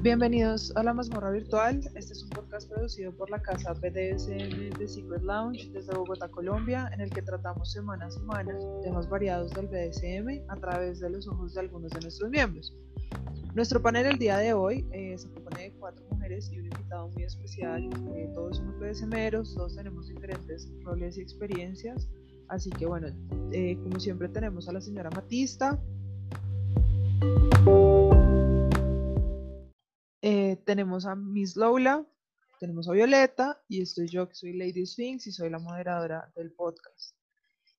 Bienvenidos 0.00 0.72
a 0.76 0.84
la 0.84 0.94
mazmorra 0.94 1.32
virtual. 1.32 1.80
Este 1.96 2.12
es 2.12 2.22
un 2.22 2.30
podcast 2.30 2.70
producido 2.70 3.10
por 3.12 3.30
la 3.30 3.42
casa 3.42 3.72
BDSM 3.72 4.78
de 4.78 4.86
Secret 4.86 5.22
Lounge 5.24 5.70
desde 5.72 5.92
Bogotá, 5.92 6.28
Colombia, 6.28 6.88
en 6.94 7.00
el 7.00 7.10
que 7.10 7.20
tratamos 7.20 7.72
semana 7.72 8.06
a 8.06 8.10
semana 8.12 8.56
temas 8.80 9.08
variados 9.08 9.50
del 9.54 9.66
BDSM 9.66 10.48
a 10.48 10.54
través 10.54 11.00
de 11.00 11.10
los 11.10 11.26
ojos 11.26 11.54
de 11.54 11.62
algunos 11.62 11.90
de 11.90 12.00
nuestros 12.00 12.30
miembros. 12.30 12.72
Nuestro 13.56 13.82
panel 13.82 14.06
el 14.06 14.18
día 14.18 14.38
de 14.38 14.52
hoy 14.52 14.86
eh, 14.92 15.18
se 15.18 15.28
compone 15.30 15.62
de 15.62 15.72
cuatro 15.72 16.04
mujeres 16.12 16.48
y 16.52 16.60
un 16.60 16.66
invitado 16.66 17.08
muy 17.08 17.24
especial. 17.24 17.90
Eh, 18.14 18.30
todos 18.34 18.58
somos 18.58 18.78
BDSMeros, 18.78 19.52
todos 19.52 19.74
tenemos 19.74 20.06
diferentes 20.06 20.70
roles 20.84 21.18
y 21.18 21.22
experiencias. 21.22 22.08
Así 22.46 22.70
que 22.70 22.86
bueno, 22.86 23.08
eh, 23.50 23.76
como 23.82 23.98
siempre 23.98 24.28
tenemos 24.28 24.68
a 24.68 24.72
la 24.72 24.80
señora 24.80 25.10
Matista. 25.10 25.76
Tenemos 30.64 31.06
a 31.06 31.14
Miss 31.14 31.56
Lola, 31.56 32.06
tenemos 32.60 32.88
a 32.88 32.92
Violeta 32.92 33.62
y 33.68 33.82
estoy 33.82 34.08
yo 34.08 34.28
que 34.28 34.34
soy 34.34 34.52
Lady 34.54 34.84
Sphinx 34.86 35.26
y 35.26 35.32
soy 35.32 35.50
la 35.50 35.58
moderadora 35.58 36.32
del 36.34 36.52
podcast. 36.52 37.14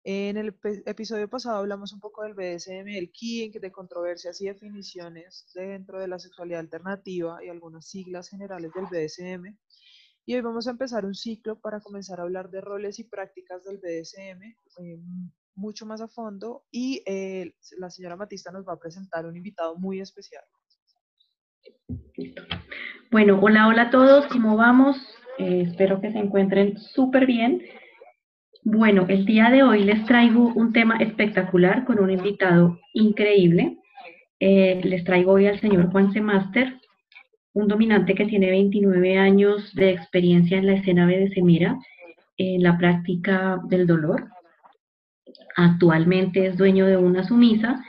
En 0.05 0.37
el 0.37 0.57
episodio 0.87 1.29
pasado 1.29 1.57
hablamos 1.57 1.93
un 1.93 2.01
poco 2.01 2.23
del 2.23 2.35
BDSM, 2.35 2.89
el 2.97 3.11
kink, 3.13 3.57
de 3.57 3.73
controversias 3.73 4.41
y 4.41 4.47
definiciones 4.47 5.51
dentro 5.55 6.01
de 6.01 6.09
la 6.09 6.19
sexualidad 6.19 6.61
alternativa 6.61 7.45
y 7.45 7.49
algunas 7.49 7.89
siglas 7.89 8.29
generales 8.29 8.73
del 8.75 8.87
BDSM. 8.87 9.59
Y 10.25 10.35
hoy 10.35 10.41
vamos 10.41 10.67
a 10.67 10.71
empezar 10.71 11.05
un 11.05 11.15
ciclo 11.15 11.61
para 11.61 11.81
comenzar 11.81 12.21
a 12.21 12.23
hablar 12.23 12.51
de 12.51 12.61
roles 12.61 12.99
y 12.99 13.05
prácticas 13.05 13.65
del 13.65 13.79
BDSM 13.79 14.43
eh, 14.43 14.99
mucho 15.59 15.85
más 15.85 16.01
a 16.01 16.09
fondo 16.09 16.67
y 16.71 17.03
eh, 17.05 17.55
la 17.79 17.91
señora 17.91 18.17
Matista 18.17 18.53
nos 18.53 18.67
va 18.67 18.75
a 18.75 18.79
presentar 18.79 19.27
un 19.27 19.37
invitado 19.37 19.77
muy 19.77 20.01
especial. 20.01 20.45
Bueno, 23.11 23.39
hola, 23.41 23.69
hola 23.69 23.83
a 23.85 23.91
todos, 23.91 24.27
¿cómo 24.27 24.55
vamos? 24.55 24.99
Eh, 25.39 25.63
espero 25.67 25.99
que 25.99 26.13
se 26.13 26.19
encuentren 26.19 26.77
súper 26.77 27.25
bien. 27.25 27.63
Bueno, 28.65 29.07
el 29.09 29.25
día 29.25 29.49
de 29.49 29.63
hoy 29.63 29.83
les 29.83 30.05
traigo 30.05 30.53
un 30.55 30.75
tema 30.75 30.99
espectacular 30.99 31.87
con 31.87 32.01
un 32.01 32.11
invitado 32.11 32.79
increíble. 32.93 33.79
Eh, 34.41 34.83
les 34.85 35.05
traigo 35.05 35.33
hoy 35.33 35.47
al 35.47 35.59
señor 35.59 35.91
Juan 35.91 36.13
Semaster, 36.13 36.75
un 37.55 37.67
dominante 37.67 38.15
que 38.15 38.27
tiene 38.27 38.51
29 38.51 39.17
años 39.17 39.75
de 39.75 39.93
experiencia 39.93 40.59
en 40.59 40.67
la 40.67 40.75
escena 40.75 41.07
BDSMera, 41.07 41.79
en 42.37 42.63
la 42.63 42.77
práctica 42.77 43.59
del 43.71 43.87
dolor. 43.87 44.29
Actualmente 45.57 46.45
es 46.45 46.59
dueño 46.59 46.85
de 46.85 46.99
una 46.99 47.25
sumisa 47.25 47.83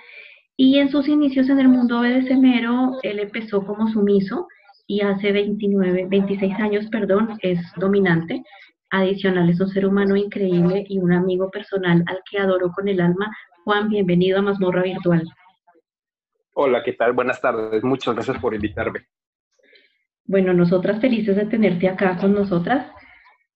y 0.56 0.80
en 0.80 0.90
sus 0.90 1.10
inicios 1.10 1.50
en 1.50 1.60
el 1.60 1.68
mundo 1.68 2.00
BDSMero, 2.00 3.00
él 3.04 3.20
empezó 3.20 3.66
como 3.66 3.90
sumiso 3.90 4.48
y 4.90 5.02
hace 5.02 5.32
29, 5.32 6.08
26 6.10 6.56
años, 6.56 6.88
perdón, 6.88 7.38
es 7.44 7.60
dominante 7.76 8.44
adicional. 8.90 9.48
Es 9.48 9.62
un 9.62 9.70
ser 9.70 9.86
humano 9.86 10.16
increíble 10.16 10.84
y 10.90 10.98
un 10.98 11.14
amigo 11.14 11.52
personal 11.52 12.04
al 12.08 12.20
que 12.30 12.40
adoro 12.40 12.72
con 12.72 12.88
el 12.88 13.00
alma. 13.00 13.32
Juan, 13.66 13.88
bienvenido 13.88 14.40
a 14.40 14.42
Mazmorra 14.42 14.82
Virtual. 14.82 15.24
Hola, 16.56 16.82
¿qué 16.84 16.94
tal? 16.94 17.14
Buenas 17.14 17.40
tardes. 17.40 17.84
Muchas 17.84 18.16
gracias 18.16 18.40
por 18.40 18.56
invitarme. 18.56 19.02
Bueno, 20.26 20.54
nosotras 20.54 21.00
felices 21.00 21.36
de 21.36 21.46
tenerte 21.46 21.88
acá 21.88 22.18
con 22.18 22.34
nosotras. 22.34 22.92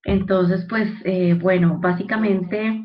Entonces, 0.03 0.67
pues, 0.69 0.87
eh, 1.03 1.33
bueno, 1.33 1.79
básicamente 1.81 2.79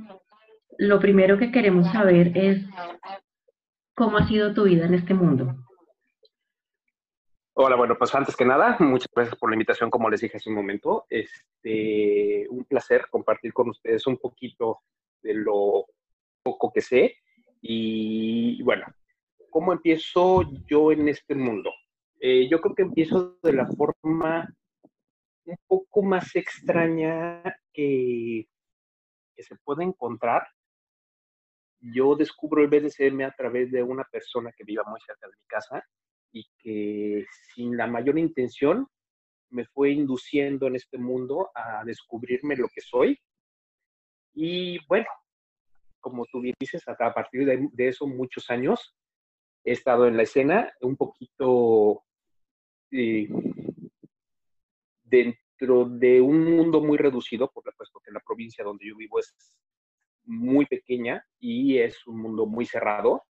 lo 0.79 0.99
primero 1.01 1.37
que 1.37 1.53
queremos 1.53 1.87
saber 1.93 2.33
es 2.35 2.65
cómo 3.95 4.17
ha 4.17 4.27
sido 4.27 4.55
tu 4.55 4.65
vida 4.65 4.87
en 4.87 4.95
este 4.95 5.13
mundo. 5.13 5.68
Hola, 7.61 7.75
bueno, 7.75 7.99
pues 7.99 8.15
antes 8.15 8.37
que 8.37 8.45
nada, 8.45 8.77
muchas 8.79 9.09
gracias 9.13 9.37
por 9.37 9.51
la 9.51 9.57
invitación, 9.57 9.91
como 9.91 10.09
les 10.09 10.21
dije 10.21 10.37
hace 10.37 10.49
un 10.49 10.55
momento. 10.55 11.07
Este, 11.11 12.47
un 12.51 12.65
placer 12.65 13.09
compartir 13.11 13.53
con 13.53 13.71
ustedes 13.71 14.07
un 14.07 14.17
poquito 14.17 14.83
de 15.23 15.35
lo 15.35 15.87
poco 16.45 16.71
que 16.73 16.81
sé. 16.81 17.17
Y 17.61 18.63
bueno, 18.63 18.87
¿cómo 19.51 19.73
empiezo 19.73 20.45
yo 20.69 20.93
en 20.93 21.09
este 21.09 21.35
mundo? 21.35 21.73
Eh, 22.21 22.49
yo 22.49 22.61
creo 22.61 22.77
que 22.77 22.83
empiezo 22.83 23.41
de 23.43 23.53
la 23.53 23.67
forma 23.67 24.49
un 25.45 25.57
poco 25.67 26.03
más 26.05 26.37
extraña 26.37 27.43
que, 27.73 28.47
se 29.37 29.57
puede 29.65 29.83
encontrar. 29.83 30.47
Yo 31.81 32.15
descubro 32.15 32.63
el 32.63 32.69
BDSM 32.69 33.21
a 33.23 33.33
través 33.33 33.73
de 33.73 33.83
una 33.83 34.05
persona 34.05 34.53
que 34.57 34.63
viva 34.63 34.85
muy 34.87 35.01
cerca 35.01 35.27
de 35.27 35.35
mi 35.37 35.47
casa 35.49 35.85
y 36.33 36.47
que 36.59 37.25
sin 37.55 37.77
la 37.77 37.87
mayor 37.87 38.19
intención 38.19 38.87
me 39.51 39.65
fue 39.67 39.91
induciendo 39.91 40.67
en 40.67 40.77
este 40.77 40.99
mundo 40.99 41.51
a 41.55 41.83
descubrirme 41.85 42.57
lo 42.57 42.69
que 42.69 42.81
soy. 42.81 43.19
Y 44.35 44.79
bueno, 44.87 45.07
como 46.01 46.25
tú 46.27 46.43
dices, 46.61 46.83
a 46.87 47.15
partir 47.15 47.45
de, 47.47 47.89
eso 47.89 48.07
muchos 48.07 48.51
años 48.51 48.95
he 49.65 49.73
estado 49.73 50.07
en 50.07 50.17
la 50.17 50.23
escena 50.23 50.73
un 50.81 50.97
poquito 50.97 52.05
eh, 52.91 53.29
dentro 55.03 55.89
de 55.89 56.21
un 56.21 56.45
mundo 56.57 56.81
muy 56.81 56.99
reducido, 56.99 57.51
por 57.51 57.65
supuesto 57.65 58.01
que 58.05 58.13
la 58.13 58.21
provincia 58.21 58.65
donde 58.65 58.87
yo 58.87 58.97
vivo 58.97 59.19
es 59.19 59.35
muy 60.25 60.67
pequeña 60.67 61.25
y 61.41 61.79
es 61.79 62.07
un 62.07 62.21
mundo 62.21 62.47
muy 62.47 62.67
cerrado 62.67 63.25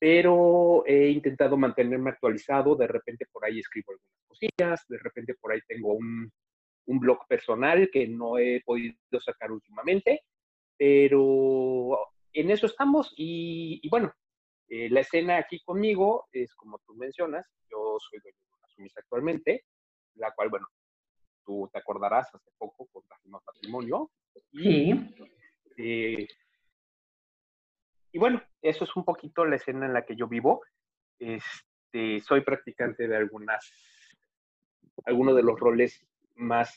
pero 0.00 0.82
he 0.86 1.10
intentado 1.10 1.58
mantenerme 1.58 2.08
actualizado, 2.10 2.74
de 2.74 2.86
repente 2.86 3.26
por 3.30 3.44
ahí 3.44 3.58
escribo 3.58 3.92
algunas 3.92 4.24
cosillas, 4.26 4.84
de 4.88 4.98
repente 4.98 5.34
por 5.34 5.52
ahí 5.52 5.60
tengo 5.68 5.92
un, 5.92 6.32
blog 6.86 7.24
personal 7.28 7.88
que 7.92 8.08
no 8.08 8.36
he 8.36 8.62
podido 8.64 8.96
sacar 9.20 9.52
últimamente, 9.52 10.24
pero 10.76 11.96
en 12.32 12.50
eso 12.50 12.66
estamos 12.66 13.14
y, 13.16 13.88
bueno, 13.88 14.12
eh, 14.66 14.90
la 14.90 15.00
escena 15.00 15.36
aquí 15.36 15.60
conmigo 15.60 16.26
es 16.32 16.52
como 16.54 16.80
tú 16.84 16.96
mencionas, 16.96 17.46
yo 17.70 17.96
soy 18.00 18.18
dueño 18.20 18.38
de 18.38 18.56
una 18.58 18.68
sumisa 18.74 19.00
actualmente, 19.00 19.66
la 20.14 20.32
cual, 20.32 20.48
bueno, 20.48 20.66
tú 21.44 21.70
te 21.72 21.78
acordarás 21.78 22.34
hace 22.34 22.50
poco 22.58 22.86
contrajimos 22.86 23.42
matrimonio. 23.46 24.10
Sí. 24.52 24.92
Eh, 25.76 26.26
y 28.12 28.18
bueno, 28.18 28.42
eso 28.62 28.84
es 28.84 28.96
un 28.96 29.04
poquito 29.04 29.44
la 29.44 29.56
escena 29.56 29.86
en 29.86 29.92
la 29.92 30.04
que 30.04 30.16
yo 30.16 30.26
vivo. 30.28 30.62
Este, 31.18 32.20
soy 32.20 32.42
practicante 32.42 33.06
de 33.06 33.16
algunas, 33.16 33.70
algunos 35.04 35.36
de 35.36 35.42
los 35.42 35.58
roles 35.58 36.06
más, 36.36 36.74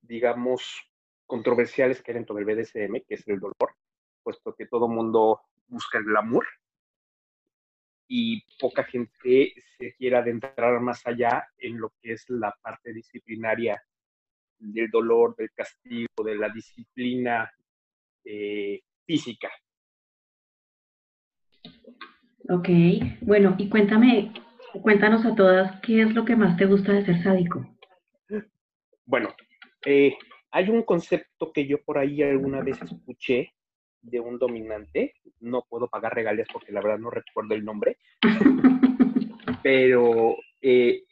digamos, 0.00 0.82
controversiales 1.26 2.02
que 2.02 2.12
hay 2.12 2.16
dentro 2.16 2.34
del 2.36 2.44
BDSM, 2.44 3.04
que 3.06 3.14
es 3.14 3.26
el 3.28 3.40
dolor, 3.40 3.76
puesto 4.22 4.54
que 4.54 4.66
todo 4.66 4.88
mundo 4.88 5.42
busca 5.66 5.98
el 5.98 6.04
glamour 6.04 6.46
y 8.06 8.44
poca 8.58 8.84
gente 8.84 9.54
se 9.78 9.94
quiere 9.94 10.16
adentrar 10.16 10.80
más 10.80 11.06
allá 11.06 11.48
en 11.58 11.78
lo 11.78 11.92
que 12.00 12.12
es 12.12 12.28
la 12.28 12.54
parte 12.62 12.92
disciplinaria 12.92 13.82
del 14.58 14.90
dolor, 14.90 15.34
del 15.36 15.50
castigo, 15.52 16.22
de 16.24 16.36
la 16.36 16.48
disciplina 16.48 17.50
eh, 18.24 18.82
física. 19.04 19.50
Ok, 22.48 22.68
bueno, 23.22 23.54
y 23.58 23.68
cuéntame, 23.70 24.32
cuéntanos 24.82 25.24
a 25.24 25.34
todas, 25.34 25.80
¿qué 25.80 26.02
es 26.02 26.12
lo 26.14 26.24
que 26.24 26.36
más 26.36 26.56
te 26.58 26.66
gusta 26.66 26.92
de 26.92 27.04
ser 27.04 27.22
sádico? 27.22 27.66
Bueno, 29.06 29.34
eh, 29.86 30.14
hay 30.50 30.68
un 30.68 30.82
concepto 30.82 31.52
que 31.52 31.66
yo 31.66 31.82
por 31.82 31.96
ahí 31.96 32.22
alguna 32.22 32.60
vez 32.60 32.80
escuché 32.82 33.54
de 34.02 34.20
un 34.20 34.38
dominante, 34.38 35.14
no 35.40 35.64
puedo 35.68 35.88
pagar 35.88 36.14
regalías 36.14 36.48
porque 36.52 36.72
la 36.72 36.82
verdad 36.82 36.98
no 36.98 37.10
recuerdo 37.10 37.54
el 37.54 37.64
nombre, 37.64 37.96
pero 39.62 40.36
eh, 40.60 41.02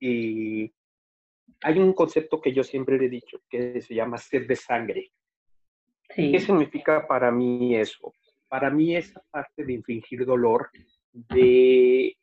hay 0.00 1.78
un 1.78 1.94
concepto 1.94 2.40
que 2.40 2.52
yo 2.52 2.62
siempre 2.62 2.98
le 2.98 3.06
he 3.06 3.10
dicho 3.10 3.38
que 3.48 3.80
se 3.80 3.94
llama 3.94 4.18
sed 4.18 4.46
de 4.46 4.56
sangre. 4.56 5.10
¿Qué 6.14 6.38
significa 6.38 7.06
para 7.06 7.30
mí 7.30 7.74
eso? 7.74 8.12
Para 8.48 8.70
mí 8.70 8.96
esa 8.96 9.22
parte 9.30 9.64
de 9.64 9.74
infringir 9.74 10.24
dolor, 10.24 10.70
de 11.12 12.16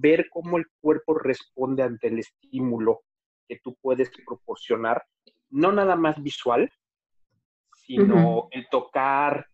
ver 0.00 0.28
cómo 0.30 0.58
el 0.58 0.66
cuerpo 0.80 1.14
responde 1.18 1.82
ante 1.82 2.08
el 2.08 2.18
estímulo 2.18 3.02
que 3.48 3.58
tú 3.62 3.76
puedes 3.80 4.10
proporcionar, 4.26 5.02
no 5.50 5.72
nada 5.72 5.96
más 5.96 6.22
visual, 6.22 6.70
sino 7.86 8.48
el 8.50 8.68
tocar, 8.70 9.46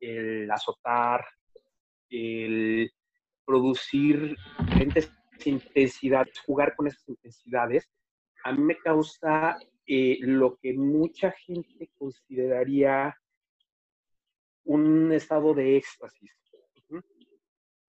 el 0.00 0.50
azotar, 0.50 1.24
el 2.08 2.90
producir 3.44 4.36
diferentes 4.60 5.12
intensidades, 5.44 6.38
jugar 6.40 6.74
con 6.74 6.86
esas 6.86 7.06
intensidades, 7.08 7.90
a 8.44 8.52
mí 8.52 8.62
me 8.62 8.76
causa 8.78 9.58
eh, 9.86 10.18
lo 10.20 10.56
que 10.56 10.72
mucha 10.72 11.32
gente 11.32 11.90
consideraría 11.98 13.14
un 14.64 15.12
estado 15.12 15.54
de 15.54 15.76
éxtasis. 15.76 16.30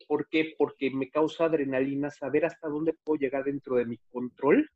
¿Por 0.07 0.27
qué? 0.29 0.53
Porque 0.57 0.91
me 0.91 1.09
causa 1.09 1.45
adrenalina 1.45 2.09
saber 2.09 2.45
hasta 2.45 2.67
dónde 2.67 2.93
puedo 2.93 3.19
llegar 3.19 3.43
dentro 3.43 3.75
de 3.75 3.85
mi 3.85 3.97
control, 4.11 4.69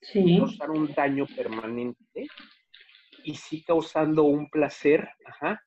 Sí. 0.00 0.38
causar 0.38 0.70
un 0.70 0.94
daño 0.94 1.26
permanente 1.26 2.28
y 3.24 3.34
sí 3.34 3.64
causando 3.64 4.22
un 4.24 4.48
placer, 4.48 5.08
ajá, 5.24 5.60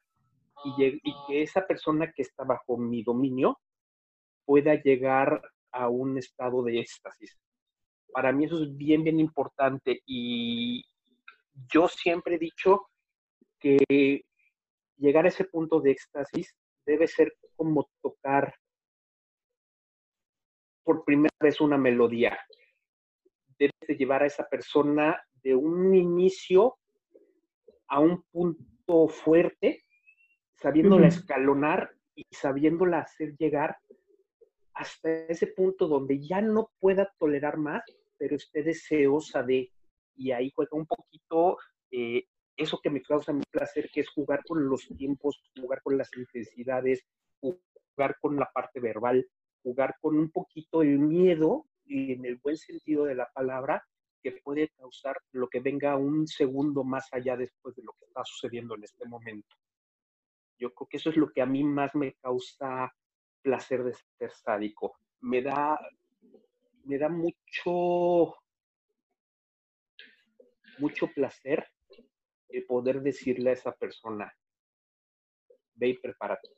y, 0.64 0.86
y 0.86 1.14
que 1.28 1.42
esa 1.42 1.68
persona 1.68 2.12
que 2.12 2.22
está 2.22 2.44
bajo 2.46 2.78
mi 2.78 3.04
dominio 3.04 3.60
pueda 4.46 4.76
llegar 4.76 5.42
a 5.72 5.90
un 5.90 6.18
estado 6.18 6.64
de 6.64 6.80
éxtasis. 6.80 7.38
Para 8.14 8.32
mí 8.32 8.46
eso 8.46 8.64
es 8.64 8.76
bien, 8.76 9.04
bien 9.04 9.20
importante 9.20 10.02
y 10.06 10.86
yo 11.72 11.88
siempre 11.88 12.36
he 12.36 12.40
dicho 12.40 12.88
que 13.60 14.26
llegar 15.02 15.26
a 15.26 15.30
ese 15.30 15.46
punto 15.46 15.82
de 15.82 15.92
éxtasis 15.92 16.56
debe 16.86 17.08
ser 17.08 17.34
como 17.56 17.90
tocar 18.02 18.54
por 20.84 21.04
primera 21.04 21.36
vez 21.40 21.60
una 21.60 21.78
melodía. 21.78 22.38
Debes 23.58 23.88
de 23.88 23.96
llevar 23.96 24.24
a 24.24 24.28
esa 24.28 24.48
persona 24.48 25.22
de 25.44 25.56
un 25.56 25.94
inicio 25.94 26.78
a 27.88 28.00
un 28.00 28.24
punto 28.32 29.08
fuerte, 29.08 29.84
sabiéndola 30.56 31.08
escalonar 31.08 31.92
y 32.16 32.24
sabiéndola 32.32 33.00
hacer 33.00 33.36
llegar 33.38 33.78
hasta 34.74 35.10
ese 35.26 35.48
punto 35.48 35.88
donde 35.88 36.20
ya 36.26 36.42
no 36.42 36.72
pueda 36.80 37.14
tolerar 37.20 37.58
más, 37.58 37.84
pero 38.18 38.36
esté 38.36 38.64
deseosa 38.64 39.44
de, 39.44 39.72
y 40.16 40.32
ahí 40.32 40.52
juega 40.56 40.78
un 40.78 40.86
poquito 40.86 41.58
eh, 41.92 42.26
eso 42.58 42.80
que 42.82 42.90
me 42.90 43.02
causa 43.02 43.34
mi 43.34 43.44
placer, 43.50 43.90
que 43.92 44.02
es 44.02 44.10
jugar 44.10 44.44
con 44.46 44.68
los 44.68 44.88
tiempos, 44.98 45.42
jugar 45.60 45.82
con 45.82 45.98
las 45.98 46.10
intensidades, 46.16 47.06
jugar 47.40 48.18
con 48.20 48.38
la 48.38 48.50
parte 48.54 48.80
verbal, 48.80 49.26
jugar 49.64 49.96
con 50.02 50.18
un 50.18 50.30
poquito 50.32 50.82
el 50.82 51.00
miedo, 51.00 51.66
y 51.86 52.14
en 52.14 52.26
el 52.26 52.38
buen 52.38 52.58
sentido 52.58 53.06
de 53.06 53.16
la 53.16 53.30
palabra, 53.34 53.84
que 54.22 54.32
puede 54.44 54.70
causar 54.70 55.18
lo 55.32 55.50
que 55.50 55.60
venga 55.60 55.98
un 55.98 56.28
segundo 56.28 56.84
más 56.84 57.12
allá 57.12 57.36
después 57.36 57.76
de 57.76 57.84
lo 57.84 57.94
que 57.94 58.06
está 58.06 58.24
sucediendo 58.24 58.76
en 58.76 58.84
este 58.84 59.06
momento. 59.08 59.56
Yo 60.60 60.74
creo 60.74 60.88
que 60.88 60.98
eso 60.98 61.10
es 61.10 61.18
lo 61.18 61.32
que 61.32 61.42
a 61.42 61.46
mí 61.46 61.64
más 61.64 61.96
me 61.96 62.14
causa 62.14 62.94
placer 63.42 63.84
de 63.84 63.94
ser 64.18 64.32
sádico. 64.32 65.00
Me 65.22 65.42
da, 65.42 65.80
me 66.84 66.98
da 67.00 67.10
mucho, 67.10 68.36
mucho 70.78 71.08
placer 71.08 71.66
el 72.52 72.66
poder 72.66 73.02
decirle 73.02 73.52
a 73.52 73.54
esa 73.54 73.72
persona, 73.74 74.34
ve 75.76 75.90
y 75.90 75.98
prepárate. 75.98 76.50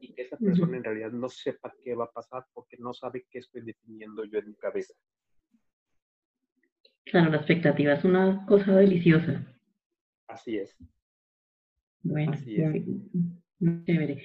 Y 0.00 0.14
que 0.14 0.22
esa 0.22 0.38
persona 0.38 0.76
en 0.76 0.84
realidad 0.84 1.10
no 1.10 1.28
sepa 1.28 1.74
qué 1.84 1.94
va 1.94 2.04
a 2.04 2.10
pasar 2.10 2.46
porque 2.54 2.76
no 2.78 2.94
sabe 2.94 3.26
qué 3.30 3.38
estoy 3.38 3.62
definiendo 3.62 4.24
yo 4.24 4.38
en 4.38 4.48
mi 4.48 4.54
cabeza. 4.54 4.94
Claro, 7.04 7.30
la 7.30 7.36
expectativa 7.36 7.92
es 7.92 8.04
una 8.04 8.44
cosa 8.46 8.74
deliciosa. 8.76 9.44
Así 10.26 10.56
es. 10.58 10.76
Bueno, 12.02 12.32
Así 12.32 12.56
es. 12.56 12.70
muy, 12.70 13.10
muy 13.60 13.84
chévere. 13.84 14.22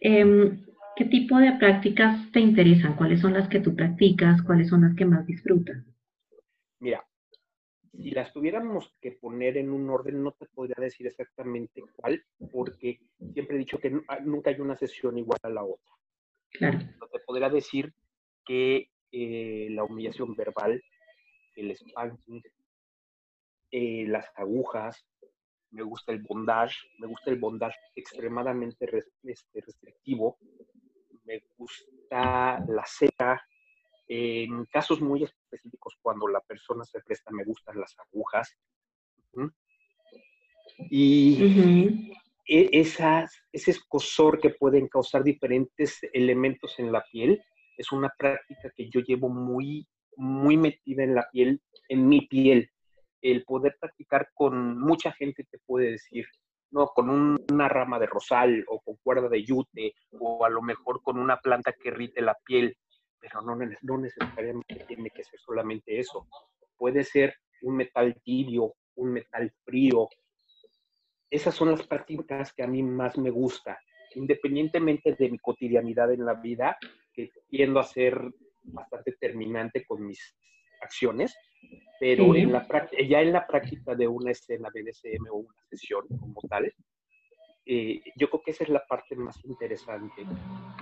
Em, 0.00 0.64
¿qué 0.96 1.04
tipo 1.06 1.38
de 1.38 1.52
prácticas 1.58 2.30
te 2.32 2.40
interesan? 2.40 2.96
¿Cuáles 2.96 3.20
son 3.20 3.34
las 3.34 3.48
que 3.48 3.60
tú 3.60 3.74
practicas? 3.74 4.42
¿Cuáles 4.42 4.68
son 4.68 4.82
las 4.82 4.94
que 4.94 5.04
más 5.04 5.26
disfrutas? 5.26 5.84
Mira, 6.80 7.04
si 7.92 8.10
las 8.10 8.32
tuviéramos 8.32 8.94
que 9.00 9.12
poner 9.12 9.58
en 9.58 9.70
un 9.70 9.88
orden, 9.90 10.22
no 10.22 10.32
te 10.32 10.46
podría 10.46 10.76
decir 10.78 11.06
exactamente 11.06 11.82
cuál, 11.96 12.24
porque 12.50 13.00
siempre 13.32 13.56
he 13.56 13.58
dicho 13.58 13.78
que 13.78 14.00
ah, 14.08 14.18
nunca 14.20 14.50
hay 14.50 14.60
una 14.60 14.76
sesión 14.76 15.18
igual 15.18 15.38
a 15.42 15.50
la 15.50 15.64
otra. 15.64 15.92
Claro. 16.50 16.78
No 17.00 17.06
te 17.08 17.18
podría 17.20 17.50
decir 17.50 17.92
que 18.44 18.88
eh, 19.10 19.68
la 19.70 19.84
humillación 19.84 20.34
verbal, 20.34 20.82
el 21.56 21.76
spanking, 21.76 22.42
eh, 23.70 24.06
las 24.06 24.26
agujas, 24.36 25.04
me 25.70 25.82
gusta 25.82 26.12
el 26.12 26.22
bondage, 26.22 26.76
me 26.98 27.06
gusta 27.06 27.30
el 27.30 27.38
bondage 27.38 27.76
extremadamente 27.94 28.86
este, 29.22 29.60
restrictivo, 29.60 30.38
me 31.24 31.42
gusta 31.56 32.64
la 32.68 32.84
cera, 32.86 33.42
en 34.08 34.64
casos 34.66 35.00
muy 35.00 35.22
específicos 35.24 35.94
cuando 36.02 36.28
la 36.28 36.40
persona 36.40 36.84
se 36.84 37.00
presta 37.00 37.30
me 37.30 37.44
gustan 37.44 37.78
las 37.80 37.94
agujas. 37.98 38.56
Y 40.90 41.42
e- 42.46 42.70
esas, 42.72 43.32
ese 43.52 43.70
escosor 43.72 44.40
que 44.40 44.50
pueden 44.50 44.88
causar 44.88 45.22
diferentes 45.22 45.98
elementos 46.12 46.78
en 46.78 46.92
la 46.92 47.02
piel 47.10 47.42
es 47.76 47.92
una 47.92 48.12
práctica 48.16 48.70
que 48.76 48.88
yo 48.90 49.00
llevo 49.00 49.28
muy, 49.28 49.86
muy 50.16 50.56
metida 50.56 51.02
en 51.04 51.14
la 51.14 51.26
piel, 51.30 51.60
en 51.88 52.08
mi 52.08 52.26
piel. 52.26 52.70
El 53.20 53.44
poder 53.44 53.76
practicar 53.80 54.28
con 54.34 54.78
mucha 54.78 55.12
gente 55.12 55.44
te 55.50 55.58
puede 55.64 55.92
decir, 55.92 56.26
no, 56.70 56.88
con 56.88 57.08
un- 57.10 57.38
una 57.52 57.68
rama 57.68 57.98
de 57.98 58.06
rosal 58.06 58.64
o 58.68 58.80
con 58.80 58.96
cuerda 59.02 59.28
de 59.28 59.44
yute 59.44 59.94
o 60.18 60.44
a 60.44 60.48
lo 60.50 60.62
mejor 60.62 61.02
con 61.02 61.18
una 61.18 61.36
planta 61.38 61.72
que 61.72 61.88
irrite 61.88 62.20
la 62.22 62.36
piel, 62.44 62.76
pero 63.22 63.40
no, 63.40 63.56
no 63.56 63.98
necesariamente 63.98 64.84
tiene 64.86 65.08
que 65.10 65.24
ser 65.24 65.38
solamente 65.40 65.98
eso. 65.98 66.26
Puede 66.76 67.04
ser 67.04 67.34
un 67.62 67.76
metal 67.76 68.20
tibio, 68.22 68.74
un 68.96 69.12
metal 69.12 69.50
frío, 69.64 70.08
esas 71.32 71.54
son 71.54 71.70
las 71.70 71.86
prácticas 71.86 72.52
que 72.52 72.62
a 72.62 72.66
mí 72.66 72.82
más 72.82 73.16
me 73.16 73.30
gusta, 73.30 73.80
independientemente 74.14 75.14
de 75.14 75.30
mi 75.30 75.38
cotidianidad 75.38 76.12
en 76.12 76.26
la 76.26 76.34
vida, 76.34 76.76
que 77.10 77.30
tiendo 77.48 77.80
a 77.80 77.84
ser 77.84 78.20
bastante 78.64 79.12
terminante 79.12 79.86
con 79.86 80.06
mis 80.06 80.36
acciones, 80.82 81.34
pero 81.98 82.34
en 82.34 82.52
la 82.52 82.66
ya 83.08 83.22
en 83.22 83.32
la 83.32 83.46
práctica 83.46 83.94
de 83.94 84.06
una 84.06 84.32
escena 84.32 84.68
BDSM 84.68 85.26
o 85.30 85.36
una 85.36 85.54
sesión 85.70 86.06
como 86.08 86.34
tal, 86.50 86.70
eh, 87.64 88.02
yo 88.16 88.28
creo 88.28 88.42
que 88.44 88.50
esa 88.50 88.64
es 88.64 88.70
la 88.70 88.84
parte 88.84 89.16
más 89.16 89.42
interesante. 89.46 90.26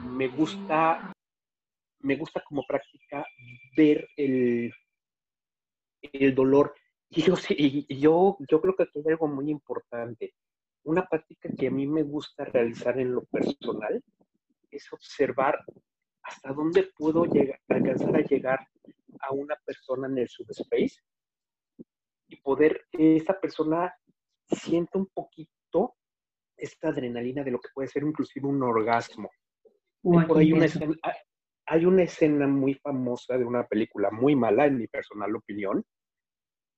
Me 0.02 0.26
gusta, 0.26 1.12
me 2.00 2.16
gusta 2.16 2.42
como 2.46 2.64
práctica 2.66 3.24
ver 3.76 4.08
el, 4.16 4.72
el 6.02 6.34
dolor. 6.34 6.74
Y 7.08 7.22
yo, 7.22 7.34
y 7.50 7.98
yo, 7.98 8.36
yo 8.48 8.60
creo 8.60 8.76
que 8.76 8.84
aquí 8.84 8.98
hay 9.00 9.12
algo 9.12 9.28
muy 9.28 9.50
importante. 9.50 10.34
Una 10.84 11.06
práctica 11.06 11.48
que 11.58 11.66
a 11.66 11.70
mí 11.70 11.86
me 11.86 12.02
gusta 12.02 12.44
realizar 12.44 12.98
en 12.98 13.14
lo 13.14 13.24
personal 13.24 14.02
es 14.70 14.92
observar 14.92 15.64
hasta 16.22 16.52
dónde 16.52 16.90
puedo 16.96 17.24
llegar, 17.24 17.60
alcanzar 17.68 18.16
a 18.16 18.20
llegar 18.22 18.60
a 19.20 19.32
una 19.32 19.56
persona 19.64 20.06
en 20.06 20.18
el 20.18 20.28
subspace 20.28 21.00
y 22.28 22.36
poder 22.40 22.82
que 22.90 23.16
esa 23.16 23.38
persona 23.38 23.92
sienta 24.46 24.98
un 24.98 25.06
poquito 25.06 25.96
esta 26.56 26.88
adrenalina 26.88 27.42
de 27.42 27.50
lo 27.50 27.58
que 27.60 27.68
puede 27.74 27.88
ser 27.88 28.02
inclusive 28.04 28.46
un 28.46 28.62
orgasmo. 28.62 29.30
Hay 30.12 30.26
por 30.26 30.38
qué 30.38 30.42
ahí 30.42 30.52
una 30.52 30.66
intenso. 30.66 30.78
escena, 30.84 30.94
hay- 31.70 31.86
una 31.86 32.02
escena 32.02 32.46
muy 32.46 32.74
famosa 32.74 33.38
de 33.38 33.44
una 33.44 33.66
película 33.66 34.10
muy 34.10 34.34
mala, 34.34 34.66
en 34.66 34.78
mi 34.78 34.88
personal 34.88 35.34
opinión, 35.36 35.84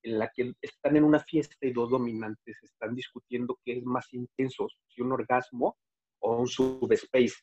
en 0.03 0.19
la 0.19 0.29
que 0.33 0.53
están 0.61 0.97
en 0.97 1.03
una 1.03 1.19
fiesta 1.19 1.55
y 1.61 1.71
dos 1.71 1.89
dominantes 1.89 2.57
están 2.61 2.93
discutiendo 2.93 3.59
qué 3.63 3.77
es 3.77 3.83
más 3.83 4.13
intenso, 4.13 4.67
si 4.87 5.01
un 5.01 5.11
orgasmo 5.13 5.77
o 6.21 6.37
un 6.37 6.47
subspace. 6.47 7.35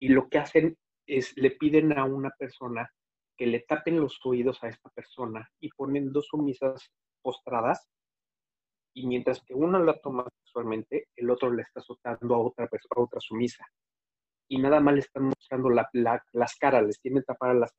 Y 0.00 0.08
lo 0.08 0.28
que 0.28 0.38
hacen 0.38 0.76
es 1.06 1.36
le 1.36 1.50
piden 1.50 1.98
a 1.98 2.04
una 2.04 2.30
persona 2.38 2.88
que 3.36 3.46
le 3.46 3.60
tapen 3.60 3.98
los 4.00 4.20
oídos 4.24 4.62
a 4.62 4.68
esta 4.68 4.90
persona 4.90 5.48
y 5.60 5.70
ponen 5.70 6.12
dos 6.12 6.26
sumisas 6.26 6.90
postradas 7.22 7.88
y 8.94 9.06
mientras 9.06 9.42
que 9.42 9.54
uno 9.54 9.82
la 9.82 9.98
toma 9.98 10.26
sexualmente, 10.42 11.08
el 11.16 11.30
otro 11.30 11.50
le 11.50 11.62
está 11.62 11.80
azotando 11.80 12.34
a 12.34 12.38
otra 12.38 12.66
persona, 12.68 12.92
a 12.96 13.02
otra 13.02 13.20
sumisa. 13.20 13.64
Y 14.48 14.58
nada 14.58 14.80
más 14.80 14.94
le 14.94 15.00
están 15.00 15.32
la- 15.58 15.88
la- 15.92 16.24
las 16.32 16.56
caras, 16.56 16.84
les 16.84 17.00
tienen 17.00 17.24
tapadas 17.24 17.56
las, 17.56 17.74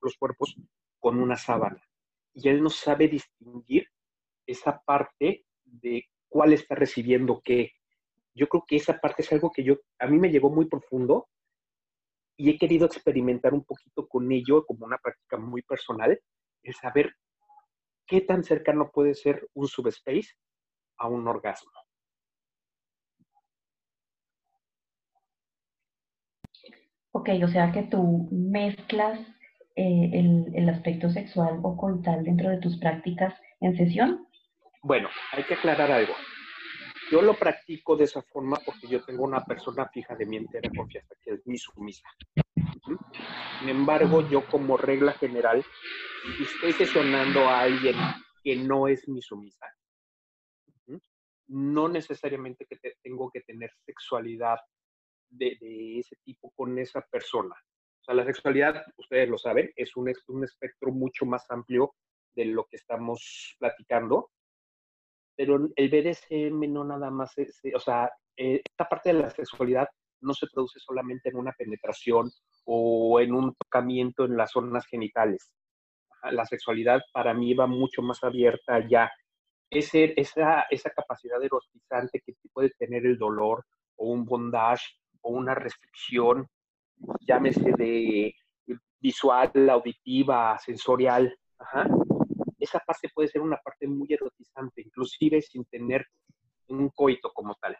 los 0.00 0.16
cuerpos 0.18 0.56
con 0.98 1.18
una 1.20 1.36
sábana. 1.36 1.82
Y 2.34 2.48
él 2.48 2.62
no 2.62 2.70
sabe 2.70 3.08
distinguir 3.08 3.86
esa 4.46 4.80
parte 4.80 5.44
de 5.64 6.04
cuál 6.28 6.52
está 6.52 6.74
recibiendo 6.74 7.40
qué. 7.44 7.72
Yo 8.34 8.48
creo 8.48 8.64
que 8.66 8.76
esa 8.76 8.98
parte 9.00 9.22
es 9.22 9.32
algo 9.32 9.50
que 9.50 9.64
yo, 9.64 9.76
a 9.98 10.06
mí 10.06 10.18
me 10.18 10.30
llegó 10.30 10.50
muy 10.50 10.66
profundo 10.66 11.28
y 12.36 12.50
he 12.50 12.58
querido 12.58 12.86
experimentar 12.86 13.52
un 13.52 13.64
poquito 13.64 14.06
con 14.08 14.30
ello 14.32 14.64
como 14.64 14.86
una 14.86 14.98
práctica 14.98 15.36
muy 15.36 15.62
personal, 15.62 16.18
el 16.62 16.74
saber 16.74 17.14
qué 18.06 18.20
tan 18.22 18.44
cercano 18.44 18.90
puede 18.90 19.14
ser 19.14 19.46
un 19.54 19.66
subspace 19.66 20.28
a 20.98 21.08
un 21.08 21.26
orgasmo. 21.28 21.70
Ok, 27.12 27.28
o 27.42 27.48
sea 27.48 27.72
que 27.72 27.82
tú 27.84 28.28
mezclas 28.30 29.18
eh, 29.76 30.10
el, 30.12 30.46
el 30.54 30.68
aspecto 30.68 31.10
sexual 31.10 31.60
o 31.62 31.76
coital 31.76 32.24
dentro 32.24 32.50
de 32.50 32.58
tus 32.58 32.78
prácticas 32.78 33.34
en 33.60 33.76
sesión. 33.76 34.26
Bueno, 34.82 35.08
hay 35.32 35.42
que 35.44 35.54
aclarar 35.54 35.90
algo. 35.90 36.14
Yo 37.10 37.20
lo 37.22 37.34
practico 37.34 37.96
de 37.96 38.04
esa 38.04 38.22
forma 38.22 38.58
porque 38.64 38.86
yo 38.86 39.04
tengo 39.04 39.24
una 39.24 39.44
persona 39.44 39.88
fija 39.88 40.14
de 40.14 40.26
mi 40.26 40.36
entera 40.36 40.70
confianza, 40.74 41.14
que 41.22 41.32
es 41.32 41.46
mi 41.46 41.58
sumisa. 41.58 42.08
Sin 43.58 43.68
embargo, 43.68 44.28
yo 44.28 44.46
como 44.46 44.76
regla 44.76 45.12
general, 45.14 45.64
si 46.36 46.44
estoy 46.44 46.72
sesionando 46.72 47.48
a 47.48 47.62
alguien 47.62 47.96
que 48.44 48.56
no 48.56 48.86
es 48.86 49.08
mi 49.08 49.20
sumisa, 49.20 49.66
no 51.48 51.88
necesariamente 51.88 52.64
que 52.64 52.78
tengo 53.02 53.28
que 53.30 53.40
tener 53.40 53.70
sexualidad 53.84 54.58
de, 55.30 55.56
ese 55.98 56.16
tipo 56.24 56.50
con 56.56 56.78
esa 56.78 57.00
persona. 57.02 57.54
O 57.54 58.04
sea, 58.04 58.14
la 58.14 58.24
sexualidad, 58.24 58.82
ustedes 58.96 59.28
lo 59.28 59.38
saben, 59.38 59.70
es 59.76 59.96
un, 59.96 60.12
un 60.28 60.44
espectro 60.44 60.90
mucho 60.92 61.26
más 61.26 61.44
amplio 61.50 61.94
de 62.34 62.46
lo 62.46 62.64
que 62.64 62.76
estamos 62.76 63.56
platicando, 63.58 64.30
pero 65.36 65.68
el 65.74 65.88
BDSM 65.88 66.72
no 66.72 66.84
nada 66.84 67.10
más 67.10 67.36
es, 67.38 67.60
o 67.74 67.80
sea, 67.80 68.10
eh, 68.36 68.60
esta 68.64 68.88
parte 68.88 69.12
de 69.12 69.20
la 69.20 69.30
sexualidad 69.30 69.88
no 70.20 70.34
se 70.34 70.46
produce 70.52 70.78
solamente 70.80 71.30
en 71.30 71.36
una 71.36 71.52
penetración 71.52 72.30
o 72.64 73.20
en 73.20 73.32
un 73.32 73.54
tocamiento 73.54 74.24
en 74.24 74.36
las 74.36 74.50
zonas 74.52 74.86
genitales. 74.86 75.50
La 76.30 76.44
sexualidad 76.44 77.00
para 77.12 77.32
mí 77.32 77.54
va 77.54 77.66
mucho 77.66 78.02
más 78.02 78.22
abierta 78.22 78.86
ya 78.86 79.10
ese, 79.70 80.12
esa, 80.16 80.66
esa 80.68 80.90
capacidad 80.90 81.42
erotizante 81.42 82.20
que 82.20 82.34
puede 82.52 82.70
tener 82.78 83.06
el 83.06 83.16
dolor 83.16 83.64
o 83.96 84.06
un 84.06 84.24
bondage 84.24 84.84
o 85.22 85.30
una 85.30 85.54
restricción, 85.54 86.46
llámese 87.20 87.72
de 87.72 88.34
visual, 89.00 89.70
auditiva, 89.70 90.58
sensorial, 90.58 91.34
esa 92.58 92.78
parte 92.80 93.08
puede 93.14 93.28
ser 93.28 93.40
una 93.40 93.56
parte 93.56 93.86
muy 93.86 94.06
erotizante, 94.10 94.82
inclusive 94.82 95.40
sin 95.42 95.64
tener 95.64 96.06
un 96.68 96.90
coito 96.90 97.32
como 97.32 97.54
tal. 97.54 97.76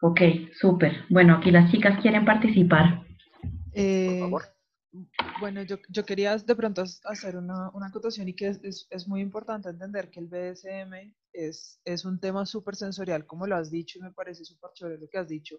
Ok, 0.00 0.20
súper. 0.52 1.04
Bueno, 1.10 1.36
aquí 1.36 1.50
las 1.50 1.70
chicas 1.70 2.00
quieren 2.00 2.24
participar. 2.24 3.06
Eh, 3.72 4.20
Por 4.20 4.42
favor. 4.42 4.58
Bueno, 5.40 5.62
yo, 5.62 5.76
yo, 5.90 6.04
quería 6.04 6.36
de 6.36 6.56
pronto 6.56 6.82
hacer 6.82 7.36
una, 7.36 7.70
una 7.70 7.88
acotación 7.88 8.28
y 8.28 8.34
que 8.34 8.48
es, 8.48 8.88
es, 8.90 9.06
muy 9.06 9.20
importante 9.20 9.68
entender 9.68 10.10
que 10.10 10.20
el 10.20 10.26
BDSM 10.26 11.14
es, 11.46 11.80
es 11.84 12.04
un 12.04 12.20
tema 12.20 12.46
súper 12.46 12.76
sensorial, 12.76 13.26
como 13.26 13.46
lo 13.46 13.56
has 13.56 13.70
dicho, 13.70 13.98
y 13.98 14.02
me 14.02 14.12
parece 14.12 14.44
súper 14.44 14.70
chévere 14.74 14.98
lo 14.98 15.08
que 15.08 15.18
has 15.18 15.28
dicho, 15.28 15.56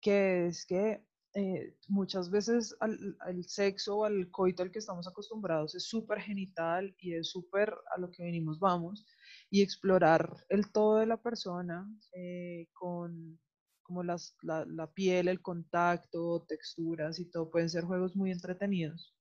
que 0.00 0.46
es 0.46 0.64
que 0.66 1.04
eh, 1.34 1.76
muchas 1.88 2.30
veces 2.30 2.76
al, 2.78 3.16
al, 3.20 3.44
sexo 3.44 3.98
o 3.98 4.04
al 4.04 4.30
coito 4.30 4.62
al 4.62 4.70
que 4.70 4.78
estamos 4.78 5.08
acostumbrados 5.08 5.74
es 5.74 5.84
súper 5.84 6.20
genital 6.20 6.94
y 6.98 7.14
es 7.14 7.30
súper 7.30 7.74
a 7.92 7.98
lo 7.98 8.08
que 8.12 8.22
venimos 8.22 8.60
vamos, 8.60 9.04
y 9.50 9.62
explorar 9.62 10.32
el 10.48 10.70
todo 10.70 10.98
de 10.98 11.06
la 11.06 11.20
persona 11.20 11.88
eh, 12.12 12.68
con 12.72 13.40
como 13.82 14.02
las, 14.02 14.36
la, 14.42 14.90
piel, 14.94 15.28
el 15.28 15.42
contacto, 15.42 16.44
texturas 16.48 17.18
y 17.18 17.30
todo, 17.30 17.50
pueden 17.50 17.68
ser 17.68 17.84
juegos 17.84 18.16
muy 18.16 18.30
entretenidos 18.30 19.14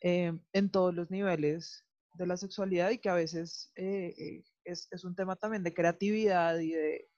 eh, 0.00 0.32
en 0.52 0.70
todos 0.70 0.94
los 0.94 1.10
niveles 1.10 1.84
de 2.14 2.26
la 2.26 2.36
sexualidad 2.36 2.90
y 2.90 2.98
que 2.98 3.08
a 3.08 3.14
veces 3.14 3.72
eh, 3.76 4.14
eh, 4.18 4.44
es, 4.64 4.88
es, 4.90 5.04
un 5.04 5.14
tema 5.14 5.36
también 5.36 5.62
de 5.62 5.74
creatividad 5.74 6.58
y 6.58 6.72
de, 6.72 7.08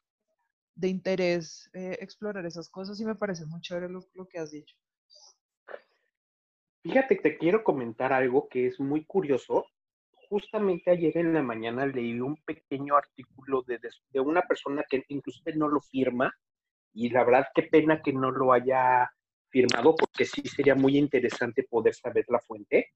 de 0.75 0.89
interés 0.89 1.71
explorar 1.73 2.47
esas 2.47 2.69
cosas 2.69 3.01
y 3.01 3.05
me 3.05 3.15
parece 3.15 3.47
muy 3.47 3.61
chévere 3.61 3.89
lo, 3.89 4.01
lo 4.15 4.27
que 4.29 4.39
has 4.39 4.51
dicho. 4.51 4.77
Fíjate, 6.83 7.17
te 7.17 7.39
quiero 7.39 7.63
comentar 7.63 8.13
algo 8.13 8.49
que 8.49 8.67
es 8.67 8.81
muy 8.81 9.05
curioso. 9.05 9.67
Justamente 10.29 10.91
ayer 10.91 11.17
en 11.17 11.33
la 11.33 11.43
mañana 11.43 11.87
leí 11.87 12.19
un 12.21 12.37
pequeño 12.45 12.97
artículo 12.97 13.63
de, 13.63 13.79
de 14.11 14.21
una 14.21 14.43
persona 14.43 14.85
que 14.89 15.05
inclusive 15.09 15.55
no 15.55 15.69
lo 15.69 15.81
firma, 15.81 16.35
y 16.95 17.09
la 17.11 17.25
verdad, 17.25 17.47
qué 17.55 17.63
pena 17.63 18.03
que 18.03 18.13
no 18.13 18.31
lo 18.31 18.53
haya 18.53 19.11
firmado, 19.49 19.95
porque 19.95 20.25
sí 20.25 20.43
sería 20.43 20.75
muy 20.75 20.97
interesante 20.97 21.63
poder 21.65 21.95
saber 21.95 22.25
la 22.29 22.41
fuente. 22.41 22.91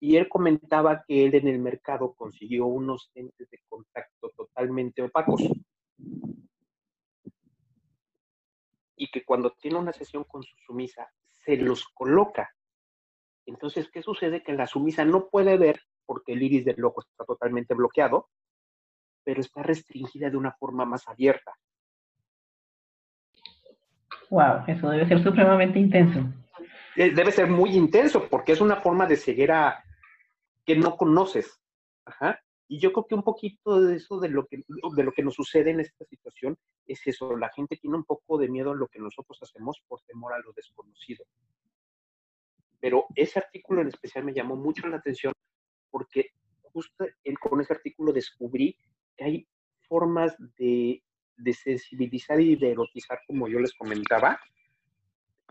Y 0.00 0.16
él 0.16 0.28
comentaba 0.28 1.04
que 1.06 1.26
él 1.26 1.34
en 1.34 1.48
el 1.48 1.58
mercado 1.58 2.14
consiguió 2.14 2.66
unos 2.66 3.10
lentes 3.14 3.48
de 3.50 3.60
contacto 3.68 4.30
totalmente 4.36 5.02
opacos. 5.02 5.42
Y 8.96 9.10
que 9.10 9.24
cuando 9.24 9.52
tiene 9.52 9.78
una 9.78 9.92
sesión 9.92 10.24
con 10.24 10.42
su 10.42 10.56
sumisa, 10.66 11.08
se 11.44 11.56
los 11.56 11.86
coloca. 11.88 12.50
Entonces, 13.46 13.88
¿qué 13.90 14.02
sucede? 14.02 14.42
Que 14.42 14.52
la 14.52 14.66
sumisa 14.66 15.04
no 15.04 15.28
puede 15.28 15.56
ver 15.56 15.80
porque 16.04 16.32
el 16.32 16.42
iris 16.42 16.64
del 16.64 16.84
ojo 16.84 17.00
está 17.00 17.24
totalmente 17.24 17.74
bloqueado, 17.74 18.28
pero 19.24 19.40
está 19.40 19.62
restringida 19.62 20.30
de 20.30 20.36
una 20.36 20.52
forma 20.52 20.84
más 20.84 21.06
abierta. 21.08 21.52
Wow, 24.30 24.64
eso 24.66 24.90
debe 24.90 25.06
ser 25.06 25.22
supremamente 25.22 25.78
intenso. 25.78 26.20
Eh, 26.96 27.10
debe 27.10 27.30
ser 27.30 27.48
muy 27.48 27.76
intenso 27.76 28.28
porque 28.28 28.52
es 28.52 28.60
una 28.60 28.76
forma 28.76 29.06
de 29.06 29.16
ceguera 29.16 29.84
que 30.66 30.76
no 30.76 30.96
conoces. 30.96 31.60
Ajá. 32.04 32.42
Y 32.68 32.80
yo 32.80 32.92
creo 32.92 33.06
que 33.06 33.14
un 33.14 33.22
poquito 33.22 33.80
de 33.80 33.96
eso, 33.96 34.18
de 34.18 34.28
lo 34.28 34.46
que, 34.46 34.58
de 34.58 35.02
lo 35.04 35.12
que 35.12 35.22
nos 35.22 35.34
sucede 35.34 35.70
en 35.70 35.80
esta 35.80 36.04
situación, 36.04 36.58
es 36.86 37.00
eso. 37.06 37.36
La 37.36 37.50
gente 37.50 37.76
tiene 37.76 37.96
un 37.96 38.04
poco 38.04 38.38
de 38.38 38.48
miedo 38.48 38.72
a 38.72 38.74
lo 38.74 38.88
que 38.88 38.98
nosotros 38.98 39.38
hacemos 39.42 39.80
por 39.86 40.02
temor 40.02 40.32
a 40.32 40.40
lo 40.40 40.52
desconocido. 40.52 41.24
Pero 42.80 43.06
ese 43.14 43.38
artículo 43.38 43.80
en 43.80 43.88
especial 43.88 44.24
me 44.24 44.34
llamó 44.34 44.56
mucho 44.56 44.86
la 44.88 44.96
atención 44.96 45.32
porque 45.90 46.30
justo 46.62 47.06
con 47.40 47.60
ese 47.60 47.72
artículo 47.72 48.12
descubrí 48.12 48.76
que 49.16 49.24
hay 49.24 49.48
formas 49.88 50.36
de 50.58 51.02
de 51.36 51.52
sensibilizar 51.52 52.40
y 52.40 52.56
de 52.56 52.72
erotizar, 52.72 53.20
como 53.26 53.48
yo 53.48 53.58
les 53.58 53.74
comentaba, 53.74 54.40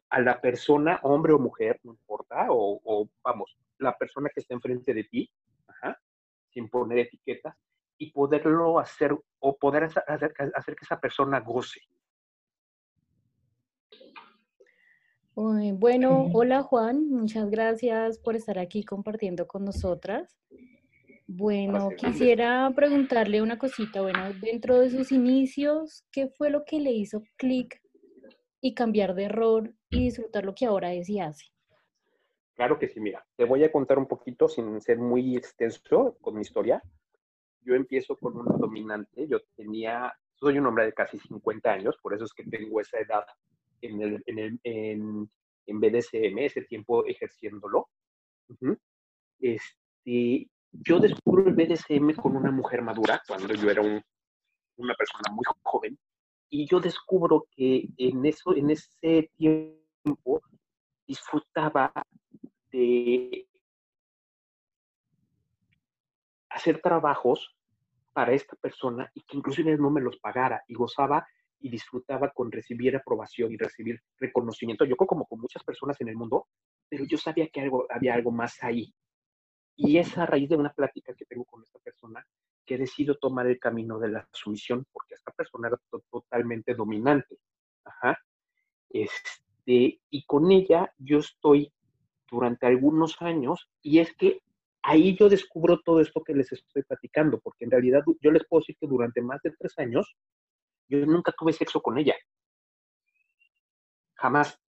a 0.10 0.22
la 0.22 0.40
persona, 0.40 1.00
hombre 1.04 1.34
o 1.34 1.40
mujer, 1.40 1.80
no 1.84 1.92
importa, 1.92 2.48
o, 2.50 3.10
vamos, 3.24 3.58
la 3.80 3.98
persona 3.98 4.30
que 4.34 4.42
está 4.42 4.54
enfrente 4.54 4.94
de 4.94 5.04
ti, 5.06 5.30
sin 6.50 6.70
poner 6.70 7.00
etiquetas, 7.00 7.56
y 7.98 8.12
poderlo 8.12 8.80
hacer 8.80 9.16
o 9.40 9.58
poder 9.58 9.86
hacer, 9.86 10.04
hacer, 10.08 10.34
que 10.76 10.84
esa 10.84 11.00
persona 11.00 11.40
goce. 11.40 11.80
Bueno, 15.34 16.30
hola 16.34 16.64
Juan, 16.64 17.10
muchas 17.10 17.50
gracias 17.50 18.20
por 18.20 18.36
estar 18.36 18.58
aquí 18.58 18.84
compartiendo 18.84 19.48
con 19.48 19.66
nosotras. 19.66 20.38
Bueno, 21.28 21.90
quisiera 21.98 22.72
preguntarle 22.76 23.42
una 23.42 23.58
cosita. 23.58 24.02
Bueno, 24.02 24.32
dentro 24.40 24.80
de 24.80 24.92
sus 24.92 25.12
inicios, 25.12 26.06
¿qué 26.12 26.30
fue 26.30 26.50
lo 26.50 26.64
que 26.64 26.80
le 26.80 26.92
hizo 26.92 27.24
clic 27.36 27.82
y 28.66 28.74
cambiar 28.74 29.14
de 29.14 29.30
rol 29.30 29.76
y 29.92 30.06
disfrutar 30.06 30.44
lo 30.44 30.56
que 30.56 30.66
ahora 30.66 30.92
es 30.92 31.08
y 31.08 31.20
hace? 31.20 31.46
Claro 32.56 32.80
que 32.80 32.88
sí, 32.88 33.00
mira, 33.00 33.24
te 33.36 33.46
voy 33.46 33.64
a 33.64 33.72
contar 33.72 34.00
un 34.00 34.08
poquito 34.08 34.50
sin 34.50 34.82
ser 34.82 34.98
muy 34.98 35.38
extenso 35.38 36.18
con 36.20 36.34
mi 36.34 36.42
historia. 36.42 36.82
Yo 37.62 37.76
empiezo 37.76 38.18
con 38.18 38.36
una 38.36 38.58
dominante, 38.58 39.28
yo 39.28 39.38
tenía, 39.56 40.12
soy 40.34 40.58
un 40.58 40.66
hombre 40.66 40.86
de 40.86 40.94
casi 40.94 41.20
50 41.20 41.74
años, 41.74 41.96
por 42.02 42.16
eso 42.16 42.26
es 42.26 42.34
que 42.34 42.44
tengo 42.44 42.82
esa 42.82 42.98
edad 42.98 43.24
en, 43.82 44.02
el, 44.02 44.24
en, 44.26 44.40
el, 44.40 44.60
en, 44.64 45.30
en 45.68 45.80
BDSM, 45.80 46.40
ese 46.40 46.64
tiempo 46.64 47.06
ejerciéndolo. 47.06 47.90
Este, 49.40 50.50
yo 50.72 51.00
descubro 51.00 51.48
el 51.48 51.54
BDSM 51.54 52.16
con 52.16 52.36
una 52.36 52.50
mujer 52.50 52.82
madura, 52.82 53.22
cuando 53.28 53.54
yo 53.54 53.70
era 53.70 53.84
una 53.84 54.96
persona 54.96 55.32
muy 55.32 55.44
joven, 55.62 56.00
y 56.50 56.68
yo 56.68 56.80
descubro 56.80 57.48
que 57.52 57.90
en, 57.98 58.26
eso, 58.26 58.56
en 58.56 58.70
ese 58.70 59.32
tiempo 59.38 60.42
disfrutaba 61.08 61.92
de 62.72 63.48
hacer 66.50 66.82
trabajos 66.82 67.56
para 68.14 68.34
esta 68.34 68.56
persona 68.56 69.12
y 69.14 69.22
que 69.22 69.38
inclusive 69.38 69.78
no 69.78 69.90
me 69.90 70.02
los 70.02 70.18
pagara 70.18 70.64
y 70.68 70.74
gozaba 70.74 71.28
y 71.60 71.70
disfrutaba 71.70 72.32
con 72.32 72.52
recibir 72.52 72.96
aprobación 72.96 73.52
y 73.52 73.58
recibir 73.58 74.02
reconocimiento. 74.18 74.86
Yo 74.86 74.96
como 74.96 75.26
con 75.26 75.42
muchas 75.42 75.64
personas 75.64 76.00
en 76.00 76.10
el 76.10 76.16
mundo, 76.16 76.48
pero 76.88 77.06
yo 77.06 77.18
sabía 77.18 77.50
que 77.50 77.62
algo, 77.62 77.86
había 77.90 78.14
algo 78.14 78.32
más 78.32 78.64
ahí. 78.64 78.94
Y 79.76 79.98
es 79.98 80.18
a 80.18 80.26
raíz 80.26 80.48
de 80.48 80.56
una 80.56 80.72
plática 80.72 81.14
que 81.14 81.26
tengo 81.26 81.44
con 81.44 81.62
esta 81.64 81.80
persona 81.80 82.26
que 82.66 82.78
decido 82.78 83.16
tomar 83.16 83.48
el 83.48 83.60
camino 83.60 84.00
de 84.00 84.10
la 84.10 84.28
sumisión, 84.32 84.86
porque 84.92 85.16
esta 85.16 85.32
persona 85.32 85.68
era 85.68 85.78
totalmente 86.12 86.74
dominante. 86.74 87.38
Este, 88.90 90.02
y 90.10 90.26
con 90.26 90.52
ella 90.52 90.94
yo 90.98 91.20
estoy 91.20 91.72
durante 92.30 92.66
algunos 92.66 93.22
años, 93.22 93.70
y 93.82 94.00
es 94.00 94.14
que 94.16 94.42
ahí 94.82 95.16
yo 95.16 95.30
descubro 95.30 95.82
todo 95.82 96.00
esto 96.02 96.24
que 96.24 96.34
les 96.34 96.52
estoy 96.52 96.84
platicando, 96.84 97.40
porque 97.40 97.66
en 97.66 97.72
realidad 97.72 98.04
yo 98.22 98.32
les 98.32 98.46
puedo 98.48 98.62
decir 98.62 98.78
que 98.80 98.88
durante 98.88 99.22
más 99.22 99.42
de 99.42 99.52
tres 99.52 99.78
años 99.78 100.16
yo 100.88 101.06
nunca 101.06 101.34
tuve 101.38 101.54
sexo 101.54 101.82
con 101.82 101.98
ella. 101.98 102.16
Jamás 104.16 104.60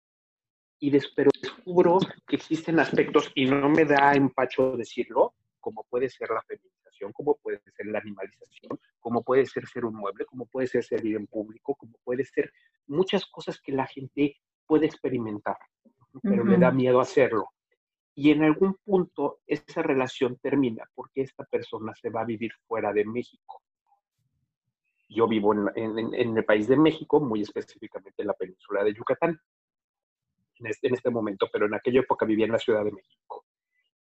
y 0.80 0.92
descubro 0.92 1.98
que 2.27 2.36
existen 2.36 2.80
aspectos, 2.80 3.32
y 3.34 3.46
no 3.46 3.70
me 3.70 3.86
da 3.86 4.13
empacho 4.13 4.77
decirlo, 4.77 5.34
como 5.60 5.84
puede 5.89 6.10
ser 6.10 6.30
la 6.30 6.42
feminización. 6.44 6.87
Masturbación, 6.98 7.13
como 7.13 7.36
puede 7.38 7.60
ser 7.60 7.86
la 7.88 8.00
animalización, 8.00 8.80
como 9.00 9.24
puede 9.24 9.46
ser 9.46 9.68
ser 9.68 9.86
un 9.86 9.96
mueble, 9.96 10.25
como 10.25 10.46
puede 10.46 10.68
ser 10.68 10.84
servir 10.84 11.16
en 11.16 11.27
público, 11.27 11.75
como 11.75 11.94
puede 12.04 12.25
ser 12.25 12.51
muchas 12.88 13.25
cosas 13.25 13.60
que 13.62 13.72
la 13.72 13.86
gente 13.86 14.38
puede 14.66 14.86
experimentar, 14.86 15.58
pero 16.22 16.44
le 16.44 16.58
da 16.58 16.72
miedo 16.72 17.00
hacerlo. 17.00 17.50
Y 18.16 18.32
en 18.32 18.44
algún 18.44 18.75
punto 18.84 19.39
esa 19.46 19.84
relación 19.84 20.38
termina 20.38 20.84
porque 20.96 21.22
esta 21.22 21.44
persona 21.46 21.94
se 21.94 22.10
va 22.10 22.22
a 22.22 22.25
vivir 22.25 22.51
fuera 22.68 22.92
de 22.92 23.06
México. 23.06 23.62
Yo 25.10 25.27
vivo 25.27 25.54
en, 25.54 26.13
en 26.13 26.38
el 26.38 26.44
país 26.44 26.68
de 26.68 26.75
México, 26.75 27.22
muy 27.22 27.42
específicamente 27.42 28.24
en 28.24 28.27
la 28.27 28.34
península 28.34 28.84
de 28.84 28.94
Yucatán 28.94 29.39
este, 30.60 30.88
en 30.88 30.96
este, 30.96 31.10
momento, 31.10 31.48
pero 31.51 31.66
en 31.66 31.75
aquella 31.75 32.01
época 32.01 32.25
vivía 32.25 32.46
en 32.46 32.51
la 32.51 32.60
Ciudad 32.60 32.84
de 32.84 32.92
México. 32.92 33.46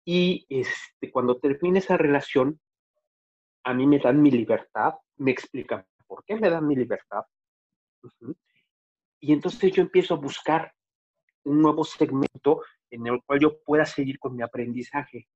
Y 0.06 0.46
este, 0.50 1.12
cuando 1.12 1.38
termina 1.38 1.80
esa 1.80 1.98
relación, 1.98 2.60
a 3.66 3.74
mí 3.74 3.88
me 3.88 4.00
dan 4.00 4.22
mi 4.22 4.32
libertad, 4.32 4.94
me 5.18 5.32
explican 5.32 5.84
por 6.08 6.24
qué 6.24 6.36
me 6.36 6.50
dan 6.50 6.68
mi 6.68 6.76
libertad. 6.76 7.24
Y 9.20 9.34
entonces 9.34 9.72
yo 9.72 9.82
empiezo 9.82 10.14
a 10.14 10.18
buscar 10.18 10.72
un 11.46 11.62
nuevo 11.62 11.84
segmento 11.84 12.62
en 12.92 13.08
el 13.08 13.24
cual 13.24 13.40
yo 13.40 13.60
pueda 13.64 13.86
seguir 13.86 14.20
con 14.20 14.36
mi 14.36 14.44
aprendizaje. 14.44 15.28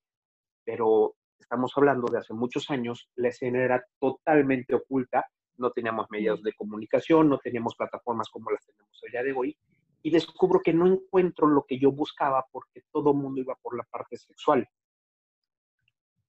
Pero 0.64 1.16
estamos 1.40 1.74
hablando 1.76 2.08
de 2.12 2.20
hace 2.20 2.34
muchos 2.36 2.70
años, 2.70 3.10
la 3.16 3.30
escena 3.30 3.64
era 3.64 3.84
totalmente 4.00 4.76
oculta, 4.76 5.26
no 5.58 5.72
teníamos 5.72 6.06
medios 6.12 6.44
de 6.44 6.54
comunicación, 6.54 7.30
no 7.30 7.40
teníamos 7.40 7.76
plataformas 7.76 8.30
como 8.30 8.52
las 8.52 8.64
tenemos 8.64 9.02
el 9.04 9.12
día 9.12 9.24
de 9.24 9.34
hoy, 9.34 9.58
y 10.04 10.12
descubro 10.12 10.62
que 10.64 10.72
no 10.72 10.86
encuentro 10.86 11.48
lo 11.48 11.66
que 11.68 11.80
yo 11.80 11.92
buscaba 11.92 12.46
porque 12.52 12.84
todo 12.92 13.12
el 13.12 13.18
mundo 13.18 13.42
iba 13.42 13.56
por 13.56 13.76
la 13.76 13.84
parte 13.86 14.18
sexual. 14.18 14.68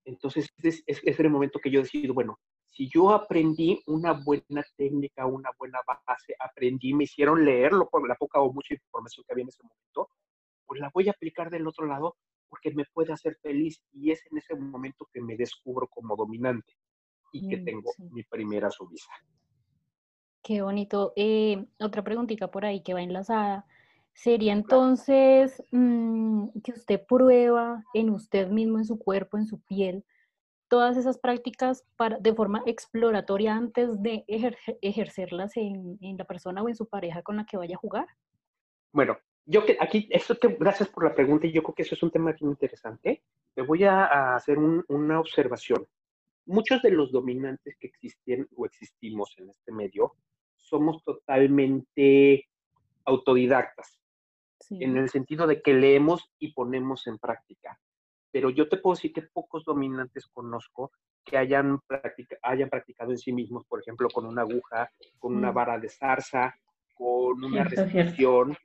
Entonces, 0.04 0.48
ese 0.62 0.82
es, 0.86 1.20
el 1.20 1.30
momento 1.30 1.58
que 1.58 1.70
yo 1.70 1.80
decido, 1.80 2.14
bueno, 2.14 2.38
si 2.66 2.88
yo 2.88 3.10
aprendí 3.10 3.82
una 3.86 4.12
buena 4.12 4.64
técnica, 4.76 5.26
una 5.26 5.50
buena 5.58 5.80
base, 5.86 6.34
aprendí, 6.38 6.94
me 6.94 7.04
hicieron 7.04 7.44
leerlo 7.44 7.88
por 7.88 8.06
la 8.08 8.14
poca 8.14 8.40
o 8.40 8.52
mucha 8.52 8.74
información 8.74 9.24
que 9.26 9.32
había 9.32 9.42
en 9.42 9.48
ese 9.48 9.62
momento, 9.62 10.10
pues 10.66 10.80
la 10.80 10.90
voy 10.94 11.08
a 11.08 11.12
aplicar 11.12 11.50
del 11.50 11.66
otro 11.66 11.86
lado 11.86 12.16
porque 12.48 12.72
me 12.72 12.84
puede 12.92 13.12
hacer 13.12 13.36
feliz 13.42 13.82
y 13.92 14.10
es 14.10 14.20
en 14.30 14.38
ese 14.38 14.54
momento 14.54 15.08
que 15.12 15.20
me 15.20 15.36
descubro 15.36 15.86
como 15.88 16.16
dominante 16.16 16.74
y 17.32 17.48
que 17.48 17.58
mm, 17.58 17.64
tengo 17.64 17.92
mi 18.10 18.22
primera 18.24 18.70
subisa. 18.70 19.10
Qué 20.42 20.62
bonito. 20.62 21.12
Eh, 21.16 21.66
otra 21.78 22.02
preguntita 22.02 22.50
por 22.50 22.64
ahí 22.64 22.82
que 22.82 22.94
va 22.94 23.02
enlazada. 23.02 23.66
Sería 24.12 24.52
entonces 24.52 25.62
mm, 25.70 26.48
que 26.62 26.72
usted 26.72 27.04
prueba 27.06 27.84
en 27.94 28.10
usted 28.10 28.48
mismo, 28.48 28.78
en 28.78 28.84
su 28.84 28.98
cuerpo, 28.98 29.38
en 29.38 29.46
su 29.46 29.60
piel, 29.60 30.04
todas 30.70 30.96
esas 30.96 31.18
prácticas 31.18 31.84
para, 31.96 32.18
de 32.18 32.32
forma 32.32 32.62
exploratoria 32.64 33.54
antes 33.54 34.00
de 34.02 34.24
ejercerlas 34.80 35.56
en, 35.56 35.98
la 36.16 36.24
persona 36.24 36.62
o 36.62 36.68
en 36.68 36.76
su 36.76 36.88
pareja 36.88 37.22
con 37.22 37.36
la 37.36 37.44
que 37.44 37.56
vaya 37.56 37.74
a 37.74 37.78
jugar? 37.78 38.06
Bueno, 38.92 39.18
yo 39.46 39.64
que 39.66 39.76
aquí, 39.80 40.08
esto 40.10 40.36
te, 40.36 40.48
gracias 40.48 40.88
por 40.88 41.04
la 41.04 41.14
pregunta, 41.14 41.46
y 41.46 41.52
yo 41.52 41.62
creo 41.62 41.74
que 41.74 41.82
eso 41.82 41.96
es 41.96 42.02
un 42.02 42.10
tema 42.10 42.34
muy 42.40 42.52
interesante. 42.52 43.22
Te 43.54 43.62
voy 43.62 43.82
a, 43.84 44.34
hacer 44.36 44.58
una 44.58 45.18
observación. 45.18 45.86
Muchos 46.46 46.80
de 46.82 46.92
los 46.92 47.10
dominantes 47.10 47.76
que 47.78 47.88
existen 47.88 48.48
o 48.56 48.64
existimos 48.64 49.34
en 49.38 49.50
este 49.50 49.72
medio 49.72 50.14
somos 50.56 51.02
totalmente 51.02 52.49
autodidactas, 53.04 54.00
en 54.70 54.96
el 54.96 55.08
sentido 55.08 55.46
de 55.46 55.62
que 55.62 55.74
leemos 55.74 56.30
y 56.38 56.52
ponemos 56.52 57.06
en 57.06 57.18
práctica. 57.18 57.78
Pero 58.30 58.50
yo 58.50 58.68
te 58.68 58.76
puedo 58.76 58.94
decir 58.94 59.12
que 59.12 59.22
pocos 59.22 59.64
dominantes 59.64 60.28
conozco 60.28 60.92
que 61.24 61.36
hayan, 61.36 61.80
hayan 62.42 62.70
practicado 62.70 63.10
en 63.10 63.18
sí 63.18 63.32
mismos, 63.32 63.64
por 63.66 63.80
ejemplo, 63.80 64.08
con 64.08 64.26
una 64.26 64.42
aguja, 64.42 64.90
con 65.18 65.36
una 65.36 65.50
mm. 65.50 65.54
vara 65.54 65.78
de 65.78 65.88
zarza, 65.88 66.54
con 66.94 67.42
una 67.42 67.64
respiración. 67.64 68.56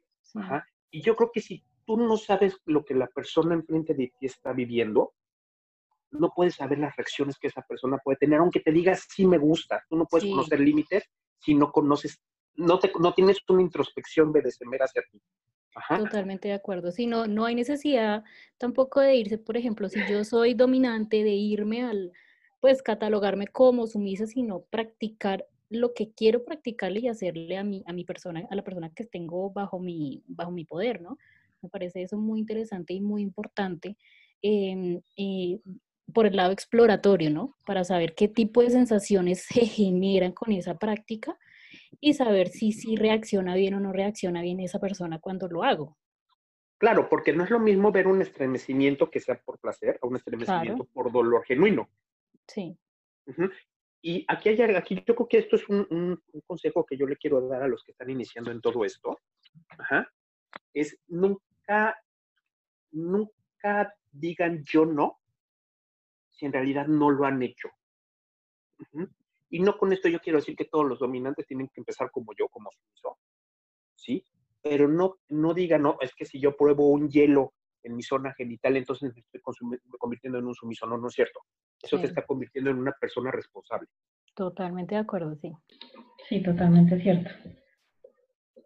Y 0.92 1.02
yo 1.02 1.16
creo 1.16 1.32
que 1.32 1.42
si 1.42 1.64
tú 1.86 1.98
no 1.98 2.18
sabes 2.18 2.58
lo 2.66 2.84
que 2.84 2.94
la 2.94 3.08
persona 3.08 3.54
enfrente 3.54 3.94
de 3.94 4.14
ti 4.20 4.26
está 4.26 4.54
viviendo, 4.54 5.14
no 6.12 6.32
puedes 6.36 6.56
saber 6.56 6.80
las 6.80 6.96
reacciones 6.96 7.38
que 7.38 7.48
esa 7.48 7.62
persona 7.62 7.98
puede 7.98 8.18
tener, 8.18 8.40
aunque 8.40 8.60
te 8.60 8.72
digas 8.72 9.06
sí 9.10 9.26
me 9.26 9.38
gusta. 9.38 9.84
Tú 9.90 9.98
no 9.98 10.06
puedes 10.06 10.30
conocer 10.30 10.60
límites 10.60 11.10
si 11.40 11.54
no 11.54 11.72
conoces, 11.72 12.22
no, 12.56 12.80
te, 12.80 12.92
no 13.00 13.14
tienes 13.14 13.38
una 13.48 13.62
introspección 13.62 14.32
de 14.32 14.42
descender 14.42 14.82
hacia 14.82 15.04
ti. 15.12 15.22
Totalmente 15.90 16.48
de 16.48 16.54
acuerdo. 16.54 16.90
No 17.28 17.46
hay 17.46 17.56
necesidad 17.56 18.24
tampoco 18.58 19.02
de 19.02 19.16
irse, 19.16 19.38
por 19.38 19.58
ejemplo, 19.58 19.90
si 19.90 20.00
yo 20.10 20.24
soy 20.24 20.54
dominante, 20.54 21.24
de 21.24 21.32
irme 21.32 21.84
al, 21.84 22.14
pues 22.62 22.82
catalogarme 22.82 23.48
como 23.48 23.86
sumisa, 23.86 24.26
sino 24.26 24.62
practicar 24.70 25.46
lo 25.70 25.94
que 25.94 26.12
quiero 26.12 26.46
practicarle 26.46 27.02
y 27.02 27.08
hacerle 27.08 27.58
a 27.58 27.64
mi, 27.64 27.84
a 27.88 27.94
mi 27.94 28.06
persona, 28.06 28.48
a 28.50 28.56
la 28.56 28.64
persona 28.64 28.90
que 28.94 29.04
tengo 29.04 29.50
bajo 29.50 29.80
mi, 29.80 30.24
bajo 30.28 30.52
mi 30.52 30.64
poder, 30.64 31.02
¿no? 31.02 31.18
Me 31.62 31.70
parece 31.70 32.04
eso 32.04 32.18
muy 32.18 32.40
interesante 32.40 32.94
y 32.94 33.02
muy 33.02 33.22
importante. 33.22 33.98
Em, 34.42 35.02
eh, 35.18 35.60
por 36.14 36.28
el 36.28 36.36
lado 36.36 36.52
exploratorio, 36.52 37.32
¿no? 37.32 37.58
Para 37.66 37.84
saber 37.84 38.14
qué 38.16 38.28
tipo 38.28 38.62
de 38.62 38.70
sensaciones 38.70 39.44
se 39.50 39.66
generan 39.66 40.32
con 40.32 40.52
esa 40.54 40.78
práctica 40.78 41.38
y 42.00 42.14
saber 42.14 42.50
si, 42.50 42.72
si 42.72 42.96
reacciona 42.96 43.56
bien 43.56 43.74
o 43.76 43.80
no 43.80 43.92
reacciona 43.92 44.42
bien 44.42 44.60
esa 44.60 44.80
persona 44.80 45.20
cuando 45.20 45.48
lo 45.48 45.64
hago. 45.64 45.98
Claro, 46.78 47.08
porque 47.10 47.34
no 47.34 47.44
es 47.44 47.50
lo 47.50 47.60
mismo 47.60 47.92
ver 47.92 48.08
un 48.08 48.22
estremecimiento 48.22 49.10
que 49.10 49.20
sea 49.20 49.40
por 49.42 49.60
placer 49.60 49.98
a 50.02 50.08
un 50.08 50.18
estremecimiento 50.18 50.86
por 50.86 51.12
dolor 51.12 51.46
genuino. 51.46 51.90
Sí. 52.48 52.78
Y 54.02 54.26
aquí, 54.28 54.50
hay, 54.50 54.62
aquí 54.76 54.96
yo 55.08 55.16
creo 55.16 55.28
que 55.28 55.38
esto 55.40 55.56
es 55.56 55.68
un, 55.70 55.88
un, 55.90 56.42
consejo 56.46 56.86
que 56.86 56.98
yo 56.98 57.08
le 57.08 57.18
quiero 57.18 57.48
dar 57.48 57.64
a 57.64 57.68
los 57.68 57.84
que 57.84 57.92
están 57.92 58.10
iniciando 58.10 58.52
en 58.52 58.62
todo 58.62 58.84
esto. 58.84 59.18
Ajá. 59.80 60.08
Es 60.74 61.00
nunca, 61.08 61.98
nunca 62.92 63.96
digan 64.12 64.62
yo 64.64 64.86
no 64.86 65.20
si 66.30 66.46
en 66.46 66.54
realidad 66.54 66.88
no 66.88 67.10
lo 67.10 67.26
han 67.26 67.42
hecho. 67.42 67.70
Y 69.56 69.60
no 69.60 69.78
con 69.78 69.94
esto 69.94 70.10
yo 70.10 70.20
quiero 70.20 70.40
decir 70.40 70.54
que 70.54 70.66
todos 70.66 70.86
los 70.86 71.00
dominantes 71.00 71.48
tienen 71.48 71.70
que 71.70 71.80
empezar 71.80 72.12
como 72.12 72.34
yo, 72.38 72.50
como 72.50 72.70
sumiso, 72.72 73.18
¿sí? 73.96 74.22
Pero 74.62 74.90
no, 74.90 75.20
no 75.30 75.54
digan, 75.54 75.84
no, 75.84 75.96
es 76.02 76.14
que 76.14 76.26
si 76.26 76.42
yo 76.42 76.58
pruebo 76.58 76.90
un 76.90 77.10
hielo 77.10 77.54
en 77.82 77.96
mi 77.96 78.04
zona 78.04 78.34
genital, 78.34 78.76
entonces 78.76 79.14
me 79.14 79.22
estoy 79.22 79.40
convirtiendo 79.98 80.40
en 80.40 80.48
un 80.48 80.56
sumiso. 80.56 80.86
No, 80.88 80.98
no 80.98 81.08
es 81.08 81.14
cierto. 81.14 81.40
Eso 81.82 81.98
te 81.98 82.08
está 82.08 82.26
convirtiendo 82.26 82.70
en 82.70 82.80
una 82.80 82.92
persona 83.00 83.32
responsable. 83.32 83.88
Totalmente 84.34 84.96
de 84.96 85.00
acuerdo, 85.00 85.38
sí. 85.38 85.54
Sí, 86.28 86.44
totalmente 86.44 87.00
cierto. 87.00 87.30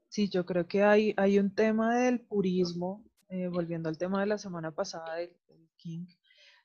Sí, 0.08 0.28
yo 0.28 0.44
creo 0.44 0.68
que 0.68 0.82
hay, 0.82 1.14
hay 1.18 1.38
un 1.38 1.54
tema 1.54 2.00
del 2.00 2.22
purismo, 2.22 3.06
eh, 3.30 3.48
volviendo 3.48 3.90
al 3.90 4.00
tema 4.00 4.22
de 4.22 4.26
la 4.26 4.40
semana 4.40 4.72
pasada 4.72 5.18
del, 5.18 5.38
del 5.48 5.70
King, 5.78 6.08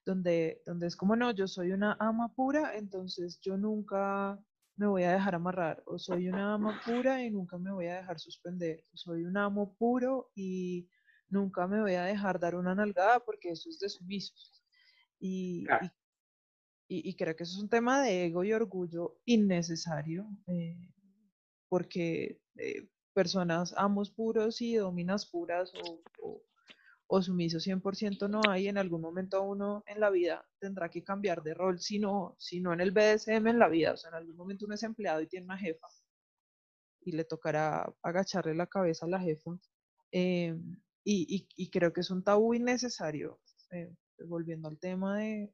donde, 0.05 0.63
donde 0.67 0.87
es 0.87 0.97
como, 0.97 1.17
no, 1.17 1.31
yo 1.31 1.47
soy 1.47 1.73
una 1.73 1.97
ama 1.99 2.33
pura, 2.35 2.77
entonces 2.77 3.41
yo 3.41 3.57
nunca 3.57 4.39
me 4.77 4.87
voy 4.87 5.05
a 5.05 5.13
dejar 5.13 5.35
amarrar, 5.37 5.83
o 5.87 5.99
soy 5.99 6.29
una 6.29 6.55
ama 6.55 6.81
pura 6.85 7.23
y 7.23 7.31
nunca 7.31 7.59
me 7.59 7.73
voy 7.73 7.87
a 7.87 7.97
dejar 7.97 8.19
suspender, 8.19 8.83
o 8.93 8.97
soy 8.97 9.25
un 9.25 9.37
amo 9.37 9.75
puro 9.77 10.31
y 10.35 10.89
nunca 11.29 11.67
me 11.67 11.81
voy 11.81 11.95
a 11.95 12.05
dejar 12.05 12.39
dar 12.39 12.55
una 12.55 12.75
nalgada 12.75 13.21
porque 13.21 13.51
eso 13.51 13.69
es 13.69 13.79
de 13.79 13.89
sumisos. 13.89 14.63
Y, 15.21 15.67
y, 16.89 17.09
y, 17.09 17.17
creo 17.17 17.35
que 17.35 17.45
eso 17.45 17.57
es 17.57 17.63
un 17.63 17.69
tema 17.71 18.03
de 18.03 18.27
ego 18.27 18.45
y 18.45 18.53
orgullo 18.53 19.21
innecesario, 19.25 20.27
eh, 20.49 20.91
porque 21.69 22.43
eh, 22.57 22.89
personas 23.15 23.75
amos 23.77 24.11
puros 24.11 24.61
y 24.61 24.75
dominas 24.75 25.25
puras 25.25 25.73
o 25.75 26.03
o 26.25 26.43
sumiso 27.23 27.59
100% 27.59 28.29
no 28.29 28.41
hay, 28.49 28.69
en 28.69 28.79
algún 28.79 29.01
momento 29.01 29.43
uno 29.43 29.85
en 29.87 30.01
la 30.01 30.11
vida 30.11 30.47
tendrá 30.59 30.89
que 30.91 31.05
cambiar 31.05 31.43
de 31.43 31.55
rol, 31.55 31.81
si 31.81 31.99
no, 31.99 32.35
si 32.39 32.61
no 32.61 32.73
en 32.73 32.81
el 32.81 32.93
BDSM 32.93 33.47
en 33.49 33.59
la 33.59 33.69
vida, 33.69 33.93
o 33.93 33.97
sea, 33.97 34.11
en 34.11 34.17
algún 34.17 34.37
momento 34.37 34.67
uno 34.67 34.75
es 34.75 34.83
empleado 34.83 35.21
y 35.21 35.27
tiene 35.27 35.47
una 35.47 35.59
jefa 35.59 35.87
y 37.05 37.13
le 37.13 37.25
tocará 37.25 37.93
agacharle 38.03 38.55
la 38.55 38.67
cabeza 38.67 39.07
a 39.07 39.09
la 39.09 39.21
jefa. 39.21 39.59
Eh, 40.11 40.57
y, 41.05 41.47
y, 41.57 41.71
creo 41.71 41.93
que 41.93 42.01
es 42.01 42.11
un 42.11 42.25
tabú 42.25 42.55
innecesario, 42.55 43.41
eh, 43.73 43.95
volviendo 44.27 44.69
al 44.69 44.79
tema 44.79 45.19
de, 45.19 45.53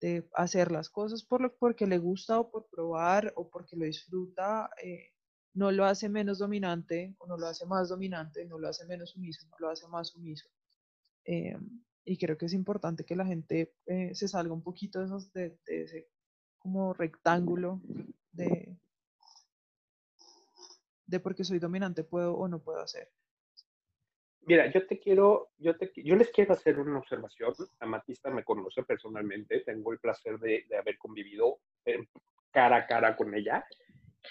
de, 0.00 0.28
hacer 0.34 0.72
las 0.72 0.90
cosas 0.90 1.22
por 1.22 1.40
lo, 1.40 1.56
porque 1.56 1.86
le 1.86 1.98
gusta 1.98 2.40
o 2.40 2.50
por 2.50 2.66
probar 2.68 3.32
o 3.36 3.48
porque 3.48 3.76
lo 3.76 3.84
disfruta. 3.84 4.70
Eh, 4.82 5.13
no 5.54 5.70
lo 5.70 5.84
hace 5.84 6.08
menos 6.08 6.38
dominante 6.38 7.14
o 7.18 7.26
no 7.26 7.36
lo 7.36 7.46
hace 7.46 7.64
más 7.64 7.88
dominante, 7.88 8.44
no 8.44 8.58
lo 8.58 8.68
hace 8.68 8.84
menos 8.86 9.10
sumiso, 9.10 9.46
no 9.48 9.56
lo 9.58 9.70
hace 9.70 9.86
más 9.88 10.08
sumiso. 10.08 10.48
Eh, 11.24 11.56
y 12.04 12.18
creo 12.18 12.36
que 12.36 12.46
es 12.46 12.52
importante 12.52 13.04
que 13.04 13.16
la 13.16 13.24
gente 13.24 13.74
eh, 13.86 14.14
se 14.14 14.28
salga 14.28 14.52
un 14.52 14.62
poquito 14.62 14.98
de, 14.98 15.06
esos, 15.06 15.32
de, 15.32 15.58
ese 15.66 16.08
como 16.58 16.92
rectángulo 16.92 17.80
de, 18.32 18.76
de 21.06 21.20
porque 21.20 21.44
soy 21.44 21.58
dominante 21.58 22.04
puedo 22.04 22.34
o 22.34 22.48
no 22.48 22.58
puedo 22.58 22.80
hacer. 22.80 23.10
Mira, 24.46 24.70
yo 24.70 24.86
te 24.86 24.98
quiero, 24.98 25.52
yo, 25.56 25.76
te, 25.76 25.90
yo 25.96 26.16
les 26.16 26.30
quiero 26.30 26.52
hacer 26.52 26.78
una 26.78 26.98
observación. 26.98 27.54
Amatista 27.80 28.28
me 28.30 28.44
conoce 28.44 28.82
personalmente, 28.82 29.60
tengo 29.60 29.92
el 29.92 29.98
placer 29.98 30.38
de, 30.38 30.66
haber 30.78 30.98
convivido 30.98 31.60
eh, 31.86 32.08
cara 32.50 32.76
a 32.76 32.86
cara 32.86 33.16
con 33.16 33.34
ella. 33.34 33.66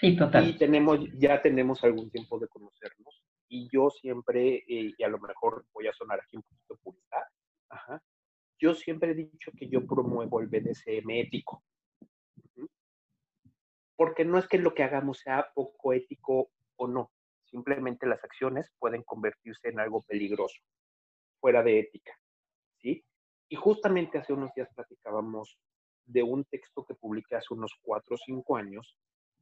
Sí, 0.00 0.16
total. 0.16 0.50
Y 0.50 0.58
tenemos, 0.58 0.98
ya 1.14 1.40
tenemos 1.40 1.82
algún 1.84 2.10
tiempo 2.10 2.38
de 2.38 2.48
conocernos. 2.48 3.22
Y 3.48 3.68
yo 3.72 3.90
siempre, 3.90 4.64
eh, 4.68 4.94
y 4.96 5.02
a 5.02 5.08
lo 5.08 5.18
mejor 5.18 5.64
voy 5.72 5.86
a 5.86 5.92
sonar 5.92 6.20
aquí 6.20 6.36
un 6.36 6.42
poquito 6.42 6.76
purista, 6.82 7.30
yo 8.58 8.74
siempre 8.74 9.10
he 9.10 9.14
dicho 9.14 9.50
que 9.56 9.68
yo 9.68 9.86
promuevo 9.86 10.40
el 10.40 10.48
BDSM 10.48 11.10
ético. 11.10 11.62
Porque 13.96 14.24
no 14.24 14.38
es 14.38 14.48
que 14.48 14.58
lo 14.58 14.74
que 14.74 14.82
hagamos 14.82 15.18
sea 15.18 15.52
poco 15.54 15.92
ético 15.92 16.50
o 16.76 16.88
no, 16.88 17.12
simplemente 17.44 18.06
las 18.06 18.22
acciones 18.24 18.72
pueden 18.78 19.02
convertirse 19.04 19.68
en 19.68 19.78
algo 19.78 20.02
peligroso, 20.02 20.60
fuera 21.40 21.62
de 21.62 21.78
ética, 21.78 22.12
¿sí? 22.80 23.04
Y 23.48 23.56
justamente 23.56 24.18
hace 24.18 24.32
unos 24.32 24.52
días 24.54 24.68
platicábamos 24.74 25.58
de 26.06 26.22
un 26.24 26.44
texto 26.44 26.84
que 26.84 26.94
publiqué 26.94 27.36
hace 27.36 27.54
unos 27.54 27.72
cuatro 27.82 28.16
o 28.16 28.18
cinco 28.18 28.56
años, 28.56 28.96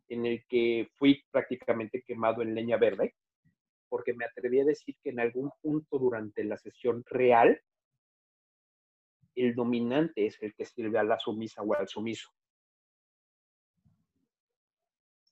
en 0.08 0.26
el 0.26 0.44
que 0.48 0.88
fui 0.94 1.24
prácticamente 1.30 2.02
quemado 2.02 2.42
en 2.42 2.54
leña 2.54 2.76
verde, 2.76 3.14
porque 3.88 4.14
me 4.14 4.24
atreví 4.24 4.60
a 4.60 4.64
decir 4.64 4.96
que 5.02 5.10
en 5.10 5.20
algún 5.20 5.50
punto 5.60 5.98
durante 5.98 6.44
la 6.44 6.56
sesión 6.56 7.04
real 7.06 7.60
el 9.34 9.54
dominante 9.54 10.26
es 10.26 10.40
el 10.42 10.54
que 10.54 10.64
sirve 10.64 10.98
a 10.98 11.04
la 11.04 11.18
sumisa 11.18 11.62
o 11.62 11.74
al 11.74 11.88
sumiso. 11.88 12.30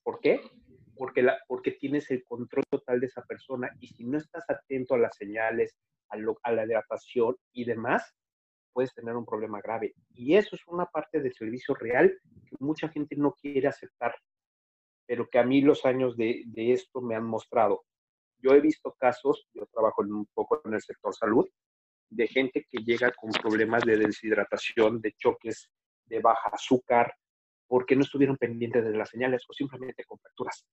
¿Por 0.02 0.20
qué? 0.20 0.40
Porque, 0.96 1.22
la, 1.22 1.38
porque 1.46 1.72
tienes 1.72 2.10
el 2.10 2.24
control 2.24 2.64
total 2.70 3.00
de 3.00 3.06
esa 3.06 3.22
persona 3.22 3.70
y 3.80 3.88
si 3.88 4.04
no 4.04 4.18
estás 4.18 4.44
atento 4.48 4.94
a 4.94 4.98
las 4.98 5.16
señales, 5.16 5.76
a, 6.08 6.16
a 6.42 6.52
la 6.52 6.64
hidratación 6.64 7.36
y 7.52 7.64
demás, 7.64 8.14
puedes 8.72 8.94
tener 8.94 9.16
un 9.16 9.24
problema 9.24 9.60
grave. 9.60 9.94
Y 10.14 10.36
eso 10.36 10.56
es 10.56 10.62
una 10.66 10.86
parte 10.86 11.20
del 11.20 11.32
servicio 11.34 11.74
real 11.74 12.18
que 12.46 12.56
mucha 12.58 12.88
gente 12.88 13.16
no 13.16 13.32
quiere 13.32 13.68
aceptar, 13.68 14.14
pero 15.10 15.28
que 15.28 15.40
a 15.40 15.44
mí 15.44 15.60
los 15.60 15.84
años 15.84 16.16
de, 16.16 16.44
de 16.46 16.72
esto 16.72 17.00
me 17.00 17.16
han 17.16 17.24
mostrado. 17.24 17.82
Yo 18.38 18.52
he 18.52 18.60
visto 18.60 18.94
casos, 18.96 19.44
yo 19.52 19.66
trabajo 19.66 20.02
un 20.02 20.24
poco 20.32 20.62
en 20.64 20.74
el 20.74 20.80
sector 20.80 21.12
salud, 21.12 21.48
de 22.10 22.28
gente 22.28 22.64
que 22.70 22.84
llega 22.84 23.10
con 23.20 23.32
problemas 23.32 23.82
de 23.84 23.96
deshidratación, 23.96 25.00
de 25.00 25.12
choques, 25.18 25.68
de 26.06 26.20
baja 26.20 26.50
azúcar, 26.52 27.12
porque 27.66 27.96
no 27.96 28.02
estuvieron 28.02 28.36
pendientes 28.36 28.84
de 28.84 28.96
las 28.96 29.08
señales 29.08 29.42
o 29.48 29.52
simplemente 29.52 30.04
con 30.04 30.16
fracturas. 30.20 30.64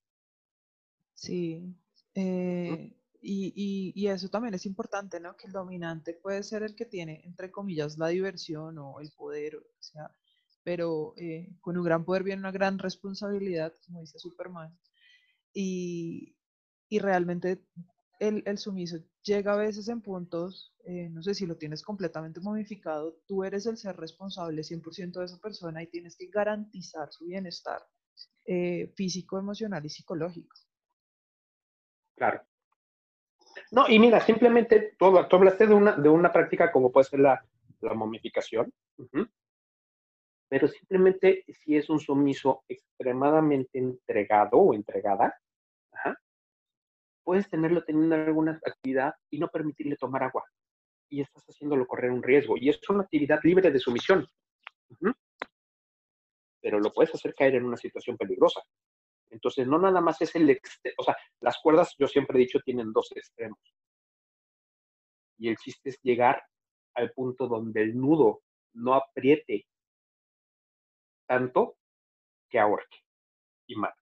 Sí, 1.16 1.76
eh, 2.14 2.96
y, 3.20 3.92
y, 3.96 4.08
eso 4.08 4.30
también 4.30 4.54
es 4.54 4.68
importante, 4.68 5.20
¿no? 5.20 5.36
Que 5.36 5.48
el 5.48 5.52
dominante 5.52 6.14
puede 6.14 6.44
ser 6.44 6.62
el 6.62 6.76
que 6.76 6.86
tiene, 6.86 7.24
entre 7.26 7.50
comillas, 7.50 7.98
la 7.98 8.10
diversión 8.10 8.78
o 8.78 9.00
el 9.00 9.10
poder, 9.14 9.56
o 9.56 9.82
sea, 9.82 10.12
pero 10.68 11.14
eh, 11.16 11.48
con 11.62 11.78
un 11.78 11.84
gran 11.86 12.04
poder 12.04 12.24
viene 12.24 12.42
una 12.42 12.52
gran 12.52 12.78
responsabilidad, 12.78 13.74
como 13.86 14.02
dice 14.02 14.20
Superman. 14.20 14.78
Y, 15.54 16.36
y 16.90 17.00
realmente 17.00 17.64
el, 18.20 18.44
el, 18.46 18.58
sumiso 18.58 18.98
llega 19.24 19.54
a 19.54 19.56
veces 19.56 19.88
en 19.88 20.02
puntos, 20.02 20.76
eh, 20.84 21.08
no 21.10 21.24
sé 21.24 21.36
si 21.36 21.46
lo 21.46 21.56
tienes 21.56 21.82
completamente 21.82 22.42
modificado, 22.42 23.18
tú 23.28 23.46
eres 23.46 23.66
el 23.66 23.78
ser 23.78 23.96
responsable 23.96 24.62
100% 24.62 25.14
de 25.14 25.24
esa 25.24 25.40
persona 25.40 25.82
y 25.82 25.88
tienes 25.88 26.18
que 26.18 26.28
garantizar 26.28 27.14
su 27.14 27.28
bienestar 27.28 27.82
eh, 28.44 28.92
físico, 28.94 29.40
emocional 29.40 29.86
y 29.86 29.90
psicológico. 29.90 30.54
Claro. 32.18 32.42
No, 33.72 33.88
y 33.88 34.00
mira, 34.00 34.20
simplemente 34.20 34.98
tú, 35.00 35.16
tú 35.30 35.36
hablaste 35.38 35.66
de 35.66 35.74
una, 35.74 35.94
de 35.94 36.10
una 36.10 36.34
práctica 36.34 36.74
como 36.74 36.92
puede 36.92 37.06
ser 37.06 37.22
la, 37.22 37.42
la 37.80 37.94
momificación, 37.94 38.74
pero 40.50 40.68
simplemente 40.68 41.44
si 41.48 41.76
es 41.76 41.90
un 41.90 42.00
sumiso 42.00 42.64
extremadamente 42.68 43.80
entregado 43.80 44.58
o 44.58 44.74
entregada, 44.74 45.38
puedes 47.24 47.50
tenerlo 47.50 47.84
teniendo 47.84 48.16
alguna 48.16 48.58
actividad 48.66 49.14
y 49.30 49.38
no 49.38 49.50
permitirle 49.50 49.98
tomar 49.98 50.24
agua. 50.24 50.46
Y 51.10 51.20
estás 51.20 51.44
haciéndolo 51.44 51.86
correr 51.86 52.10
un 52.10 52.24
riesgo. 52.24 52.56
Y 52.58 52.70
es 52.70 52.80
una 52.90 53.04
actividad 53.04 53.40
libre 53.44 53.70
de 53.70 53.80
sumisión. 53.80 54.26
Pero 56.62 56.80
lo 56.80 56.94
puedes 56.94 57.14
hacer 57.14 57.36
caer 57.36 57.56
en 57.56 57.66
una 57.66 57.76
situación 57.76 58.16
peligrosa. 58.16 58.62
Entonces, 59.30 59.68
no 59.68 59.78
nada 59.78 60.00
más 60.00 60.22
es 60.22 60.34
el 60.36 60.58
o 60.98 61.04
sea, 61.04 61.18
las 61.42 61.58
cuerdas, 61.62 61.96
yo 62.00 62.08
siempre 62.08 62.38
he 62.38 62.46
dicho, 62.46 62.60
tienen 62.62 62.94
dos 62.94 63.12
extremos. 63.14 63.60
Y 65.38 65.50
el 65.50 65.58
chiste 65.58 65.90
es 65.90 66.00
llegar 66.02 66.42
al 66.96 67.12
punto 67.12 67.48
donde 67.48 67.82
el 67.82 67.98
nudo 67.98 68.42
no 68.74 68.94
apriete 68.94 69.66
tanto 71.28 71.78
que 72.50 72.60
ahorque 72.60 73.00
y 73.68 73.76
mate. 73.76 74.00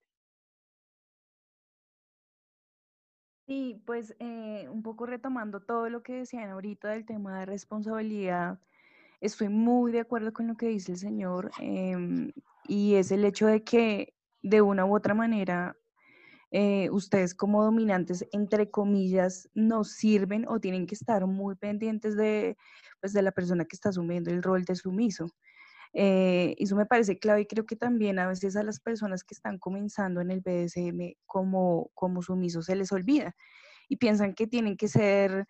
Sí, 3.47 3.81
pues 3.85 4.15
eh, 4.19 4.67
un 4.69 4.81
poco 4.81 5.05
retomando 5.05 5.59
todo 5.59 5.89
lo 5.89 6.01
que 6.01 6.13
decían 6.13 6.49
ahorita 6.49 6.89
del 6.89 7.05
tema 7.05 7.39
de 7.39 7.45
responsabilidad, 7.45 8.59
estoy 9.21 9.49
muy 9.49 9.91
de 9.91 9.99
acuerdo 10.01 10.33
con 10.33 10.47
lo 10.47 10.55
que 10.55 10.67
dice 10.67 10.93
el 10.93 10.97
señor 10.97 11.51
em, 11.59 12.31
y 12.67 12.95
es 12.95 13.11
el 13.11 13.25
hecho 13.25 13.47
de 13.47 13.63
que 13.63 14.15
de 14.41 14.61
una 14.61 14.85
u 14.85 14.95
otra 14.95 15.13
manera 15.13 15.77
eh, 16.51 16.89
ustedes 16.91 17.35
como 17.35 17.63
dominantes, 17.63 18.25
entre 18.31 18.71
comillas, 18.71 19.49
nos 19.55 19.91
sirven 19.91 20.45
o 20.47 20.59
tienen 20.59 20.87
que 20.87 20.95
estar 20.95 21.25
muy 21.27 21.55
pendientes 21.55 22.15
de, 22.15 22.57
pues, 23.01 23.13
de 23.13 23.21
la 23.21 23.31
persona 23.31 23.65
que 23.65 23.75
está 23.75 23.89
asumiendo 23.89 24.31
el 24.31 24.43
rol 24.43 24.63
de 24.65 24.75
sumiso. 24.75 25.27
Eh, 25.97 26.55
eso 26.57 26.75
me 26.75 26.85
parece 26.85 27.17
clave 27.17 27.41
y 27.41 27.45
creo 27.47 27.65
que 27.65 27.77
también 27.77 28.19
a 28.19 28.27
veces 28.27 28.57
a 28.57 28.63
las 28.63 28.81
personas 28.81 29.23
que 29.23 29.33
están 29.33 29.57
comenzando 29.57 30.19
en 30.19 30.29
el 30.29 30.41
BDSM 30.41 31.13
como, 31.25 31.89
como 31.93 32.21
sumisos 32.21 32.65
se 32.65 32.75
les 32.75 32.91
olvida 32.91 33.33
y 33.87 33.95
piensan 33.95 34.33
que 34.33 34.45
tienen 34.45 34.75
que 34.75 34.89
ser 34.89 35.47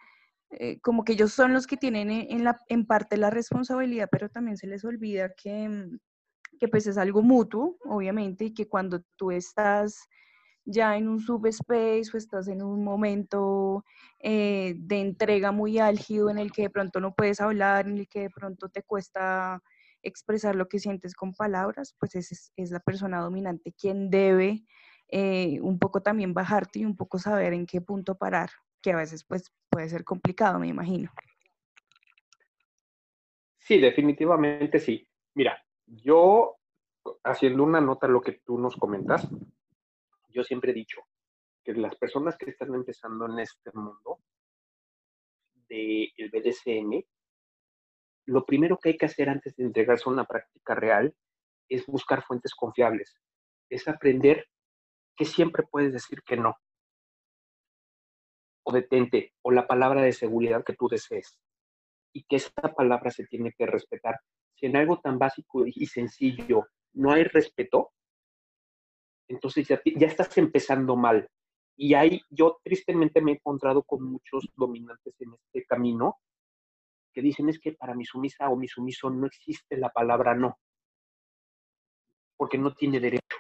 eh, 0.52 0.80
como 0.82 1.04
que 1.04 1.14
ellos 1.14 1.34
son 1.34 1.52
los 1.54 1.66
que 1.66 1.78
tienen 1.78 2.12
en, 2.12 2.44
la, 2.44 2.60
en 2.68 2.86
parte 2.86 3.18
la 3.18 3.32
responsabilidad, 3.32 4.08
pero 4.12 4.30
también 4.30 4.58
se 4.58 4.68
les 4.68 4.86
olvida 4.86 5.34
que, 5.36 5.68
mm, 5.68 5.98
que 6.60 6.68
pues 6.68 6.86
es 6.86 6.98
algo 7.00 7.24
mutuo, 7.24 7.78
obviamente, 7.84 8.46
y 8.46 8.54
que 8.54 8.68
cuando 8.68 9.02
tú 9.18 9.32
estás 9.32 10.08
ya 10.64 10.96
en 10.96 11.08
un 11.08 11.20
subspace 11.20 12.04
o 12.14 12.18
estás 12.18 12.48
en 12.48 12.62
un 12.64 12.84
momento 12.84 13.84
eh, 14.20 14.76
de 14.78 15.00
entrega 15.00 15.52
muy 15.52 15.80
álgido 15.80 16.30
en 16.30 16.40
el 16.40 16.52
que 16.52 16.64
de 16.64 16.70
pronto 16.70 17.00
no 17.00 17.14
puedes 17.16 17.42
hablar, 17.42 17.88
en 17.88 17.98
el 17.98 18.08
que 18.08 18.22
de 18.22 18.30
pronto 18.30 18.70
te 18.70 18.84
cuesta 18.84 19.62
expresar 20.06 20.56
lo 20.56 20.68
que 20.68 20.80
sientes 20.80 21.16
con 21.16 21.34
palabras, 21.34 21.96
pues 22.00 22.16
es, 22.16 22.54
es 22.56 22.72
la 22.72 22.80
persona 22.80 23.20
dominante 23.20 23.74
quien 23.74 24.10
debe 24.10 24.64
eh, 25.10 25.60
un 25.62 25.78
poco 25.78 26.02
también 26.02 26.34
bajarte 26.34 26.80
y 26.80 26.86
un 26.86 26.96
poco 26.96 27.20
saber 27.20 27.54
en 27.54 27.66
qué 27.66 27.82
punto 27.82 28.18
parar, 28.18 28.50
que 28.82 28.92
a 28.92 28.96
veces 28.96 29.24
pues 29.24 29.52
puede 29.70 29.90
ser 29.90 30.04
complicado, 30.04 30.60
me 30.60 30.68
imagino. 30.68 31.12
Sí, 33.58 33.80
definitivamente 33.80 34.80
sí. 34.80 35.08
Mira, 35.34 35.64
yo 35.86 36.56
haciendo 37.24 37.64
una 37.64 37.82
nota 37.82 38.08
lo 38.08 38.22
que 38.22 38.34
tú 38.46 38.58
nos 38.58 38.76
comentas, 38.76 39.28
yo 40.30 40.44
siempre 40.44 40.72
he 40.72 40.76
dicho 40.76 41.02
que 41.64 41.74
las 41.74 41.96
personas 41.96 42.38
que 42.38 42.50
están 42.50 42.74
empezando 42.74 43.26
en 43.26 43.40
este 43.40 43.72
mundo 43.74 44.20
del 45.68 46.30
BDSM 46.32 47.04
lo 48.26 48.46
primero 48.46 48.78
que 48.78 48.90
hay 48.90 48.98
que 48.98 49.06
hacer 49.06 49.30
antes 49.30 49.56
de 49.56 49.64
entregarse 49.64 50.04
a 50.08 50.14
una 50.14 50.26
práctica 50.26 50.76
real 50.76 51.16
es 51.70 51.86
buscar 51.86 52.24
fuentes 52.24 52.54
confiables, 52.54 53.18
es 53.70 53.88
aprender 53.88 54.48
que 55.16 55.26
siempre 55.26 55.64
puedes 55.70 55.94
decir 55.94 56.22
que 56.24 56.38
no, 56.38 56.56
o 58.64 58.72
detente, 58.72 59.34
o 59.44 59.52
la 59.52 59.68
palabra 59.68 60.02
de 60.02 60.12
seguridad 60.12 60.64
que 60.64 60.74
tú 60.74 60.88
desees, 60.88 61.40
y 62.14 62.24
que 62.24 62.38
esa 62.38 62.52
palabra 62.76 63.12
se 63.12 63.26
tiene 63.26 63.54
que 63.58 63.66
respetar. 63.66 64.20
Si 64.56 64.66
en 64.66 64.78
algo 64.78 65.00
tan 65.00 65.20
básico 65.20 65.66
y 65.68 65.86
sencillo 65.86 66.68
no 66.94 67.12
hay 67.12 67.26
respeto, 67.26 67.92
entonces 69.28 69.68
ya, 69.68 69.82
ya 69.84 70.08
estás 70.08 70.38
empezando 70.38 70.96
mal. 70.96 71.28
Y 71.78 71.94
ahí 71.94 72.22
yo 72.30 72.60
tristemente 72.64 73.22
me 73.22 73.32
he 73.32 73.36
encontrado 73.36 73.84
con 73.84 74.04
muchos 74.04 74.48
dominantes 74.56 75.14
en 75.20 75.34
este 75.34 75.66
camino 75.66 76.20
que 77.16 77.22
dicen 77.22 77.48
es 77.48 77.60
que 77.60 77.72
para 77.72 77.96
mi 77.96 78.04
sumisa 78.04 78.50
o 78.50 78.58
mi 78.58 78.68
sumiso 78.68 79.10
no 79.10 79.26
existe 79.26 79.78
la 79.78 79.90
palabra 79.90 80.36
no, 80.36 80.60
porque 82.36 82.58
no 82.58 82.76
tiene 82.76 83.00
derecho. 83.00 83.38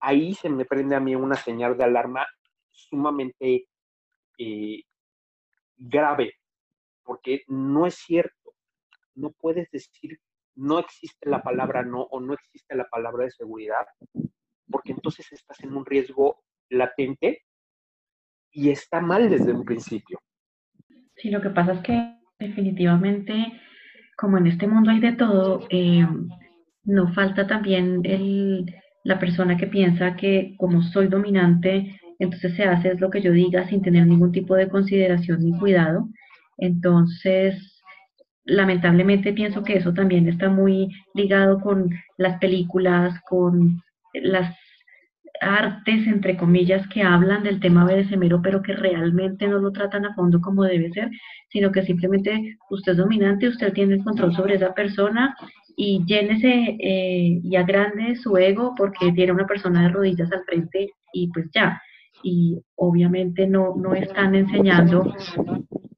Ahí 0.00 0.34
se 0.34 0.48
me 0.48 0.64
prende 0.64 0.96
a 0.96 1.00
mí 1.00 1.14
una 1.14 1.36
señal 1.36 1.76
de 1.76 1.84
alarma 1.84 2.26
sumamente 2.70 3.66
eh, 4.38 4.82
grave, 5.76 6.32
porque 7.02 7.42
no 7.48 7.86
es 7.86 7.96
cierto. 7.96 8.54
No 9.14 9.32
puedes 9.32 9.70
decir 9.70 10.18
no 10.54 10.80
existe 10.80 11.28
la 11.28 11.42
palabra 11.42 11.84
no 11.84 12.02
o 12.02 12.20
no 12.20 12.34
existe 12.34 12.74
la 12.74 12.88
palabra 12.88 13.24
de 13.24 13.30
seguridad, 13.30 13.86
porque 14.68 14.92
entonces 14.92 15.30
estás 15.30 15.60
en 15.60 15.76
un 15.76 15.86
riesgo 15.86 16.42
latente 16.68 17.44
y 18.50 18.70
está 18.70 19.00
mal 19.00 19.30
desde 19.30 19.52
un 19.52 19.64
principio. 19.64 20.20
Sí, 21.14 21.30
lo 21.30 21.40
que 21.40 21.50
pasa 21.50 21.74
es 21.74 21.80
que 21.82 22.17
definitivamente, 22.38 23.52
como 24.16 24.38
en 24.38 24.46
este 24.46 24.66
mundo 24.66 24.90
hay 24.90 25.00
de 25.00 25.12
todo, 25.12 25.66
eh, 25.70 26.06
no 26.84 27.12
falta 27.12 27.46
también 27.46 28.00
el, 28.04 28.74
la 29.04 29.18
persona 29.18 29.56
que 29.56 29.66
piensa 29.66 30.16
que 30.16 30.54
como 30.56 30.82
soy 30.82 31.08
dominante, 31.08 32.00
entonces 32.18 32.54
se 32.54 32.64
hace 32.64 32.88
es 32.92 33.00
lo 33.00 33.10
que 33.10 33.22
yo 33.22 33.32
diga 33.32 33.68
sin 33.68 33.82
tener 33.82 34.06
ningún 34.06 34.32
tipo 34.32 34.54
de 34.54 34.68
consideración 34.68 35.40
ni 35.44 35.58
cuidado. 35.58 36.08
Entonces, 36.56 37.82
lamentablemente 38.44 39.32
pienso 39.32 39.62
que 39.62 39.76
eso 39.76 39.92
también 39.92 40.28
está 40.28 40.48
muy 40.48 40.88
ligado 41.14 41.60
con 41.60 41.90
las 42.16 42.38
películas, 42.38 43.20
con 43.28 43.82
las 44.14 44.56
artes, 45.40 46.06
entre 46.06 46.36
comillas, 46.36 46.86
que 46.88 47.02
hablan 47.02 47.42
del 47.42 47.60
tema 47.60 47.84
BDSM, 47.84 48.40
pero 48.42 48.62
que 48.62 48.74
realmente 48.74 49.46
no 49.46 49.58
lo 49.58 49.72
tratan 49.72 50.06
a 50.06 50.14
fondo 50.14 50.40
como 50.40 50.64
debe 50.64 50.90
ser, 50.90 51.10
sino 51.48 51.70
que 51.72 51.82
simplemente 51.82 52.56
usted 52.70 52.92
es 52.92 52.98
dominante, 52.98 53.48
usted 53.48 53.72
tiene 53.72 53.94
el 53.94 54.04
control 54.04 54.34
sobre 54.34 54.56
esa 54.56 54.74
persona 54.74 55.34
y 55.76 56.04
llénese 56.06 56.76
eh, 56.80 57.40
y 57.42 57.56
agrande 57.56 58.16
su 58.16 58.36
ego 58.36 58.74
porque 58.76 59.12
tiene 59.12 59.32
una 59.32 59.46
persona 59.46 59.82
de 59.82 59.90
rodillas 59.90 60.30
al 60.32 60.44
frente 60.44 60.90
y 61.12 61.28
pues 61.30 61.46
ya. 61.54 61.80
Y 62.22 62.58
obviamente 62.74 63.46
no, 63.46 63.76
no 63.76 63.94
están 63.94 64.34
enseñando 64.34 65.14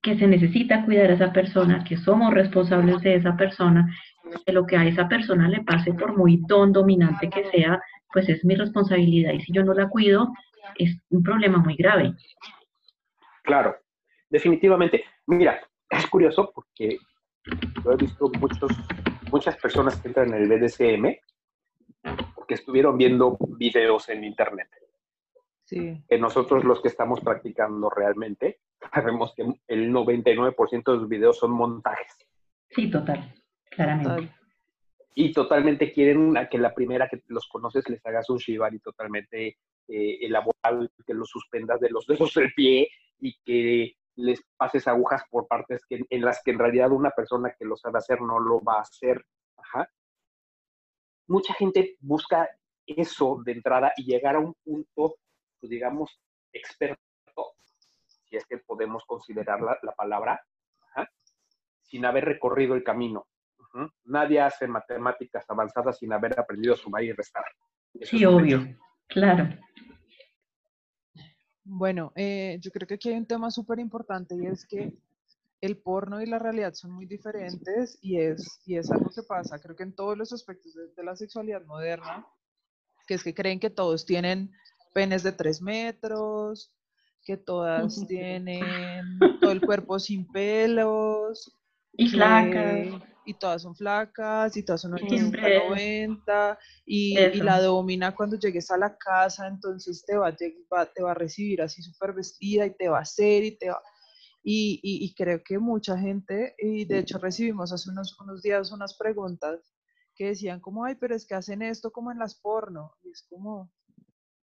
que 0.02 0.18
se 0.18 0.26
necesita 0.26 0.84
cuidar 0.84 1.10
a 1.10 1.14
esa 1.14 1.32
persona, 1.32 1.84
que 1.84 1.96
somos 1.96 2.32
responsables 2.32 3.00
de 3.02 3.16
esa 3.16 3.36
persona, 3.36 3.86
que 4.44 4.52
lo 4.52 4.66
que 4.66 4.76
a 4.76 4.86
esa 4.86 5.08
persona 5.08 5.48
le 5.48 5.62
pase, 5.62 5.92
por 5.92 6.16
muy 6.16 6.42
don 6.46 6.72
dominante 6.72 7.28
que 7.28 7.44
sea, 7.50 7.80
pues 8.12 8.28
es 8.28 8.44
mi 8.44 8.54
responsabilidad. 8.54 9.32
Y 9.32 9.40
si 9.40 9.52
yo 9.52 9.64
no 9.64 9.74
la 9.74 9.88
cuido, 9.88 10.32
es 10.76 10.98
un 11.10 11.22
problema 11.22 11.58
muy 11.58 11.76
grave. 11.76 12.14
Claro, 13.42 13.76
definitivamente. 14.28 15.04
Mira, 15.26 15.60
es 15.88 16.06
curioso 16.06 16.52
porque 16.54 16.98
yo 17.84 17.92
he 17.92 17.96
visto 17.96 18.30
muchos 18.38 18.70
muchas 19.30 19.56
personas 19.56 19.96
que 20.00 20.08
entran 20.08 20.34
en 20.34 20.42
el 20.42 20.48
BDSM 20.48 21.16
porque 22.34 22.54
estuvieron 22.54 22.96
viendo 22.96 23.38
videos 23.58 24.08
en 24.08 24.24
internet. 24.24 24.68
Sí. 25.64 26.02
Que 26.08 26.18
nosotros 26.18 26.64
los 26.64 26.82
que 26.82 26.88
estamos 26.88 27.20
practicando 27.20 27.90
realmente 27.90 28.60
sabemos 28.94 29.34
que 29.34 29.44
el 29.68 29.92
99% 29.92 30.92
de 30.92 30.98
los 30.98 31.08
videos 31.08 31.38
son 31.38 31.52
montajes. 31.52 32.16
Sí, 32.70 32.90
total, 32.90 33.34
claramente. 33.70 34.34
Y 35.14 35.32
totalmente 35.32 35.92
quieren 35.92 36.34
que 36.50 36.58
la 36.58 36.74
primera 36.74 37.08
que 37.08 37.22
los 37.28 37.48
conoces 37.48 37.88
les 37.88 38.04
hagas 38.06 38.28
un 38.30 38.38
shibari 38.38 38.78
totalmente 38.78 39.58
eh, 39.88 40.18
elaborado, 40.20 40.88
que 41.06 41.14
los 41.14 41.28
suspendas 41.28 41.80
de 41.80 41.90
los 41.90 42.06
dedos 42.06 42.34
del 42.34 42.52
pie 42.54 42.88
y 43.18 43.36
que 43.44 43.96
les 44.16 44.42
pases 44.56 44.86
agujas 44.86 45.22
por 45.30 45.46
partes 45.46 45.84
que, 45.86 46.04
en 46.08 46.22
las 46.22 46.42
que 46.42 46.50
en 46.50 46.58
realidad 46.58 46.92
una 46.92 47.10
persona 47.10 47.54
que 47.58 47.64
lo 47.64 47.76
sabe 47.76 47.98
hacer 47.98 48.20
no 48.20 48.38
lo 48.38 48.62
va 48.62 48.78
a 48.78 48.82
hacer. 48.82 49.24
Mucha 51.26 51.54
gente 51.54 51.96
busca 52.00 52.48
eso 52.86 53.40
de 53.44 53.52
entrada 53.52 53.92
y 53.96 54.04
llegar 54.04 54.34
a 54.34 54.40
un 54.40 54.54
punto, 54.64 55.16
pues, 55.60 55.70
digamos, 55.70 56.20
experto, 56.52 56.98
si 58.24 58.36
es 58.36 58.44
que 58.46 58.58
podemos 58.58 59.04
considerar 59.04 59.60
la, 59.60 59.92
palabra, 59.92 60.44
sin 61.82 62.04
haber 62.04 62.24
recorrido 62.24 62.74
el 62.74 62.82
camino. 62.82 63.26
Nadie 64.04 64.40
hace 64.40 64.66
matemáticas 64.66 65.44
avanzadas 65.48 65.98
sin 65.98 66.12
haber 66.12 66.38
aprendido 66.38 66.74
a 66.74 66.76
sumar 66.76 67.02
y 67.04 67.12
restar. 67.12 67.44
sí, 68.02 68.24
obvio, 68.24 68.76
claro. 69.06 69.48
Bueno, 71.64 72.12
eh, 72.16 72.58
yo 72.60 72.70
creo 72.70 72.86
que 72.86 72.94
aquí 72.94 73.10
hay 73.10 73.16
un 73.16 73.26
tema 73.26 73.50
súper 73.50 73.78
importante 73.78 74.34
y 74.34 74.46
es 74.46 74.66
que 74.66 74.92
el 75.60 75.76
porno 75.76 76.20
y 76.20 76.26
la 76.26 76.38
realidad 76.38 76.72
son 76.74 76.90
muy 76.90 77.06
diferentes 77.06 77.98
y 78.00 78.18
es, 78.18 78.60
y 78.66 78.76
es 78.76 78.90
algo 78.90 79.10
que 79.14 79.22
pasa, 79.22 79.60
creo 79.60 79.76
que 79.76 79.82
en 79.82 79.94
todos 79.94 80.16
los 80.16 80.32
aspectos 80.32 80.74
de, 80.74 81.04
la 81.04 81.14
sexualidad 81.14 81.64
moderna, 81.66 82.26
que 83.06 83.14
es 83.14 83.22
que 83.22 83.34
creen 83.34 83.60
que 83.60 83.70
todos 83.70 84.06
tienen 84.06 84.50
penes 84.94 85.22
de 85.22 85.32
tres 85.32 85.60
metros, 85.60 86.72
que 87.24 87.36
todas 87.36 87.94
tienen 88.08 89.18
todo 89.40 89.52
el 89.52 89.60
cuerpo 89.60 89.98
sin 89.98 90.26
pelos. 90.26 91.56
Y 91.92 92.08
flacas 92.08 93.09
y 93.24 93.34
todas 93.34 93.62
son 93.62 93.74
flacas 93.74 94.56
y 94.56 94.64
todas 94.64 94.80
son 94.80 94.94
80, 94.94 95.38
90 95.68 96.58
y, 96.86 97.18
y, 97.18 97.40
la 97.42 97.60
domina 97.60 98.14
cuando 98.14 98.38
llegues 98.38 98.70
a 98.70 98.78
la 98.78 98.96
casa, 98.96 99.46
entonces 99.46 100.04
te 100.04 100.16
va, 100.16 100.34
te 100.34 101.02
va 101.02 101.10
a 101.10 101.14
recibir 101.14 101.62
así 101.62 101.82
súper 101.82 102.12
vestida 102.12 102.66
y 102.66 102.76
te 102.76 102.88
va 102.88 102.98
a 102.98 103.02
hacer 103.02 103.44
y 103.44 103.56
te 103.56 103.70
va... 103.70 103.80
Y, 104.42 104.80
y, 104.82 105.14
creo 105.14 105.42
que 105.44 105.58
mucha 105.58 105.98
gente, 105.98 106.54
y 106.58 106.86
de 106.86 107.00
hecho 107.00 107.18
recibimos 107.18 107.72
hace 107.72 107.90
unos, 107.90 108.18
unos 108.20 108.40
días 108.40 108.72
unas 108.72 108.96
preguntas 108.96 109.60
que 110.14 110.28
decían 110.28 110.60
como, 110.60 110.84
ay, 110.84 110.94
pero 110.94 111.14
es 111.14 111.26
que 111.26 111.34
hacen 111.34 111.60
esto 111.60 111.90
como 111.90 112.10
en 112.10 112.18
las 112.18 112.40
porno. 112.40 112.96
Y 113.02 113.10
es 113.10 113.22
como, 113.28 113.70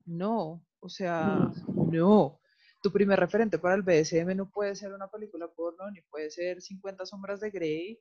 no, 0.04 0.62
o 0.80 0.88
sea, 0.88 1.52
no. 1.90 2.40
Tu 2.82 2.92
primer 2.92 3.18
referente 3.18 3.58
para 3.58 3.74
el 3.74 3.82
BSM 3.82 4.36
no 4.36 4.50
puede 4.50 4.76
ser 4.76 4.92
una 4.92 5.08
película 5.08 5.48
porno, 5.48 5.90
ni 5.90 6.00
puede 6.02 6.30
ser 6.30 6.60
50 6.60 7.06
sombras 7.06 7.40
de 7.40 7.50
Grey, 7.50 8.00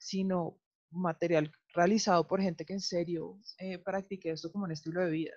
sino 0.00 0.56
material 0.90 1.52
realizado 1.74 2.26
por 2.26 2.40
gente 2.40 2.64
que 2.64 2.72
en 2.72 2.80
serio 2.80 3.38
eh, 3.58 3.78
practique 3.78 4.30
esto 4.30 4.50
como 4.50 4.64
un 4.64 4.72
estilo 4.72 5.00
de 5.02 5.10
vida. 5.10 5.32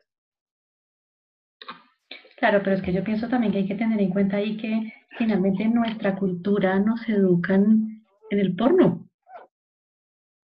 Claro, 2.37 2.61
pero 2.63 2.75
es 2.75 2.81
que 2.81 2.93
yo 2.93 3.03
pienso 3.03 3.29
también 3.29 3.53
que 3.53 3.59
hay 3.59 3.67
que 3.67 3.75
tener 3.75 3.99
en 3.99 4.09
cuenta 4.09 4.37
ahí 4.37 4.57
que 4.57 4.93
finalmente 5.17 5.63
en 5.63 5.75
nuestra 5.75 6.15
cultura 6.15 6.79
nos 6.79 7.07
educan 7.07 8.03
en 8.31 8.39
el 8.39 8.55
porno. 8.55 9.07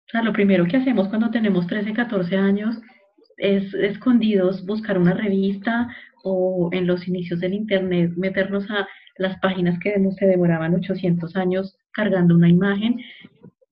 O 0.08 0.10
sea, 0.12 0.22
lo 0.24 0.34
primero 0.34 0.66
que 0.66 0.78
hacemos 0.78 1.08
cuando 1.08 1.30
tenemos 1.32 1.68
13, 1.68 1.94
14 1.94 2.36
años 2.36 2.82
es 3.38 3.74
escondidos 3.74 4.66
buscar 4.66 4.98
una 4.98 5.14
revista 5.14 5.90
o 6.24 6.70
en 6.72 6.88
los 6.88 7.08
inicios 7.08 7.40
del 7.40 7.54
Internet 7.54 8.14
meternos 8.16 8.70
a 8.72 8.88
las 9.18 9.40
páginas 9.40 9.80
que 9.80 9.96
se 10.18 10.26
demoraban 10.26 10.74
800 10.74 11.36
años 11.36 11.78
cargando 11.92 12.36
una 12.36 12.50
imagen 12.50 13.00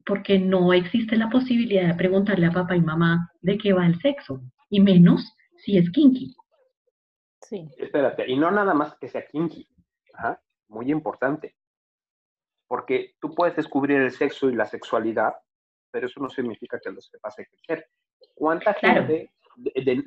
porque 0.06 0.40
no 0.40 0.74
existe 0.74 1.16
la 1.16 1.30
posibilidad 1.30 1.88
de 1.88 1.96
preguntarle 1.96 2.48
a 2.48 2.52
papá 2.52 2.76
y 2.76 2.82
mamá 2.82 3.32
de 3.42 3.58
qué 3.58 3.74
va 3.74 3.86
el 3.86 4.00
sexo, 4.00 4.42
y 4.70 4.80
menos 4.80 5.36
si 5.58 5.78
es 5.78 5.90
kinky. 5.92 6.36
Sí. 7.42 7.70
Espérate, 7.78 8.30
y 8.30 8.38
no 8.38 8.52
nada 8.52 8.74
más 8.74 8.96
que 9.00 9.08
sea 9.08 9.26
kinky, 9.26 9.68
Ajá, 10.14 10.40
muy 10.68 10.92
importante, 10.92 11.56
porque 12.68 13.16
tú 13.20 13.34
puedes 13.34 13.56
descubrir 13.56 13.98
el 13.98 14.12
sexo 14.12 14.50
y 14.50 14.56
la 14.56 14.66
sexualidad, 14.66 15.34
pero 15.92 16.08
eso 16.08 16.20
no 16.20 16.30
significa 16.30 16.80
que 16.80 16.92
lo 16.92 17.02
sepas 17.02 17.38
ejercer. 17.40 17.88
¿Cuánta 18.34 18.74
gente 18.74 19.32
de, 19.56 20.04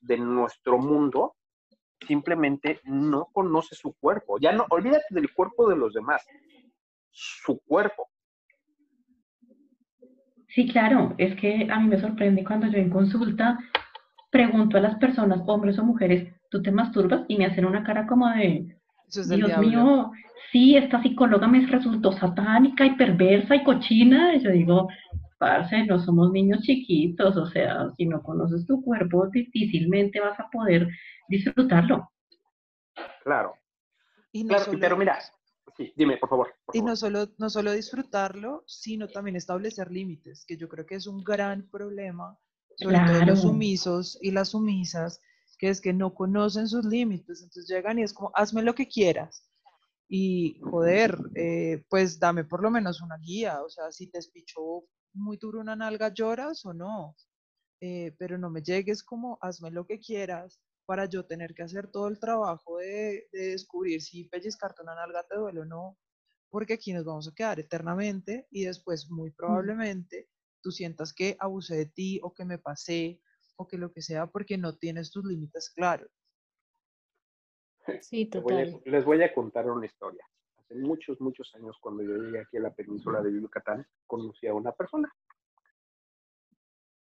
de, 0.00 0.16
nuestro 0.16 0.78
mundo 0.78 1.36
simplemente 2.06 2.80
no 2.84 3.26
conoce 3.32 3.74
su 3.74 3.94
cuerpo? 3.94 4.38
Ya 4.40 4.52
no, 4.52 4.66
olvídate 4.70 5.06
del 5.10 5.32
cuerpo 5.32 5.68
de 5.68 5.76
los 5.76 5.94
demás, 5.94 6.24
su 7.10 7.60
cuerpo. 7.60 8.08
Sí, 10.58 10.66
claro, 10.66 11.14
es 11.18 11.36
que 11.36 11.68
a 11.70 11.78
mí 11.78 11.86
me 11.86 12.00
sorprende 12.00 12.42
cuando 12.42 12.66
yo 12.66 12.78
en 12.78 12.90
consulta 12.90 13.60
pregunto 14.28 14.76
a 14.76 14.80
las 14.80 14.96
personas, 14.96 15.40
hombres 15.46 15.78
o 15.78 15.84
mujeres, 15.84 16.34
¿tú 16.50 16.60
te 16.60 16.72
masturbas? 16.72 17.20
Y 17.28 17.36
me 17.36 17.46
hacen 17.46 17.64
una 17.64 17.84
cara 17.84 18.08
como 18.08 18.28
de, 18.28 18.76
Dios 19.06 19.58
mío, 19.58 20.10
sí, 20.50 20.76
esta 20.76 21.00
psicóloga 21.00 21.46
me 21.46 21.64
resultó 21.64 22.10
satánica 22.10 22.84
y 22.84 22.96
perversa 22.96 23.54
y 23.54 23.62
cochina. 23.62 24.34
Y 24.34 24.40
yo 24.40 24.50
digo, 24.50 24.88
parce, 25.38 25.86
no 25.86 26.00
somos 26.00 26.32
niños 26.32 26.62
chiquitos, 26.62 27.36
o 27.36 27.46
sea, 27.46 27.92
si 27.96 28.06
no 28.06 28.20
conoces 28.20 28.66
tu 28.66 28.82
cuerpo, 28.82 29.28
difícilmente 29.28 30.18
vas 30.18 30.40
a 30.40 30.50
poder 30.50 30.88
disfrutarlo. 31.28 32.10
Claro. 33.22 33.54
claro, 34.32 34.72
pero 34.80 34.96
mira, 34.96 35.20
Sí, 35.78 35.92
dime, 35.96 36.16
por 36.18 36.28
favor. 36.28 36.54
y 36.72 36.82
no 36.82 36.96
solo, 36.96 37.28
no 37.38 37.48
solo 37.48 37.70
disfrutarlo, 37.70 38.64
sino 38.66 39.06
también 39.06 39.36
establecer 39.36 39.92
límites, 39.92 40.44
que 40.44 40.56
yo 40.56 40.68
creo 40.68 40.84
que 40.84 40.96
es 40.96 41.06
un 41.06 41.22
gran 41.22 41.70
problema, 41.70 42.36
sobre 42.76 42.98
todo 43.06 43.24
los 43.24 43.42
sumisos 43.42 44.18
y 44.20 44.32
las 44.32 44.48
sumisas, 44.48 45.20
que 45.56 45.68
es 45.68 45.80
que 45.80 45.92
no 45.92 46.14
conocen 46.14 46.66
sus 46.66 46.84
límites, 46.84 47.42
entonces 47.42 47.68
llegan 47.68 48.00
y 48.00 48.02
es 48.02 48.12
como, 48.12 48.32
hazme 48.34 48.62
lo 48.62 48.74
que 48.74 48.88
quieras. 48.88 49.48
Y, 50.08 50.58
joder, 50.62 51.16
eh, 51.36 51.84
pues 51.88 52.18
dame 52.18 52.42
por 52.42 52.60
lo 52.60 52.72
menos 52.72 53.00
una 53.00 53.16
guía, 53.18 53.62
o 53.62 53.70
sea, 53.70 53.92
si 53.92 54.10
te 54.10 54.18
espichó 54.18 54.84
muy 55.12 55.36
duro 55.36 55.60
una 55.60 55.76
nalga, 55.76 56.12
lloras 56.12 56.66
o 56.66 56.74
no, 56.74 57.14
eh, 57.80 58.16
pero 58.18 58.36
no 58.36 58.50
me 58.50 58.62
llegues 58.62 59.04
como, 59.04 59.38
hazme 59.40 59.70
lo 59.70 59.86
que 59.86 60.00
quieras, 60.00 60.58
para 60.88 61.04
yo 61.04 61.26
tener 61.26 61.54
que 61.54 61.62
hacer 61.62 61.88
todo 61.88 62.08
el 62.08 62.18
trabajo 62.18 62.78
de, 62.78 63.28
descubrir 63.30 64.00
si 64.00 64.24
pellizcarte 64.24 64.80
una 64.80 64.94
nalga 64.94 65.22
te 65.22 65.36
duele 65.36 65.60
o 65.60 65.64
no, 65.66 65.98
porque 66.48 66.72
aquí 66.72 66.94
nos 66.94 67.04
vamos 67.04 67.28
a 67.28 67.34
quedar 67.34 67.60
eternamente 67.60 68.46
y 68.50 68.64
después 68.64 69.10
muy 69.10 69.30
probablemente 69.30 70.30
tú 70.62 70.70
sientas 70.70 71.12
que 71.12 71.36
abusé 71.40 71.76
de 71.76 71.86
ti 71.86 72.20
o 72.22 72.32
que 72.32 72.46
me 72.46 72.56
pasé 72.56 73.20
o 73.56 73.68
que 73.68 73.76
lo 73.76 73.92
que 73.92 74.00
sea 74.00 74.28
porque 74.28 74.56
no 74.56 74.78
tienes 74.78 75.10
tus 75.10 75.26
límites 75.26 75.68
claros. 75.76 76.10
Sí, 78.00 78.24
total. 78.24 78.80
Les 78.86 79.04
voy, 79.04 79.22
a, 79.22 79.34
contar 79.34 79.70
una 79.70 79.84
historia. 79.84 80.24
hace 80.56 80.74
muchos, 80.74 81.20
muchos 81.20 81.54
años, 81.54 81.76
cuando 81.82 82.02
yo 82.02 82.16
llegué 82.16 82.40
aquí 82.40 82.56
a 82.56 82.60
la 82.60 82.72
península 82.72 83.20
de 83.20 83.30
Yucatán, 83.30 83.86
conocí 84.06 84.46
a 84.46 84.54
una 84.54 84.72
persona. 84.72 85.14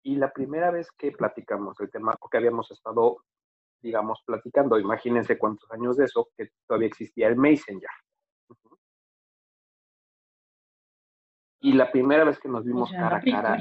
Y 0.03 0.16
la 0.16 0.33
primera 0.33 0.70
vez 0.70 0.90
que 0.92 1.12
platicamos 1.12 1.79
el 1.81 1.90
tema, 1.90 2.14
porque 2.18 2.38
habíamos 2.38 2.70
estado, 2.70 3.18
digamos, 3.80 4.22
platicando, 4.24 4.78
imagínense 4.78 5.38
cuántos 5.38 5.70
años 5.72 5.96
de 5.96 6.06
eso, 6.06 6.28
que 6.37 6.50
todavía 6.66 6.88
existía 6.88 7.28
el 7.28 7.37
Messenger. 7.37 7.90
Y 11.60 11.72
la 11.72 11.90
primera 11.90 12.24
vez 12.24 12.38
que 12.38 12.48
nos 12.48 12.64
vimos 12.64 12.90
cara 12.90 13.16
a 13.16 13.20
cara, 13.20 13.58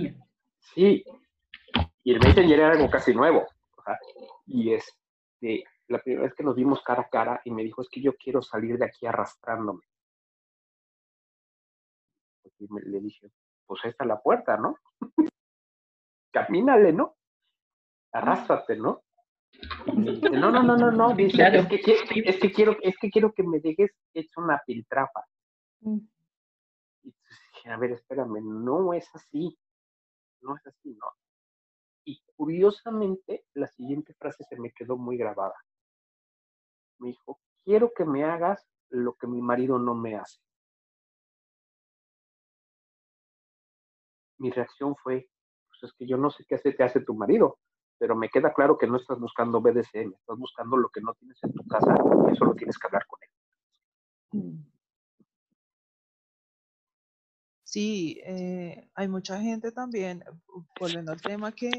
sí, 0.59 1.03
y 2.03 2.13
el 2.13 2.19
Messenger 2.19 2.59
era 2.59 2.71
algo 2.71 2.89
casi 2.89 3.13
nuevo. 3.13 3.47
Y 4.45 4.73
este, 4.73 5.63
la 5.87 5.99
primera 5.99 6.23
vez 6.23 6.33
que 6.35 6.43
nos 6.43 6.55
vimos 6.55 6.81
cara 6.83 7.03
a 7.03 7.09
cara 7.09 7.41
y 7.45 7.51
me 7.51 7.63
dijo, 7.63 7.81
es 7.81 7.89
que 7.89 8.01
yo 8.01 8.15
quiero 8.15 8.41
salir 8.41 8.77
de 8.77 8.85
aquí 8.85 9.05
arrastrándome. 9.05 9.83
Y 12.59 12.67
le 12.89 12.99
dije, 12.99 13.31
pues 13.65 13.83
esta 13.85 14.03
es 14.03 14.07
la 14.07 14.21
puerta, 14.21 14.57
¿no? 14.57 14.77
Camínale, 16.31 16.93
¿no? 16.93 17.15
Arrástrate, 18.11 18.75
¿no? 18.75 19.03
No, 20.31 20.51
no, 20.51 20.63
no, 20.63 20.77
no, 20.77 20.91
no, 20.91 21.13
dice, 21.13 21.43
es, 21.47 21.67
que, 21.67 21.75
es, 21.75 22.39
que, 22.39 22.51
quiero, 22.51 22.75
es 22.81 22.97
que 22.97 23.09
quiero 23.09 23.33
que 23.33 23.43
me 23.43 23.59
dejes 23.59 23.91
hecho 24.13 24.41
una 24.41 24.61
piltrafa. 24.65 25.25
Mm. 25.81 25.99
Y 27.03 27.13
dije, 27.53 27.69
a 27.69 27.77
ver, 27.77 27.91
espérame, 27.91 28.41
no 28.41 28.93
es 28.93 29.07
así, 29.13 29.57
no 30.41 30.55
es 30.55 30.67
así, 30.67 30.89
¿no? 30.89 31.07
Y 32.05 32.21
curiosamente, 32.35 33.45
la 33.53 33.67
siguiente 33.67 34.13
frase 34.15 34.43
se 34.43 34.59
me 34.59 34.71
quedó 34.71 34.97
muy 34.97 35.17
grabada. 35.17 35.55
Me 36.99 37.09
dijo, 37.09 37.39
quiero 37.63 37.93
que 37.95 38.05
me 38.05 38.23
hagas 38.23 38.67
lo 38.89 39.15
que 39.15 39.27
mi 39.27 39.41
marido 39.41 39.79
no 39.79 39.95
me 39.95 40.15
hace. 40.15 40.39
Mi 44.37 44.51
reacción 44.51 44.95
fue, 44.97 45.29
pues 45.69 45.83
es 45.83 45.93
que 45.97 46.05
yo 46.05 46.17
no 46.17 46.29
sé 46.29 46.43
qué 46.47 46.55
hace, 46.55 46.73
te 46.73 46.83
hace 46.83 47.01
tu 47.01 47.13
marido, 47.13 47.59
pero 47.97 48.15
me 48.15 48.29
queda 48.29 48.53
claro 48.53 48.77
que 48.77 48.87
no 48.87 48.97
estás 48.97 49.19
buscando 49.19 49.61
BDSM, 49.61 50.13
estás 50.13 50.37
buscando 50.37 50.77
lo 50.77 50.89
que 50.89 51.01
no 51.01 51.13
tienes 51.15 51.37
en 51.43 51.53
tu 51.53 51.65
casa 51.67 51.95
y 52.27 52.31
eso 52.31 52.45
lo 52.45 52.55
tienes 52.55 52.77
que 52.77 52.87
hablar 52.87 53.05
con 53.07 53.19
él. 53.21 53.29
Mm. 54.41 54.73
Sí, 57.63 58.21
eh, 58.23 58.87
hay 58.93 59.07
mucha 59.07 59.39
gente 59.41 59.71
también, 59.71 60.23
volviendo 60.79 61.11
al 61.11 61.21
tema 61.21 61.51
que, 61.51 61.71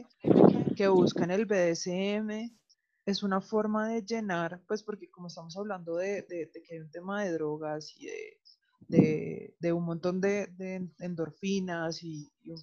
que 0.77 0.89
busca 0.89 1.23
en 1.23 1.31
el 1.31 1.47
BDSM, 1.47 2.51
es 3.07 3.23
una 3.23 3.41
forma 3.41 3.89
de 3.89 4.03
llenar, 4.03 4.61
pues 4.67 4.83
porque 4.83 5.09
como 5.09 5.29
estamos 5.29 5.57
hablando 5.57 5.97
de, 5.97 6.23
de, 6.23 6.51
que 6.51 6.75
hay 6.75 6.81
un 6.81 6.91
tema 6.91 7.23
de 7.23 7.33
drogas 7.33 7.95
y 7.97 8.07
de, 8.89 9.55
de 9.59 9.73
un 9.73 9.85
montón 9.85 10.21
de, 10.21 10.91
endorfinas 10.99 12.03
y, 12.03 12.33
y, 12.43 12.51
un, 12.51 12.59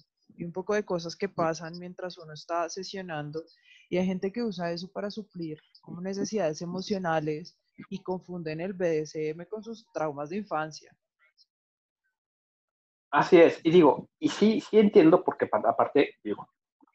poco 0.52 0.74
de 0.74 0.84
cosas 0.84 1.16
que 1.16 1.28
pasan 1.28 1.78
mientras 1.78 2.18
uno 2.18 2.32
está 2.32 2.68
sesionando, 2.68 3.42
y 3.88 3.98
hay 3.98 4.06
gente 4.06 4.32
que 4.32 4.42
usa 4.42 4.72
eso 4.72 4.90
para 4.90 5.10
suplir 5.10 5.58
como 5.80 6.00
necesidades 6.00 6.62
emocionales 6.62 7.56
y 7.90 8.02
confunden 8.02 8.60
el 8.60 8.72
BDSM 8.72 9.46
con 9.48 9.62
sus 9.62 9.86
traumas 9.92 10.30
de 10.30 10.38
infancia. 10.38 10.96
Así 13.10 13.36
es, 13.36 13.60
y 13.62 13.70
digo, 13.70 14.08
y 14.18 14.28
sí, 14.30 14.62
sí 14.62 14.78
entiendo, 14.78 15.22
porque 15.22 15.48
aparte, 15.52 16.14
digo, 16.24 16.48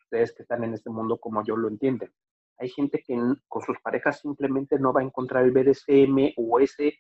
ustedes 0.04 0.34
que 0.34 0.42
están 0.42 0.64
en 0.64 0.74
este 0.74 0.90
mundo 0.90 1.18
como 1.18 1.44
yo 1.46 1.56
lo 1.56 1.68
entienden, 1.68 2.12
hay 2.58 2.70
gente 2.70 3.04
que 3.06 3.16
con 3.48 3.62
sus 3.62 3.78
parejas 3.84 4.20
simplemente 4.20 4.80
no 4.80 4.92
va 4.92 5.02
a 5.02 5.04
encontrar 5.04 5.44
el 5.44 5.52
BDSM 5.52 6.34
o 6.38 6.60
ese, 6.60 6.98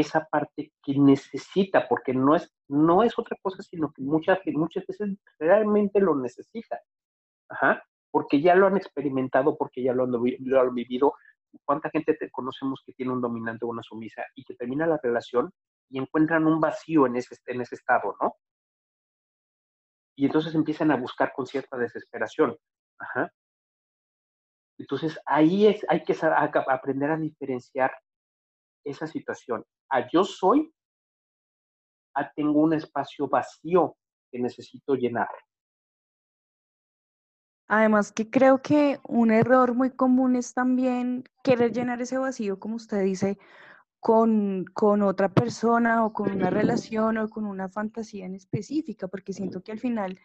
esa 0.00 0.26
parte 0.26 0.72
que 0.82 0.98
necesita, 0.98 1.88
porque 1.88 2.12
no 2.12 2.36
es, 2.36 2.52
no 2.68 3.02
es 3.02 3.18
otra 3.18 3.36
cosa, 3.42 3.62
sino 3.62 3.92
que 3.92 4.02
muchas, 4.02 4.38
muchas 4.46 4.86
veces 4.86 5.16
realmente 5.38 6.00
lo 6.00 6.14
necesita. 6.16 6.80
Ajá, 7.48 7.82
porque 8.10 8.40
ya 8.40 8.54
lo 8.54 8.66
han 8.66 8.76
experimentado, 8.76 9.56
porque 9.56 9.82
ya 9.82 9.92
lo 9.92 10.04
han, 10.04 10.74
vivido. 10.74 11.14
¿Cuánta 11.64 11.90
gente 11.90 12.14
te 12.14 12.30
conocemos 12.30 12.82
que 12.84 12.92
tiene 12.92 13.12
un 13.12 13.20
dominante 13.20 13.64
o 13.64 13.68
una 13.68 13.82
sumisa 13.82 14.22
y 14.34 14.44
que 14.44 14.54
termina 14.54 14.86
la 14.86 14.98
relación 15.02 15.52
y 15.90 15.98
encuentran 15.98 16.46
un 16.46 16.60
vacío 16.60 17.06
en 17.06 17.16
ese, 17.16 17.36
en 17.46 17.60
ese 17.60 17.76
estado, 17.76 18.16
¿no? 18.20 18.34
y 20.16 20.26
entonces 20.26 20.54
empiezan 20.54 20.90
a 20.90 20.96
buscar 20.96 21.32
con 21.32 21.46
cierta 21.46 21.76
desesperación. 21.76 22.56
Entonces 24.78 25.18
ahí 25.26 25.66
es, 25.66 25.84
hay 25.88 26.04
que 26.04 26.16
aprender 26.68 27.10
a 27.10 27.16
diferenciar 27.16 27.92
esa 28.84 29.06
situación. 29.06 29.64
A 29.90 30.08
yo 30.10 30.24
soy, 30.24 30.72
a 32.14 32.30
tengo 32.32 32.60
un 32.60 32.74
espacio 32.74 33.28
vacío 33.28 33.96
que 34.30 34.38
necesito 34.38 34.94
llenar. 34.94 35.28
Además 37.66 38.12
que 38.12 38.28
creo 38.28 38.60
que 38.60 39.00
un 39.08 39.30
error 39.30 39.74
muy 39.74 39.90
común 39.90 40.36
es 40.36 40.52
también 40.52 41.24
querer 41.42 41.72
llenar 41.72 42.02
ese 42.02 42.18
vacío, 42.18 42.60
como 42.60 42.76
usted 42.76 43.02
dice, 43.02 43.38
con, 44.00 44.66
con, 44.74 45.00
otra 45.00 45.30
persona 45.30 46.04
o 46.04 46.12
con 46.12 46.30
una 46.30 46.50
relación 46.50 47.16
o 47.16 47.30
con 47.30 47.46
una 47.46 47.70
fantasía 47.70 48.26
en 48.26 48.34
específica, 48.34 49.08
porque 49.08 49.32
siento 49.32 49.62
que 49.62 49.72
al 49.72 49.78
final 49.78 50.20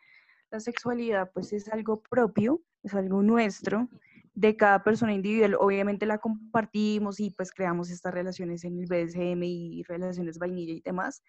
la 0.52 0.60
sexualidad 0.60 1.32
pues 1.34 1.54
es 1.54 1.70
algo 1.70 2.02
propio, 2.02 2.62
es 2.84 2.94
algo 2.94 3.22
nuestro, 3.22 3.88
de 4.34 4.56
cada 4.56 4.84
persona 4.84 5.14
individual. 5.14 5.56
Obviamente 5.60 6.06
la 6.06 6.18
compartimos 6.18 7.20
y 7.20 7.32
pues 7.32 7.52
creamos 7.52 7.90
estas 7.90 8.14
relaciones 8.14 8.64
en 8.64 8.80
el 8.80 8.86
BDSM 8.88 9.44
y 9.44 9.84
relaciones 9.84 10.38
vainilla 10.38 10.74
y 10.74 10.82
demás, 10.82 11.24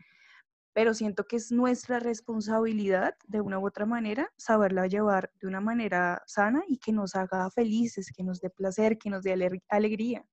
pero 0.73 0.95
siento 0.95 1.25
que 1.25 1.37
es 1.37 1.51
nuestra 1.51 1.99
responsabilidad 1.99 3.15
de 3.27 3.41
una 3.41 3.59
u 3.59 3.67
otra 3.67 3.87
manera 3.87 4.31
saberla 4.37 4.87
llevar 4.87 5.31
de 5.41 5.49
una 5.49 5.61
manera 5.61 6.23
sana 6.27 6.63
y 6.69 6.79
que 6.79 6.93
nos 6.93 7.17
haga 7.17 7.51
felices, 7.51 8.13
que 8.15 8.23
nos 8.23 8.41
dé 8.41 8.51
placer, 8.51 8.99
que 8.99 9.11
nos 9.11 9.23
dé 9.23 9.33
alegría. 9.69 10.25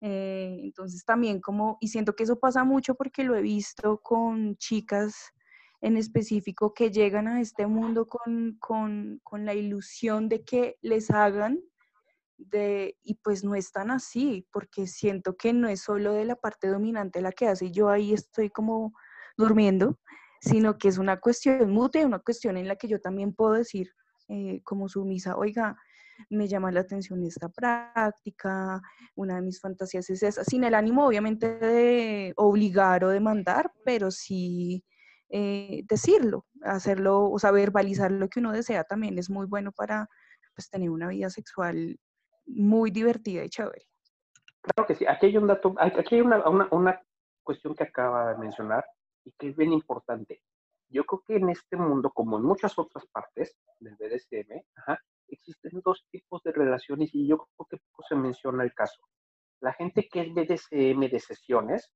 Eh, 0.00 0.60
entonces 0.62 1.04
también 1.04 1.40
como, 1.40 1.76
y 1.80 1.88
siento 1.88 2.14
que 2.14 2.22
eso 2.22 2.38
pasa 2.38 2.64
mucho 2.64 2.94
porque 2.94 3.24
lo 3.24 3.34
he 3.34 3.42
visto 3.42 4.00
con 4.00 4.56
chicas 4.56 5.32
en 5.80 5.96
específico 5.96 6.72
que 6.72 6.90
llegan 6.90 7.28
a 7.28 7.40
este 7.40 7.66
mundo 7.66 8.06
con, 8.06 8.56
con, 8.58 9.20
con 9.22 9.44
la 9.44 9.54
ilusión 9.54 10.28
de 10.28 10.44
que 10.44 10.76
les 10.82 11.10
hagan 11.10 11.60
de, 12.38 12.96
y 13.02 13.14
pues 13.16 13.44
no 13.44 13.54
es 13.54 13.72
tan 13.72 13.90
así, 13.90 14.46
porque 14.52 14.86
siento 14.86 15.36
que 15.36 15.52
no 15.52 15.68
es 15.68 15.82
solo 15.82 16.12
de 16.12 16.24
la 16.24 16.36
parte 16.36 16.68
dominante 16.68 17.20
la 17.20 17.32
que 17.32 17.48
hace, 17.48 17.70
yo 17.70 17.90
ahí 17.90 18.14
estoy 18.14 18.48
como 18.50 18.94
durmiendo, 19.36 19.98
sino 20.40 20.78
que 20.78 20.88
es 20.88 20.98
una 20.98 21.20
cuestión 21.20 21.70
mutua, 21.70 22.06
una 22.06 22.20
cuestión 22.20 22.56
en 22.56 22.68
la 22.68 22.76
que 22.76 22.88
yo 22.88 23.00
también 23.00 23.34
puedo 23.34 23.52
decir 23.54 23.90
eh, 24.28 24.62
como 24.62 24.88
sumisa, 24.88 25.36
oiga, 25.36 25.76
me 26.30 26.48
llama 26.48 26.72
la 26.72 26.80
atención 26.80 27.22
esta 27.24 27.48
práctica, 27.48 28.80
una 29.14 29.36
de 29.36 29.42
mis 29.42 29.60
fantasías 29.60 30.08
es 30.10 30.22
esa, 30.22 30.44
sin 30.44 30.64
el 30.64 30.74
ánimo 30.74 31.06
obviamente 31.06 31.58
de 31.58 32.32
obligar 32.36 33.04
o 33.04 33.08
de 33.08 33.20
mandar, 33.20 33.72
pero 33.84 34.10
sí 34.10 34.84
eh, 35.30 35.82
decirlo, 35.88 36.46
hacerlo, 36.62 37.30
o 37.30 37.38
sea, 37.38 37.50
verbalizar 37.50 38.10
lo 38.10 38.28
que 38.28 38.40
uno 38.40 38.52
desea 38.52 38.84
también 38.84 39.18
es 39.18 39.30
muy 39.30 39.46
bueno 39.46 39.72
para 39.72 40.08
pues, 40.54 40.70
tener 40.70 40.90
una 40.90 41.08
vida 41.08 41.30
sexual 41.30 41.98
muy 42.48 42.90
divertida 42.90 43.44
y 43.44 43.48
chévere. 43.48 43.86
Claro 44.60 44.86
que 44.86 44.94
sí, 44.94 45.06
aquí 45.06 45.26
hay 45.26 45.36
un 45.36 45.46
dato, 45.46 45.74
aquí 45.78 46.16
hay 46.16 46.20
una, 46.20 46.46
una, 46.48 46.68
una 46.70 47.02
cuestión 47.42 47.74
que 47.74 47.84
acaba 47.84 48.32
de 48.32 48.38
mencionar 48.38 48.84
y 49.24 49.32
que 49.32 49.48
es 49.48 49.56
bien 49.56 49.72
importante. 49.72 50.42
Yo 50.90 51.04
creo 51.04 51.22
que 51.26 51.36
en 51.36 51.50
este 51.50 51.76
mundo, 51.76 52.10
como 52.10 52.38
en 52.38 52.44
muchas 52.44 52.78
otras 52.78 53.06
partes 53.06 53.56
del 53.78 53.94
BDSM, 53.96 54.62
ajá, 54.76 54.98
existen 55.28 55.80
dos 55.84 56.06
tipos 56.10 56.42
de 56.42 56.52
relaciones 56.52 57.14
y 57.14 57.26
yo 57.26 57.38
creo 57.38 57.66
que 57.70 57.76
poco 57.76 58.02
se 58.08 58.14
menciona 58.14 58.64
el 58.64 58.72
caso. 58.74 59.00
La 59.60 59.72
gente 59.72 60.08
que 60.08 60.22
es 60.22 60.34
BDSM 60.34 61.10
de 61.10 61.20
sesiones, 61.20 61.90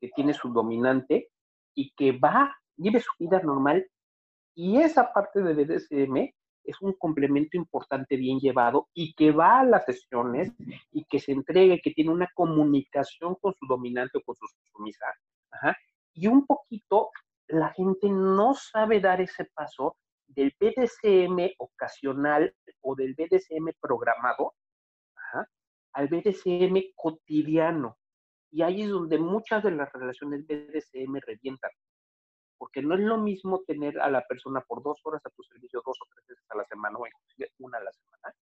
que 0.00 0.08
tiene 0.14 0.32
su 0.32 0.52
dominante 0.52 1.30
y 1.74 1.92
que 1.94 2.12
va, 2.12 2.56
vive 2.76 3.00
su 3.00 3.12
vida 3.18 3.40
normal 3.40 3.88
y 4.54 4.78
esa 4.80 5.12
parte 5.12 5.42
de 5.42 5.54
BDSM 5.54 6.34
es 6.64 6.80
un 6.80 6.92
complemento 6.94 7.56
importante 7.56 8.16
bien 8.16 8.38
llevado 8.38 8.88
y 8.94 9.14
que 9.14 9.32
va 9.32 9.60
a 9.60 9.64
las 9.64 9.84
sesiones 9.84 10.52
y 10.92 11.04
que 11.04 11.18
se 11.18 11.32
entregue, 11.32 11.80
que 11.82 11.92
tiene 11.92 12.10
una 12.10 12.30
comunicación 12.34 13.36
con 13.36 13.54
su 13.54 13.66
dominante 13.66 14.18
o 14.18 14.22
con 14.22 14.36
su 14.36 14.46
sumisa. 14.72 15.06
Y 16.14 16.26
un 16.26 16.46
poquito 16.46 17.10
la 17.48 17.70
gente 17.70 18.08
no 18.08 18.54
sabe 18.54 19.00
dar 19.00 19.20
ese 19.20 19.46
paso 19.54 19.96
del 20.26 20.54
BDSM 20.58 21.54
ocasional 21.58 22.54
o 22.80 22.94
del 22.94 23.14
BDSM 23.14 23.70
programado 23.80 24.54
al 25.94 26.08
BDSM 26.08 26.94
cotidiano. 26.94 27.98
Y 28.50 28.62
ahí 28.62 28.82
es 28.82 28.90
donde 28.90 29.18
muchas 29.18 29.62
de 29.62 29.72
las 29.72 29.92
relaciones 29.92 30.46
BDSM 30.46 31.18
revientan. 31.26 31.70
Porque 32.62 32.80
no 32.80 32.94
es 32.94 33.00
lo 33.00 33.18
mismo 33.18 33.64
tener 33.66 33.98
a 33.98 34.08
la 34.08 34.24
persona 34.24 34.60
por 34.60 34.84
dos 34.84 35.00
horas 35.02 35.20
a 35.26 35.30
tu 35.30 35.42
servicio 35.42 35.82
dos 35.84 35.98
o 36.00 36.06
tres 36.14 36.24
veces 36.28 36.44
a 36.48 36.56
la 36.56 36.64
semana 36.66 36.96
o 36.96 37.04
una 37.58 37.78
a 37.78 37.82
la 37.82 37.90
semana 37.90 38.36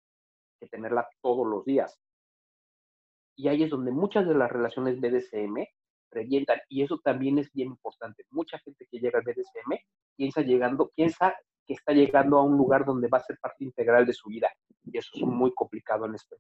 que 0.60 0.66
tenerla 0.70 1.08
todos 1.22 1.46
los 1.46 1.64
días. 1.66 2.02
Y 3.36 3.48
ahí 3.48 3.62
es 3.62 3.70
donde 3.70 3.92
muchas 3.92 4.28
de 4.28 4.34
las 4.34 4.52
relaciones 4.52 5.00
BDSM 5.00 5.64
revientan. 6.10 6.60
Y 6.68 6.82
eso 6.82 7.00
también 7.04 7.38
es 7.38 7.54
bien 7.54 7.68
importante. 7.68 8.26
Mucha 8.32 8.58
gente 8.58 8.88
que 8.90 8.98
llega 8.98 9.20
al 9.20 9.24
BDSM 9.24 9.78
piensa, 10.16 10.42
llegando, 10.42 10.90
piensa 10.96 11.36
que 11.68 11.76
está 11.76 11.94
llegando 11.94 12.40
a 12.40 12.44
un 12.44 12.58
lugar 12.58 12.86
donde 12.86 13.10
va 13.10 13.20
a 13.20 13.24
ser 13.24 13.38
parte 13.40 13.66
integral 13.66 14.08
de 14.08 14.14
su 14.14 14.30
vida. 14.30 14.52
Y 14.84 14.98
eso 14.98 15.12
es 15.14 15.22
muy 15.22 15.54
complicado 15.54 16.08
en 16.08 16.16
este 16.16 16.38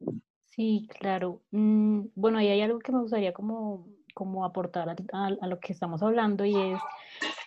mundo. 0.00 0.22
Sí, 0.46 0.88
claro. 0.88 1.42
Mm, 1.50 2.06
bueno, 2.14 2.38
ahí 2.38 2.48
hay 2.48 2.62
algo 2.62 2.78
que 2.78 2.92
me 2.92 3.00
gustaría 3.00 3.34
como, 3.34 3.86
como 4.16 4.46
aportar 4.46 4.96
a, 5.12 5.46
lo 5.46 5.60
que 5.60 5.74
estamos 5.74 6.02
hablando 6.02 6.46
y 6.46 6.56
es, 6.56 6.80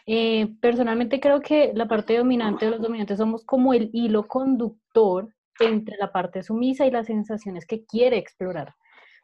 eh, 0.05 0.53
personalmente 0.61 1.19
creo 1.19 1.41
que 1.41 1.71
la 1.73 1.87
parte 1.87 2.15
dominante 2.15 2.65
de 2.65 2.71
los 2.71 2.81
dominantes 2.81 3.17
somos 3.17 3.43
como 3.43 3.73
el 3.73 3.89
hilo 3.91 4.27
conductor 4.27 5.33
entre 5.59 5.97
la 5.97 6.11
parte 6.11 6.43
sumisa 6.43 6.85
y 6.85 6.91
las 6.91 7.07
sensaciones 7.07 7.65
que 7.65 7.85
quiere 7.85 8.17
explorar. 8.17 8.75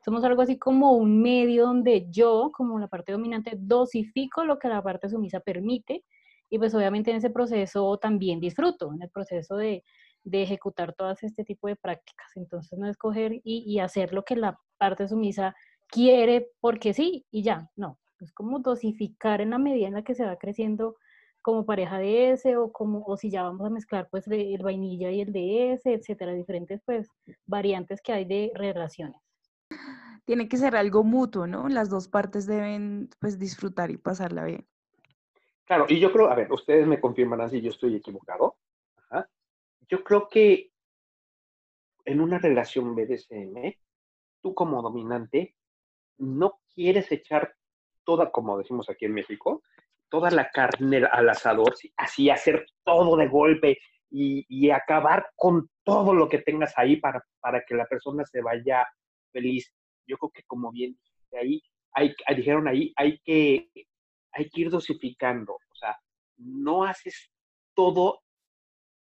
Somos 0.03 0.23
algo 0.23 0.41
así 0.41 0.57
como 0.57 0.93
un 0.93 1.21
medio 1.21 1.67
donde 1.67 2.07
yo, 2.09 2.49
como 2.51 2.79
la 2.79 2.87
parte 2.87 3.11
dominante, 3.11 3.51
dosifico 3.55 4.43
lo 4.43 4.57
que 4.57 4.67
la 4.67 4.81
parte 4.81 5.07
sumisa 5.07 5.39
permite 5.39 6.03
y 6.49 6.57
pues 6.57 6.73
obviamente 6.73 7.11
en 7.11 7.17
ese 7.17 7.29
proceso 7.29 7.95
también 7.99 8.39
disfruto, 8.39 8.91
en 8.91 9.03
el 9.03 9.11
proceso 9.11 9.55
de, 9.55 9.83
de 10.23 10.41
ejecutar 10.41 10.93
todas 10.93 11.21
este 11.21 11.43
tipo 11.43 11.67
de 11.67 11.75
prácticas. 11.75 12.31
Entonces 12.35 12.79
no 12.79 12.89
escoger 12.89 13.33
y, 13.43 13.63
y 13.67 13.77
hacer 13.77 14.13
lo 14.13 14.23
que 14.23 14.35
la 14.35 14.59
parte 14.79 15.07
sumisa 15.07 15.55
quiere 15.87 16.51
porque 16.59 16.93
sí 16.93 17.25
y 17.31 17.43
ya, 17.43 17.69
no. 17.75 17.99
Es 18.19 18.31
como 18.31 18.59
dosificar 18.59 19.41
en 19.41 19.51
la 19.51 19.57
medida 19.57 19.87
en 19.87 19.93
la 19.93 20.03
que 20.03 20.15
se 20.15 20.25
va 20.25 20.37
creciendo 20.37 20.95
como 21.41 21.65
pareja 21.65 21.99
de 21.99 22.31
ese 22.31 22.57
o 22.57 22.71
como 22.71 23.03
o 23.05 23.17
si 23.17 23.29
ya 23.29 23.43
vamos 23.43 23.67
a 23.67 23.69
mezclar 23.69 24.07
pues 24.09 24.27
el 24.27 24.63
vainilla 24.63 25.11
y 25.11 25.21
el 25.21 25.31
de 25.31 25.73
ese, 25.73 25.93
etcétera, 25.93 26.33
diferentes 26.33 26.81
pues 26.85 27.07
variantes 27.45 28.01
que 28.01 28.13
hay 28.13 28.25
de 28.25 28.51
relaciones. 28.55 29.21
Tiene 30.25 30.47
que 30.47 30.57
ser 30.57 30.75
algo 30.75 31.03
mutuo, 31.03 31.45
¿no? 31.45 31.69
Las 31.69 31.89
dos 31.89 32.07
partes 32.07 32.47
deben 32.47 33.09
pues 33.19 33.37
disfrutar 33.37 33.91
y 33.91 33.97
pasarla 33.97 34.45
bien. 34.45 34.65
Claro, 35.65 35.85
y 35.87 35.99
yo 35.99 36.11
creo, 36.11 36.29
a 36.29 36.35
ver, 36.35 36.51
ustedes 36.51 36.87
me 36.87 36.99
confirmarán 36.99 37.49
si 37.49 37.61
yo 37.61 37.69
estoy 37.69 37.95
equivocado. 37.95 38.57
Yo 39.87 40.03
creo 40.03 40.27
que 40.27 40.71
en 42.05 42.21
una 42.21 42.39
relación 42.39 42.95
BDSM, 42.95 43.77
tú 44.41 44.55
como 44.55 44.81
dominante 44.81 45.54
no 46.17 46.59
quieres 46.73 47.11
echar 47.11 47.55
toda, 48.03 48.31
como 48.31 48.57
decimos 48.57 48.89
aquí 48.89 49.05
en 49.05 49.13
México, 49.13 49.63
toda 50.09 50.31
la 50.31 50.49
carne 50.49 51.03
al 51.11 51.29
asador, 51.29 51.73
así 51.97 52.29
hacer 52.29 52.65
todo 52.83 53.17
de 53.17 53.27
golpe 53.27 53.77
y, 54.09 54.69
acabar 54.69 55.27
con 55.35 55.69
todo 55.83 56.13
lo 56.13 56.29
que 56.29 56.39
tengas 56.39 56.73
ahí 56.77 56.97
para, 56.97 57.23
para 57.39 57.63
que 57.65 57.75
la 57.75 57.85
persona 57.85 58.23
se 58.25 58.41
vaya 58.41 58.87
feliz. 59.31 59.73
Yo 60.07 60.17
creo 60.17 60.31
que 60.31 60.43
como 60.43 60.71
bien 60.71 60.97
ahí, 61.37 61.61
hay, 61.91 62.15
dijeron 62.35 62.67
ahí, 62.67 62.93
hay 62.95 63.19
que, 63.19 63.69
hay 64.31 64.49
que 64.49 64.61
ir 64.61 64.69
dosificando, 64.69 65.53
o 65.53 65.75
sea, 65.75 65.97
no 66.37 66.83
haces 66.83 67.31
todo, 67.73 68.21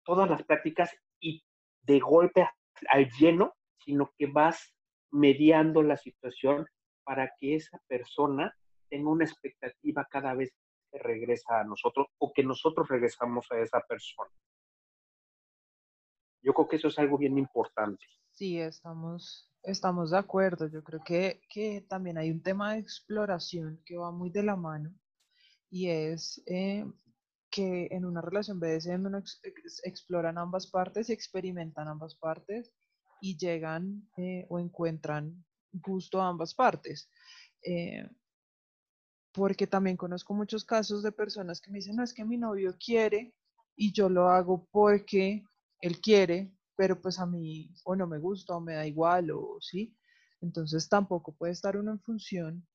todas 0.05 0.29
las 0.29 0.43
prácticas 0.43 0.95
y 1.21 1.43
de 1.83 2.01
golpe 2.01 2.49
al 2.91 3.11
lleno, 3.19 3.55
sino 3.79 4.13
que 4.19 4.27
vas 4.27 4.75
mediando 5.11 5.83
la 5.83 5.97
situación 5.97 6.67
para 7.09 7.33
que 7.41 7.55
esa 7.55 7.81
persona 7.89 8.55
tenga 8.91 9.11
una 9.11 9.25
expectativa 9.25 10.07
cada 10.11 10.35
vez 10.35 10.53
que 10.93 10.99
regresa 10.99 11.61
a 11.61 11.65
nosotros 11.65 12.07
o 12.19 12.35
que 12.35 12.45
nosotros 12.45 12.87
regresamos 12.87 13.47
a 13.51 13.59
esa 13.61 13.81
persona. 13.81 14.31
Yo 16.43 16.53
creo 16.53 16.69
que 16.69 16.77
eso 16.77 16.89
es 16.89 16.99
algo 16.99 17.17
bien 17.17 17.39
importante. 17.39 18.05
Sí, 18.33 18.61
estamos, 18.61 19.51
estamos 19.63 20.11
de 20.11 20.19
acuerdo. 20.19 20.67
Yo 20.67 20.85
creo 20.85 21.01
que, 21.03 21.41
que 21.49 21.81
también 21.89 22.19
hay 22.19 22.31
un 22.31 22.43
tema 22.43 22.75
de 22.75 22.81
exploración 22.81 23.83
que 23.87 23.97
va 23.97 24.11
muy 24.11 24.29
de 24.29 24.43
la 24.43 24.57
mano 24.57 24.95
y 25.71 25.89
es 25.89 26.43
eh, 26.45 26.85
que 27.51 27.89
en 27.91 28.05
una 28.05 28.21
relación 28.21 28.61
BDSM 28.61 29.07
uno 29.07 29.23
exploran 29.85 30.37
ambas 30.37 30.67
partes 30.67 31.09
y 31.09 31.15
experimentan 31.15 31.89
ambas 31.89 32.17
partes 32.17 32.71
y 33.23 33.39
llegan 33.39 34.11
eh, 34.19 34.45
o 34.51 34.59
encuentran 34.59 35.47
gusto 35.73 36.21
a 36.21 36.29
ambas 36.29 36.55
partes. 36.55 37.11
Eh, 37.63 38.09
porque 39.33 39.67
también 39.67 39.97
conozco 39.97 40.35
muchos 40.35 40.65
casos 40.65 41.03
de 41.03 41.13
personas 41.13 41.61
que 41.61 41.71
me 41.71 41.79
dicen, 41.79 41.97
no, 41.97 42.03
es 42.03 42.13
que 42.13 42.25
mi 42.25 42.37
novio 42.37 42.77
quiere 42.79 43.35
y 43.77 43.93
yo 43.93 44.09
lo 44.09 44.29
hago 44.29 44.67
porque 44.71 45.45
él 45.81 46.01
quiere, 46.01 46.53
pero 46.77 47.01
pues 47.01 47.19
a 47.19 47.27
mí 47.27 47.73
o 47.85 47.95
no 47.95 48.07
me 48.07 48.19
gusta 48.19 48.57
o 48.57 48.61
me 48.61 48.75
da 48.75 48.87
igual 48.87 49.31
o 49.31 49.59
sí. 49.61 49.97
Entonces 50.41 50.89
tampoco 50.89 51.35
puede 51.37 51.53
estar 51.53 51.77
uno 51.77 51.93
en 51.93 52.01
función 52.01 52.67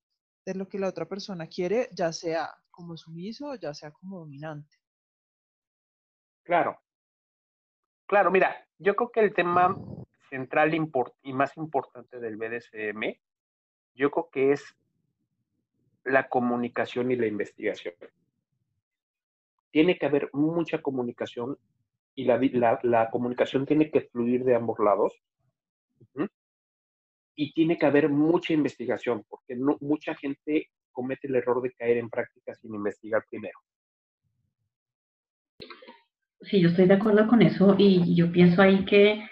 de 0.46 0.54
lo 0.54 0.68
que 0.68 0.78
la 0.78 0.88
otra 0.88 1.06
persona 1.08 1.46
quiere, 1.46 1.88
ya 1.92 2.12
sea 2.12 2.50
como 2.70 2.96
sumiso 2.96 3.50
o 3.50 3.54
ya 3.54 3.72
sea 3.74 3.90
como 3.90 4.20
dominante. 4.20 4.76
Claro. 6.44 6.78
Claro, 8.06 8.30
mira, 8.30 8.54
yo 8.78 8.94
creo 8.94 9.10
que 9.10 9.20
el 9.20 9.34
tema 9.34 9.76
central 10.34 10.74
y 11.22 11.32
más 11.32 11.56
importante 11.56 12.18
del 12.18 12.36
BDSM, 12.36 13.14
yo 13.94 14.10
creo 14.10 14.28
que 14.32 14.52
es 14.52 14.76
la 16.02 16.28
comunicación 16.28 17.12
y 17.12 17.16
la 17.16 17.28
investigación. 17.28 17.94
Tiene 19.70 19.96
que 19.96 20.06
haber 20.06 20.30
mucha 20.32 20.82
comunicación 20.82 21.56
y 22.16 22.24
la, 22.24 23.10
comunicación 23.12 23.64
tiene 23.64 23.92
que 23.92 24.02
fluir 24.02 24.44
de 24.44 24.56
ambos 24.56 24.78
lados. 24.80 25.12
Y 27.36 27.52
tiene 27.52 27.78
que 27.78 27.86
haber 27.86 28.08
mucha 28.08 28.52
investigación, 28.52 29.24
porque 29.28 29.56
mucha 29.80 30.14
gente 30.16 30.68
comete 30.90 31.28
el 31.28 31.36
error 31.36 31.62
de 31.62 31.72
caer 31.72 31.98
en 31.98 32.10
prácticas 32.10 32.58
sin 32.60 32.74
investigar 32.74 33.24
primero. 33.28 33.58
Sí, 36.42 36.60
yo 36.60 36.68
estoy 36.68 36.86
de 36.86 36.94
acuerdo 36.94 37.26
con 37.26 37.40
eso 37.42 37.74
y 37.78 38.14
yo 38.14 38.30
pienso 38.30 38.60
ahí 38.60 38.84
que, 38.84 39.26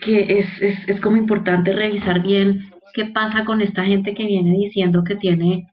que 0.00 0.38
es, 0.38 0.46
es, 0.60 0.88
es 0.88 1.00
como 1.00 1.16
importante 1.16 1.72
revisar 1.72 2.22
bien 2.22 2.70
qué 2.94 3.06
pasa 3.06 3.44
con 3.44 3.60
esta 3.60 3.84
gente 3.84 4.14
que 4.14 4.26
viene 4.26 4.56
diciendo 4.56 5.04
que 5.04 5.16
tiene 5.16 5.68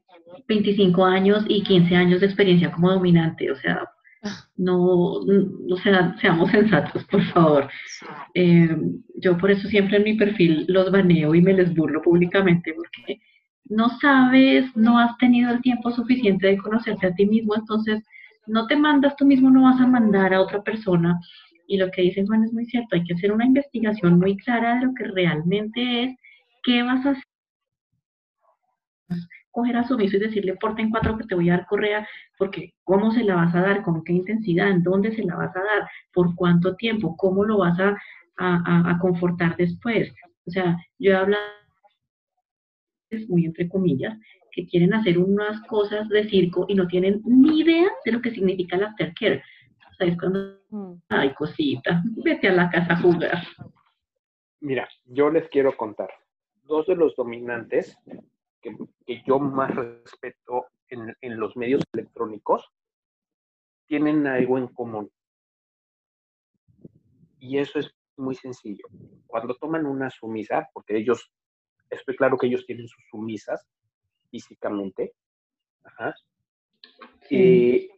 25 0.47 1.05
años 1.05 1.45
y 1.47 1.63
15 1.63 1.95
años 1.95 2.20
de 2.20 2.28
experiencia 2.28 2.72
como 2.72 2.91
dominante. 2.91 3.51
O 3.51 3.55
sea, 3.55 3.84
no, 4.57 4.78
o 4.82 5.78
sea, 5.84 6.15
seamos 6.20 6.51
sensatos, 6.51 7.03
por 7.05 7.24
favor. 7.26 7.70
Eh, 8.34 8.76
yo 9.15 9.38
por 9.38 9.51
eso 9.51 9.67
siempre 9.67 9.97
en 9.97 10.03
mi 10.03 10.13
perfil 10.15 10.65
los 10.67 10.91
baneo 10.91 11.36
y 11.36 11.41
me 11.41 11.53
les 11.53 11.74
burlo 11.74 12.01
públicamente 12.01 12.74
porque 12.74 13.22
no 13.65 13.89
sabes, 13.99 14.65
no 14.76 14.97
has 14.97 15.17
tenido 15.17 15.51
el 15.51 15.61
tiempo 15.61 15.91
suficiente 15.91 16.47
de 16.47 16.57
conocerte 16.57 17.07
a 17.07 17.13
ti 17.13 17.26
mismo, 17.26 17.55
entonces 17.55 18.03
no 18.47 18.65
te 18.65 18.76
mandas 18.76 19.15
tú 19.15 19.26
mismo, 19.26 19.51
no 19.51 19.63
vas 19.63 19.80
a 19.80 19.88
mandar 19.88 20.34
a 20.34 20.41
otra 20.41 20.63
persona. 20.63 21.20
Y 21.70 21.78
lo 21.78 21.91
que 21.91 22.01
dice 22.01 22.26
Juan 22.26 22.43
es 22.43 22.51
muy 22.51 22.65
cierto, 22.65 22.95
hay 22.95 23.03
que 23.03 23.13
hacer 23.13 23.32
una 23.32 23.45
investigación 23.45 24.17
muy 24.17 24.36
clara 24.38 24.80
de 24.80 24.88
lo 24.88 24.93
que 24.95 25.03
realmente 25.05 26.03
es 26.03 26.15
¿qué 26.63 26.82
vas 26.82 27.05
a 27.05 27.11
hacer? 27.11 27.24
Coger 29.51 29.78
a 29.78 29.88
sumiso 29.88 30.17
y 30.17 30.20
decirle, 30.20 30.55
porta 30.55 30.82
en 30.82 30.89
cuatro 30.89 31.15
que 31.15 31.26
te 31.26 31.36
voy 31.36 31.49
a 31.49 31.57
dar 31.57 31.67
correa, 31.67 32.07
porque 32.39 32.74
¿cómo 32.84 33.11
se 33.11 33.24
la 33.24 33.36
vas 33.36 33.53
a 33.53 33.61
dar? 33.61 33.84
¿Con 33.84 34.03
qué 34.03 34.13
intensidad? 34.13 34.70
¿En 34.70 34.82
dónde 34.82 35.15
se 35.15 35.24
la 35.24 35.36
vas 35.36 35.55
a 35.55 35.59
dar? 35.59 35.89
¿Por 36.11 36.34
cuánto 36.36 36.76
tiempo? 36.76 37.15
¿Cómo 37.17 37.43
lo 37.43 37.59
vas 37.59 37.80
a, 37.80 37.97
a, 38.38 38.91
a 38.91 38.99
confortar 38.99 39.55
después? 39.55 40.11
O 40.45 40.51
sea, 40.51 40.76
yo 40.97 41.11
he 41.11 41.15
hablado, 41.15 41.43
muy 43.28 43.45
entre 43.45 43.70
comillas, 43.70 44.17
que 44.51 44.65
quieren 44.65 44.93
hacer 44.95 45.20
unas 45.20 45.61
cosas 45.67 46.09
de 46.09 46.28
circo 46.30 46.65
y 46.67 46.76
no 46.76 46.88
tienen 46.88 47.22
ni 47.26 47.59
idea 47.59 47.88
de 48.05 48.11
lo 48.11 48.22
que 48.22 48.32
significa 48.32 48.76
el 48.76 48.86
aftercare. 48.86 49.43
¿Sabes 50.00 50.18
cuando? 50.18 50.62
Mm. 50.70 50.93
Ay, 51.10 51.34
cosita, 51.34 52.02
vete 52.24 52.47
a 52.47 52.54
la 52.54 52.70
casa 52.70 52.93
a 52.93 53.02
jugar. 53.02 53.43
Mira, 54.62 54.88
yo 55.04 55.30
les 55.30 55.50
quiero 55.50 55.76
contar 55.76 56.10
dos 56.64 56.88
de 56.88 56.95
los 56.95 57.16
dominantes 57.18 57.97
que, 58.62 58.78
yo 59.26 59.39
más 59.39 59.76
respeto 59.76 60.68
en, 60.88 61.14
en, 61.20 61.38
los 61.38 61.58
medios 61.58 61.84
electrónicos 61.91 62.66
tienen 63.88 64.26
algo 64.26 64.58
en 64.58 64.68
común. 64.68 65.12
Y 67.39 67.58
eso 67.58 67.80
es 67.80 67.93
muy 68.16 68.36
sencillo. 68.36 68.86
Cuando 69.28 69.56
toman 69.56 69.86
una 69.86 70.10
sumisa, 70.10 70.70
porque 70.74 70.95
ellos, 70.95 71.30
estoy 71.89 72.16
claro 72.16 72.38
que 72.38 72.47
ellos 72.47 72.66
tienen 72.66 72.88
sus 72.88 73.04
sumisas 73.10 73.68
físicamente, 74.30 75.14
ajá, 75.84 76.16
eh, 77.30 77.89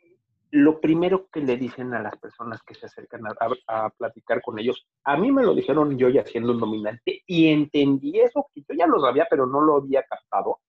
lo 0.52 0.82
primero 0.82 1.30
que 1.30 1.40
le 1.40 1.56
dicen 1.56 1.94
a 1.94 2.02
las 2.02 2.18
personas 2.18 2.62
que 2.62 2.76
se 2.76 2.86
acercan 2.86 3.22
a, 3.68 3.90
platicar 3.92 4.42
con 4.42 4.60
ellos, 4.60 4.86
a 5.06 5.18
mí 5.18 5.32
me 5.32 5.44
lo 5.44 5.56
dijeron 5.56 5.98
yo 5.98 6.10
ya 6.10 6.26
siendo 6.26 6.52
un 6.52 6.60
dominante 6.60 7.24
y 7.26 7.48
entendí 7.48 8.20
eso, 8.20 8.50
que 8.54 8.62
yo 8.62 8.76
ya 8.78 8.86
lo 8.86 9.00
sabía, 9.00 9.28
pero 9.30 9.48
no 9.48 9.62
lo 9.62 9.78
había 9.78 10.04
captado. 10.04 10.60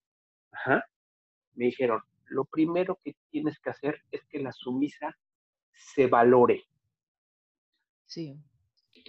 Me 1.55 1.67
dijeron, 1.67 2.01
lo 2.27 2.45
primero 2.45 3.01
que 3.03 3.17
tienes 3.31 3.59
que 3.59 3.71
hacer 3.71 4.01
es 4.11 4.25
que 4.27 4.39
la 4.39 4.53
sumisa 4.53 5.17
se 5.73 6.07
valore. 6.07 6.65
Sí. 8.07 8.39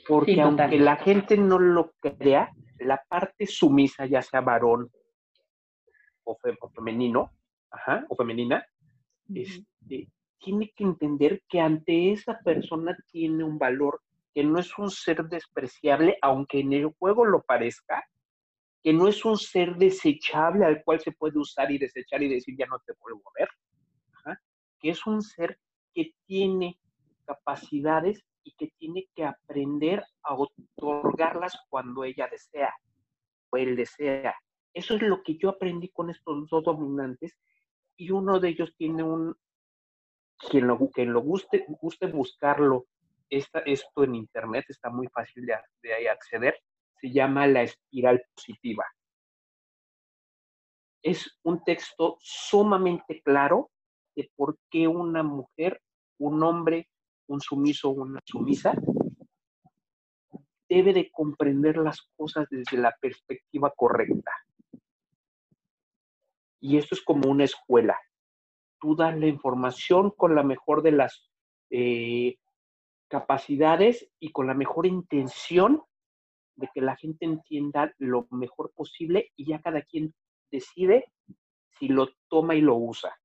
Porque 0.07 0.41
aunque 0.41 0.79
la 0.79 0.95
gente 0.95 1.37
no 1.37 1.59
lo 1.59 1.93
crea, 1.99 2.51
la 2.79 3.03
parte 3.07 3.45
sumisa, 3.45 4.07
ya 4.07 4.23
sea 4.23 4.41
varón 4.41 4.91
o, 6.23 6.37
femenino, 6.73 7.31
o 8.09 8.15
femenina, 8.15 8.65
este, 9.33 10.09
tiene 10.43 10.71
que 10.75 10.83
entender 10.83 11.41
que 11.47 11.61
ante 11.61 12.11
esa 12.11 12.37
persona 12.43 12.95
tiene 13.11 13.43
un 13.43 13.57
valor, 13.57 14.01
que 14.33 14.43
no 14.43 14.59
es 14.59 14.77
un 14.77 14.89
ser 14.89 15.23
despreciable, 15.25 16.17
aunque 16.21 16.59
en 16.59 16.73
el 16.73 16.87
juego 16.99 17.25
lo 17.25 17.41
parezca, 17.43 18.03
que 18.83 18.91
no 18.91 19.07
es 19.07 19.23
un 19.23 19.37
ser 19.37 19.77
desechable 19.77 20.65
al 20.65 20.83
cual 20.83 20.99
se 20.99 21.13
puede 21.13 21.39
usar 21.39 21.71
y 21.71 21.77
desechar 21.77 22.21
y 22.21 22.27
decir 22.27 22.55
ya 22.57 22.65
no 22.65 22.79
te 22.85 22.93
vuelvo 22.99 23.21
a 23.29 23.39
ver, 23.39 24.37
que 24.79 24.89
es 24.89 25.07
un 25.07 25.21
ser 25.21 25.57
que 25.93 26.11
tiene 26.25 26.77
capacidades 27.25 28.21
y 28.43 28.53
que 28.55 28.67
tiene 28.77 29.07
que 29.15 29.23
aprender 29.23 30.03
a 30.23 30.35
otorgarlas 30.35 31.57
cuando 31.69 32.03
ella 32.03 32.27
desea 32.29 32.73
o 33.49 33.55
él 33.55 33.77
desea. 33.77 34.35
Eso 34.73 34.95
es 34.95 35.01
lo 35.03 35.23
que 35.23 35.37
yo 35.37 35.49
aprendí 35.49 35.87
con 35.87 36.09
estos 36.09 36.49
dos 36.49 36.63
dominantes 36.65 37.37
y 37.95 38.11
uno 38.11 38.41
de 38.41 38.49
ellos 38.49 38.73
tiene 38.75 39.03
un, 39.03 39.37
quien 40.49 40.67
lo, 40.67 40.77
quien 40.89 41.13
lo 41.13 41.21
guste, 41.21 41.65
guste 41.67 42.07
buscarlo, 42.07 42.85
esta, 43.29 43.59
esto 43.59 44.03
en 44.03 44.15
internet 44.15 44.65
está 44.69 44.89
muy 44.89 45.07
fácil 45.07 45.45
de, 45.45 45.55
de 45.81 46.09
acceder, 46.09 46.55
se 46.99 47.11
llama 47.11 47.47
La 47.47 47.63
espiral 47.63 48.23
positiva. 48.35 48.85
Es 51.01 51.39
un 51.43 51.63
texto 51.63 52.17
sumamente 52.19 53.21
claro 53.21 53.71
de 54.15 54.31
por 54.35 54.57
qué 54.69 54.87
una 54.87 55.23
mujer, 55.23 55.81
un 56.19 56.41
hombre, 56.43 56.87
un 57.27 57.41
sumiso 57.41 57.89
una 57.89 58.21
sumisa 58.25 58.73
debe 60.69 60.93
de 60.93 61.11
comprender 61.11 61.77
las 61.77 62.01
cosas 62.15 62.47
desde 62.49 62.77
la 62.77 62.95
perspectiva 62.99 63.71
correcta. 63.75 64.31
Y 66.59 66.77
esto 66.77 66.95
es 66.95 67.03
como 67.03 67.29
una 67.29 67.43
escuela. 67.43 67.97
Tú 68.83 68.97
das 68.97 69.17
la 69.17 69.27
información 69.27 70.11
con 70.11 70.35
la 70.35 70.43
mejor 70.43 70.81
de 70.81 70.91
las 70.91 71.31
eh, 71.69 72.35
capacidades 73.07 74.11
y 74.19 74.33
con 74.33 74.45
la 74.45 74.53
mejor 74.53 74.85
intención 74.85 75.81
de 76.57 76.67
que 76.73 76.81
la 76.81 76.97
gente 76.97 77.23
entienda 77.23 77.93
lo 77.97 78.27
mejor 78.29 78.73
posible 78.75 79.31
y 79.37 79.45
ya 79.47 79.61
cada 79.61 79.83
quien 79.83 80.13
decide 80.51 81.05
si 81.79 81.87
lo 81.87 82.09
toma 82.27 82.55
y 82.55 82.61
lo 82.61 82.75
usa. 82.75 83.17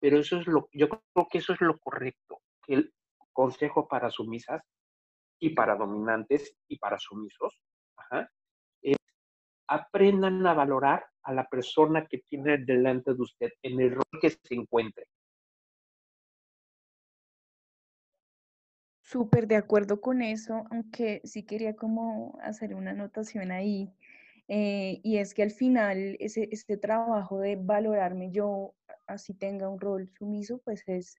Pero 0.00 0.18
eso 0.18 0.40
es 0.40 0.48
lo, 0.48 0.68
yo 0.72 0.88
creo 0.88 1.28
que 1.30 1.38
eso 1.38 1.52
es 1.52 1.60
lo 1.60 1.78
correcto, 1.78 2.40
que 2.66 2.74
el 2.74 2.92
consejo 3.32 3.86
para 3.86 4.10
sumisas 4.10 4.64
y 5.38 5.50
para 5.50 5.76
dominantes 5.76 6.56
y 6.66 6.76
para 6.76 6.98
sumisos 6.98 7.62
aprendan 9.68 10.46
a 10.46 10.54
valorar 10.54 11.04
a 11.22 11.32
la 11.32 11.46
persona 11.46 12.06
que 12.06 12.18
tiene 12.28 12.58
delante 12.58 13.14
de 13.14 13.22
usted 13.22 13.50
en 13.62 13.80
el 13.80 13.94
rol 13.94 14.04
que 14.20 14.30
se 14.30 14.54
encuentre. 14.54 15.04
Súper 19.02 19.46
de 19.46 19.56
acuerdo 19.56 20.00
con 20.00 20.20
eso, 20.20 20.64
aunque 20.70 21.22
sí 21.24 21.44
quería 21.44 21.76
como 21.76 22.38
hacer 22.42 22.74
una 22.74 22.90
anotación 22.90 23.52
ahí, 23.52 23.90
eh, 24.48 25.00
y 25.02 25.18
es 25.18 25.34
que 25.34 25.42
al 25.42 25.50
final 25.50 26.16
ese, 26.20 26.48
este 26.50 26.76
trabajo 26.78 27.38
de 27.38 27.56
valorarme 27.56 28.30
yo, 28.30 28.74
así 29.06 29.34
tenga 29.34 29.68
un 29.68 29.80
rol 29.80 30.10
sumiso, 30.18 30.60
pues 30.64 30.82
es, 30.86 31.16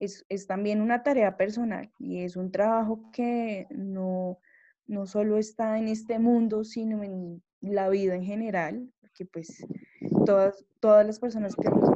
es, 0.00 0.24
es, 0.28 0.46
también 0.46 0.80
una 0.80 1.02
tarea 1.02 1.36
personal 1.36 1.92
y 1.98 2.22
es 2.22 2.36
un 2.36 2.52
trabajo 2.52 3.10
que 3.12 3.66
no, 3.70 4.38
no 4.86 5.06
solo 5.06 5.38
está 5.38 5.78
en 5.78 5.88
este 5.88 6.18
mundo, 6.18 6.64
sino 6.64 7.02
en 7.02 7.42
la 7.60 7.88
vida 7.88 8.14
en 8.14 8.24
general, 8.24 8.92
porque 9.00 9.26
pues 9.26 9.64
todas, 10.24 10.64
todas 10.80 11.06
las 11.06 11.18
personas 11.18 11.54
que 11.54 11.68
hemos, 11.68 11.90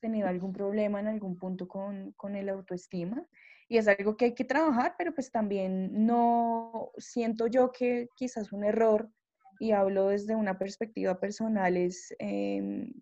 tenido 0.00 0.28
algún 0.28 0.52
problema 0.52 1.00
en 1.00 1.06
algún 1.06 1.36
punto 1.36 1.66
con, 1.66 2.12
con 2.12 2.36
el 2.36 2.48
autoestima, 2.48 3.26
y 3.68 3.78
es 3.78 3.88
algo 3.88 4.16
que 4.16 4.26
hay 4.26 4.34
que 4.34 4.44
trabajar, 4.44 4.94
pero 4.98 5.14
pues 5.14 5.30
también 5.30 6.06
no 6.06 6.90
siento 6.98 7.46
yo 7.46 7.72
que 7.72 8.08
quizás 8.16 8.52
un 8.52 8.64
error, 8.64 9.10
y 9.58 9.72
hablo 9.72 10.08
desde 10.08 10.34
una 10.34 10.58
perspectiva 10.58 11.18
personal, 11.18 11.76
es 11.76 12.14
em, 12.18 12.92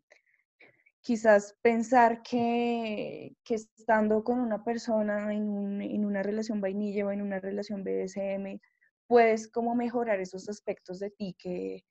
quizás 1.01 1.57
pensar 1.62 2.23
que, 2.23 3.37
que, 3.45 3.55
estando 3.57 4.25
con 4.25 4.41
una 4.41 4.65
persona 4.65 5.35
en, 5.35 5.49
un, 5.49 5.83
en, 5.83 6.05
una 6.05 6.23
relación 6.23 6.61
vainilla 6.61 7.07
o 7.07 7.11
en 7.11 7.23
una 7.23 7.41
relación 7.41 7.85
BDSM, 7.85 8.61
puedes 9.07 9.51
como 9.51 9.75
mejorar 9.75 10.21
esos 10.21 10.49
aspectos 10.49 11.01
de 11.01 11.11
ti 11.11 11.37
que, 11.39 11.85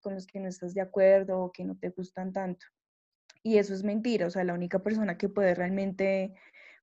con 0.00 0.14
los 0.14 0.26
que 0.26 0.40
no 0.40 0.48
estás 0.48 0.74
de 0.74 0.80
acuerdo 0.80 1.40
o 1.40 1.52
que 1.52 1.64
no 1.64 1.76
te 1.76 1.90
gustan 1.90 2.32
tanto. 2.32 2.66
Y 3.42 3.58
eso 3.58 3.74
es 3.74 3.82
mentira, 3.82 4.26
o 4.26 4.30
sea, 4.30 4.44
la 4.44 4.54
única 4.54 4.80
persona 4.82 5.18
que 5.18 5.28
puede 5.28 5.54
realmente 5.54 6.34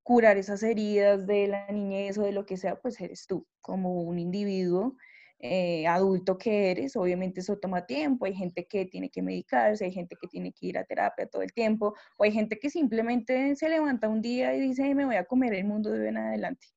curar 0.03 0.38
esas 0.38 0.64
heridas 0.64 1.28
de 1.28 1.47
la 1.47 1.68
niñez 1.72 2.18
o 2.18 2.24
de 2.24 2.32
lo 2.34 2.45
que 2.45 2.57
sea, 2.57 2.80
pues 2.82 2.99
eres 2.99 3.28
tú, 3.28 3.47
como 3.62 4.01
un 4.01 4.20
individuo 4.20 4.95
eh, 5.39 5.88
adulto 5.88 6.38
que 6.38 6.72
eres. 6.72 6.95
Obviamente 6.95 7.41
eso 7.41 7.57
toma 7.60 7.86
tiempo, 7.86 8.26
hay 8.26 8.34
gente 8.36 8.68
que 8.68 8.86
tiene 8.86 9.10
que 9.10 9.22
medicarse, 9.22 9.86
hay 9.86 9.93
gente 9.93 10.18
que 10.20 10.28
tiene 10.28 10.51
que 10.51 10.68
ir 10.68 10.78
a 10.78 10.84
terapia 10.84 11.28
todo 11.28 11.43
el 11.43 11.53
tiempo, 11.53 11.95
o 12.18 12.24
hay 12.24 12.32
gente 12.32 12.60
que 12.60 12.70
simplemente 12.70 13.55
se 13.55 13.70
levanta 13.70 14.10
un 14.10 14.22
día 14.22 14.53
y 14.55 14.60
dice, 14.62 14.93
me 14.95 15.05
voy 15.05 15.16
a 15.16 15.26
comer 15.26 15.53
el 15.53 15.66
mundo 15.66 15.91
de 15.91 16.10
en 16.10 16.18
adelante 16.18 16.68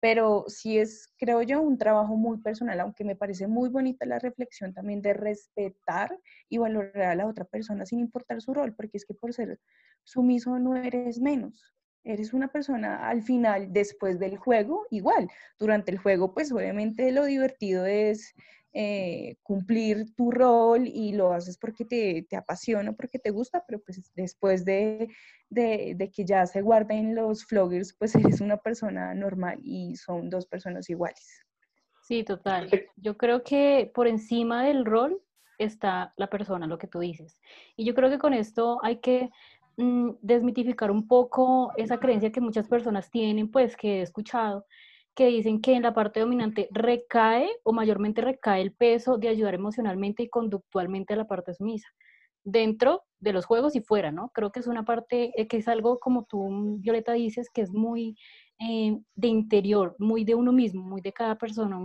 pero 0.00 0.44
sí 0.48 0.78
es, 0.78 1.08
creo 1.18 1.42
yo, 1.42 1.60
un 1.60 1.78
trabajo 1.78 2.16
muy 2.16 2.38
personal, 2.38 2.80
aunque 2.80 3.04
me 3.04 3.16
parece 3.16 3.46
muy 3.46 3.68
bonita 3.68 4.06
la 4.06 4.18
reflexión 4.18 4.72
también 4.74 5.02
de 5.02 5.14
respetar 5.14 6.18
y 6.48 6.58
valorar 6.58 7.02
a 7.02 7.14
la 7.14 7.26
otra 7.26 7.44
persona 7.44 7.86
sin 7.86 8.00
importar 8.00 8.40
su 8.40 8.54
rol, 8.54 8.74
porque 8.74 8.98
es 8.98 9.04
que 9.04 9.14
por 9.14 9.32
ser 9.32 9.58
sumiso 10.04 10.58
no 10.58 10.76
eres 10.76 11.20
menos. 11.20 11.74
Eres 12.04 12.32
una 12.32 12.48
persona 12.48 13.08
al 13.08 13.22
final, 13.22 13.72
después 13.72 14.20
del 14.20 14.36
juego, 14.36 14.86
igual. 14.90 15.28
Durante 15.58 15.90
el 15.90 15.98
juego, 15.98 16.34
pues 16.34 16.52
obviamente 16.52 17.10
lo 17.10 17.24
divertido 17.24 17.84
es 17.84 18.32
eh, 18.78 19.38
cumplir 19.42 20.14
tu 20.14 20.30
rol 20.30 20.86
y 20.86 21.12
lo 21.12 21.32
haces 21.32 21.56
porque 21.56 21.86
te, 21.86 22.26
te, 22.28 22.36
apasiona, 22.36 22.92
porque 22.92 23.18
te 23.18 23.30
gusta, 23.30 23.64
pero 23.66 23.80
pues 23.80 24.12
después 24.14 24.66
de, 24.66 25.08
de, 25.48 25.94
de, 25.96 26.10
que 26.10 26.26
ya 26.26 26.44
se 26.44 26.60
guarden 26.60 27.14
los 27.14 27.46
floggers, 27.46 27.96
pues 27.98 28.14
eres 28.38 28.42
una 28.42 28.58
persona 28.58 29.14
normal 29.14 29.60
y 29.62 29.96
son 29.96 30.28
dos 30.28 30.44
personas 30.44 30.90
iguales. 30.90 31.40
Sí, 32.02 32.22
total. 32.22 32.68
Yo 32.96 33.16
creo 33.16 33.42
que 33.42 33.90
por 33.94 34.08
encima 34.08 34.62
del 34.64 34.84
rol 34.84 35.22
está 35.56 36.12
la 36.18 36.28
persona, 36.28 36.66
lo 36.66 36.76
que 36.76 36.86
tú 36.86 36.98
dices. 36.98 37.40
Y 37.76 37.86
yo 37.86 37.94
creo 37.94 38.10
que 38.10 38.18
con 38.18 38.34
esto 38.34 38.78
hay 38.82 38.98
que 38.98 39.30
mm, 39.78 40.10
desmitificar 40.20 40.90
un 40.90 41.08
poco 41.08 41.72
esa 41.78 41.98
creencia 41.98 42.30
que 42.30 42.42
muchas 42.42 42.68
personas 42.68 43.10
tienen, 43.10 43.50
pues 43.50 43.74
que 43.74 44.00
he 44.00 44.02
escuchado, 44.02 44.66
que 45.16 45.26
dicen 45.28 45.62
que 45.62 45.74
en 45.74 45.82
la 45.82 45.94
parte 45.94 46.20
dominante 46.20 46.68
recae 46.70 47.48
o 47.64 47.72
mayormente 47.72 48.20
recae 48.20 48.60
el 48.60 48.72
peso 48.72 49.16
de 49.16 49.28
ayudar 49.28 49.54
emocionalmente 49.54 50.22
y 50.22 50.28
conductualmente 50.28 51.14
a 51.14 51.16
la 51.16 51.26
parte 51.26 51.54
sumisa, 51.54 51.88
dentro 52.44 53.02
de 53.18 53.32
los 53.32 53.46
juegos 53.46 53.74
y 53.74 53.80
fuera, 53.80 54.12
¿no? 54.12 54.30
Creo 54.34 54.52
que 54.52 54.60
es 54.60 54.66
una 54.66 54.84
parte 54.84 55.32
eh, 55.40 55.48
que 55.48 55.56
es 55.56 55.68
algo 55.68 55.98
como 55.98 56.26
tú, 56.26 56.76
Violeta, 56.80 57.14
dices, 57.14 57.48
que 57.48 57.62
es 57.62 57.72
muy 57.72 58.14
eh, 58.60 58.98
de 59.14 59.28
interior, 59.28 59.96
muy 59.98 60.24
de 60.24 60.34
uno 60.34 60.52
mismo, 60.52 60.84
muy 60.84 61.00
de 61.00 61.14
cada 61.14 61.36
persona, 61.36 61.78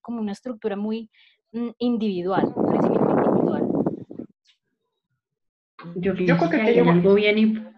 como 0.00 0.20
una 0.20 0.32
estructura 0.32 0.74
muy 0.74 1.08
mm, 1.52 1.70
individual, 1.78 2.52
un 2.56 2.66
crecimiento 2.66 3.10
individual. 3.10 3.68
Yo, 5.94 6.14
creo 6.14 6.50
que, 6.50 6.56
hay 6.56 6.78
algo 6.80 7.14
bien... 7.14 7.72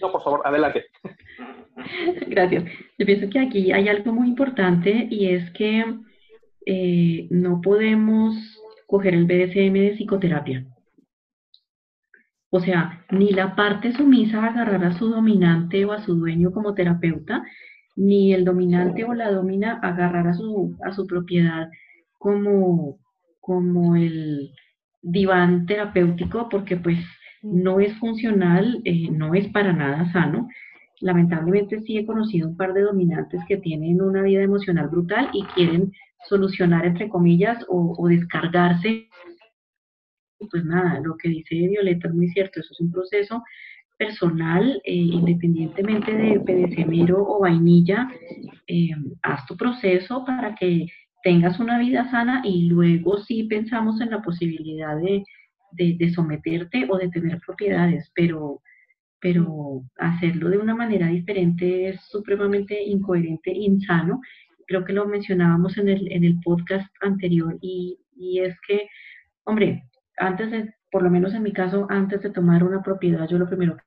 No, 0.00 0.12
por 0.12 0.22
favor, 0.22 0.40
adelante. 0.44 0.86
Gracias. 2.28 2.64
Yo 2.98 3.06
pienso 3.06 3.28
que 3.30 3.38
aquí 3.38 3.72
hay 3.72 3.88
algo 3.88 4.12
muy 4.12 4.28
importante 4.28 5.08
y 5.10 5.26
es 5.26 5.50
que 5.52 5.84
eh, 6.66 7.26
no 7.30 7.60
podemos 7.60 8.34
coger 8.86 9.14
el 9.14 9.26
BDSM 9.26 9.72
de 9.72 9.94
psicoterapia. 9.96 10.66
O 12.50 12.60
sea, 12.60 13.04
ni 13.10 13.30
la 13.30 13.56
parte 13.56 13.92
sumisa 13.92 14.44
agarrar 14.44 14.84
a 14.84 14.96
su 14.96 15.08
dominante 15.08 15.84
o 15.84 15.92
a 15.92 16.04
su 16.04 16.14
dueño 16.14 16.52
como 16.52 16.74
terapeuta, 16.74 17.42
ni 17.96 18.32
el 18.32 18.44
dominante 18.44 19.04
o 19.04 19.12
la 19.12 19.30
domina 19.30 19.80
agarrar 19.82 20.28
a 20.28 20.34
su, 20.34 20.76
a 20.84 20.92
su 20.92 21.06
propiedad 21.06 21.68
como, 22.18 22.98
como 23.40 23.96
el 23.96 24.52
diván 25.02 25.66
terapéutico, 25.66 26.48
porque 26.48 26.76
pues 26.76 26.98
no 27.42 27.80
es 27.80 27.92
funcional, 27.98 28.80
eh, 28.84 29.10
no 29.10 29.34
es 29.34 29.48
para 29.48 29.72
nada 29.72 30.10
sano 30.12 30.48
lamentablemente 31.00 31.80
sí 31.80 31.98
he 31.98 32.06
conocido 32.06 32.48
un 32.48 32.56
par 32.56 32.72
de 32.72 32.82
dominantes 32.82 33.40
que 33.48 33.56
tienen 33.56 34.00
una 34.00 34.22
vida 34.22 34.42
emocional 34.42 34.88
brutal 34.88 35.28
y 35.32 35.42
quieren 35.54 35.92
solucionar, 36.28 36.86
entre 36.86 37.08
comillas, 37.08 37.64
o, 37.68 38.08
descargarse. 38.08 39.08
Pues 40.50 40.64
nada, 40.64 41.00
lo 41.00 41.16
que 41.16 41.28
dice 41.28 41.54
Violeta 41.54 42.08
es 42.08 42.14
muy 42.14 42.28
cierto, 42.28 42.60
eso 42.60 42.72
es 42.72 42.80
un 42.80 42.92
proceso 42.92 43.42
personal, 43.96 44.80
eh, 44.84 44.94
independientemente 44.94 46.12
de 46.12 46.40
pedecemero 46.40 47.24
o 47.26 47.40
vainilla, 47.40 48.08
eh, 48.66 48.90
haz 49.22 49.46
tu 49.46 49.56
proceso 49.56 50.24
para 50.24 50.54
que 50.54 50.86
tengas 51.22 51.58
una 51.58 51.78
vida 51.78 52.10
sana 52.10 52.42
y 52.44 52.66
luego 52.68 53.18
sí 53.18 53.44
pensamos 53.44 54.00
en 54.00 54.10
la 54.10 54.20
posibilidad 54.20 54.96
de, 55.00 55.24
de, 55.72 56.10
someterte 56.12 56.86
o 56.90 56.98
de 56.98 57.08
tener 57.08 57.40
propiedades, 57.44 58.10
pero, 58.14 58.60
pero 59.24 59.80
hacerlo 59.96 60.50
de 60.50 60.58
una 60.58 60.74
manera 60.74 61.06
diferente 61.06 61.88
es 61.88 61.98
supremamente 62.10 62.78
incoherente, 62.84 63.50
insano. 63.50 64.20
Creo 64.66 64.84
que 64.84 64.92
lo 64.92 65.06
mencionábamos 65.06 65.78
en 65.78 65.88
el, 65.88 66.12
en 66.12 66.24
el 66.24 66.38
podcast 66.40 66.86
anterior 67.00 67.56
y, 67.62 67.98
y 68.14 68.40
es 68.40 68.54
que, 68.68 68.86
hombre, 69.44 69.84
antes 70.18 70.50
de, 70.50 70.74
por 70.90 71.02
lo 71.02 71.08
menos 71.08 71.32
en 71.32 71.42
mi 71.42 71.54
caso, 71.54 71.86
antes 71.88 72.20
de 72.20 72.28
tomar 72.28 72.62
una 72.62 72.82
propiedad, 72.82 73.26
yo 73.26 73.38
lo 73.38 73.48
primero 73.48 73.76
que 73.76 73.82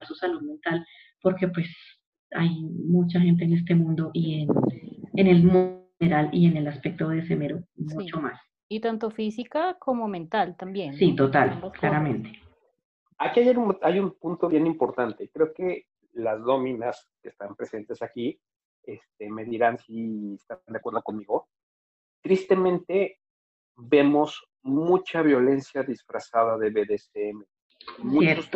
es 0.00 0.08
su 0.08 0.16
salud 0.16 0.42
mental, 0.42 0.84
porque 1.22 1.46
pues 1.46 1.68
hay 2.32 2.50
mucha 2.64 3.20
gente 3.20 3.44
en 3.44 3.52
este 3.52 3.76
mundo 3.76 4.10
y 4.12 4.42
en, 4.42 4.48
en 5.14 5.26
el 5.28 5.44
mundo 5.44 5.86
general 6.00 6.28
y 6.32 6.46
en 6.46 6.56
el 6.56 6.66
aspecto 6.66 7.08
de 7.08 7.24
semero 7.28 7.62
mucho 7.76 8.20
más. 8.20 8.36
Y 8.68 8.80
tanto 8.80 9.10
física 9.10 9.76
como 9.78 10.08
mental 10.08 10.56
también. 10.56 10.94
Sí, 10.94 11.14
total, 11.14 11.70
claramente. 11.78 12.42
Aquí 13.18 13.40
hay 13.40 13.50
un, 13.50 13.78
hay 13.82 13.98
un 13.98 14.12
punto 14.12 14.48
bien 14.48 14.66
importante. 14.66 15.30
Creo 15.30 15.52
que 15.52 15.86
las 16.12 16.42
dominas 16.42 17.08
que 17.22 17.30
están 17.30 17.54
presentes 17.54 18.02
aquí 18.02 18.40
este, 18.82 19.30
me 19.30 19.44
dirán 19.44 19.78
si 19.78 20.34
están 20.34 20.58
de 20.66 20.78
acuerdo 20.78 21.02
conmigo. 21.02 21.48
Tristemente, 22.20 23.20
vemos 23.76 24.44
mucha 24.62 25.22
violencia 25.22 25.82
disfrazada 25.82 26.58
de 26.58 26.70
BDSM. 26.70 27.44
Muchos, 27.98 28.48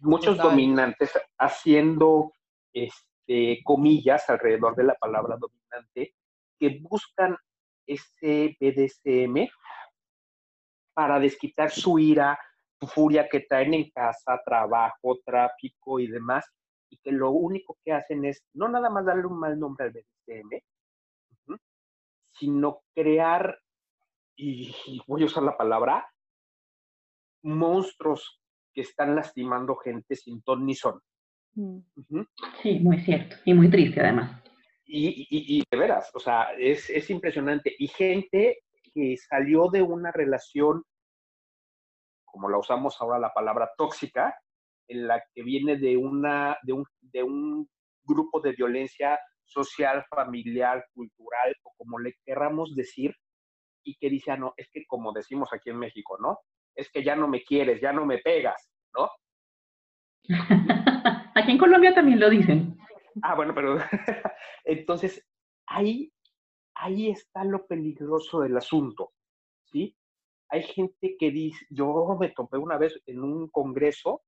muchos 0.00 0.36
dominantes 0.36 1.10
haciendo 1.38 2.32
este, 2.72 3.62
comillas 3.64 4.28
alrededor 4.28 4.76
de 4.76 4.84
la 4.84 4.94
palabra 4.94 5.36
dominante 5.38 6.14
que 6.58 6.78
buscan 6.80 7.36
ese 7.86 8.56
BDSM 8.60 9.48
para 10.94 11.18
desquitar 11.20 11.70
su 11.70 11.98
ira, 11.98 12.38
su 12.78 12.86
furia 12.86 13.28
que 13.28 13.40
traen 13.40 13.74
en 13.74 13.90
casa, 13.90 14.40
trabajo, 14.44 15.18
tráfico 15.24 15.98
y 15.98 16.08
demás, 16.08 16.44
y 16.90 16.98
que 16.98 17.12
lo 17.12 17.30
único 17.30 17.78
que 17.84 17.92
hacen 17.92 18.24
es 18.24 18.42
no 18.54 18.68
nada 18.68 18.90
más 18.90 19.04
darle 19.04 19.26
un 19.26 19.38
mal 19.38 19.58
nombre 19.58 19.86
al 19.86 19.92
BDSM, 19.92 20.60
sino 22.38 22.82
crear, 22.94 23.58
y, 24.36 24.74
voy 25.06 25.22
a 25.22 25.26
usar 25.26 25.42
la 25.42 25.56
palabra, 25.56 26.06
monstruos 27.42 28.40
que 28.74 28.82
están 28.82 29.14
lastimando 29.14 29.76
gente 29.76 30.16
sin 30.16 30.42
ton 30.42 30.66
ni 30.66 30.74
son. 30.74 31.00
Mm. 31.54 31.78
Sí, 32.62 32.78
muy 32.80 33.00
cierto, 33.00 33.36
y 33.44 33.54
muy 33.54 33.70
triste 33.70 34.00
además. 34.00 34.42
Y, 34.88 35.64
de 35.68 35.76
veras, 35.76 36.10
o 36.14 36.20
sea, 36.20 36.52
es, 36.56 36.88
es, 36.90 37.10
impresionante. 37.10 37.74
Y 37.78 37.88
gente 37.88 38.60
que 38.94 39.16
salió 39.16 39.68
de 39.68 39.82
una 39.82 40.12
relación, 40.12 40.84
como 42.36 42.50
la 42.50 42.58
usamos 42.58 43.00
ahora 43.00 43.18
la 43.18 43.32
palabra 43.32 43.72
tóxica, 43.78 44.38
en 44.88 45.06
la 45.06 45.24
que 45.32 45.42
viene 45.42 45.78
de, 45.78 45.96
una, 45.96 46.58
de, 46.64 46.74
un, 46.74 46.84
de 47.00 47.22
un 47.22 47.66
grupo 48.04 48.40
de 48.40 48.52
violencia 48.52 49.18
social, 49.42 50.04
familiar, 50.10 50.84
cultural, 50.92 51.56
o 51.62 51.72
como 51.78 51.98
le 51.98 52.12
querramos 52.26 52.76
decir, 52.76 53.14
y 53.82 53.96
que 53.96 54.10
dice, 54.10 54.32
ah, 54.32 54.36
no, 54.36 54.52
es 54.58 54.68
que 54.70 54.84
como 54.86 55.14
decimos 55.14 55.48
aquí 55.50 55.70
en 55.70 55.78
México, 55.78 56.18
¿no? 56.20 56.40
Es 56.74 56.90
que 56.90 57.02
ya 57.02 57.16
no 57.16 57.26
me 57.26 57.42
quieres, 57.42 57.80
ya 57.80 57.90
no 57.94 58.04
me 58.04 58.18
pegas, 58.18 58.68
¿no? 58.94 59.08
aquí 61.34 61.52
en 61.52 61.58
Colombia 61.58 61.94
también 61.94 62.20
lo 62.20 62.28
dicen. 62.28 62.76
Ah, 63.22 63.34
bueno, 63.34 63.54
pero 63.54 63.78
entonces 64.64 65.26
ahí, 65.68 66.12
ahí 66.74 67.08
está 67.08 67.44
lo 67.44 67.66
peligroso 67.66 68.40
del 68.40 68.58
asunto, 68.58 69.14
¿sí? 69.64 69.96
Hay 70.48 70.62
gente 70.62 71.16
que 71.18 71.30
dice, 71.30 71.66
yo 71.70 72.16
me 72.18 72.30
topé 72.30 72.56
una 72.58 72.78
vez 72.78 73.00
en 73.06 73.22
un 73.22 73.48
congreso 73.48 74.22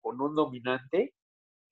con 0.00 0.20
un 0.20 0.34
dominante 0.34 1.14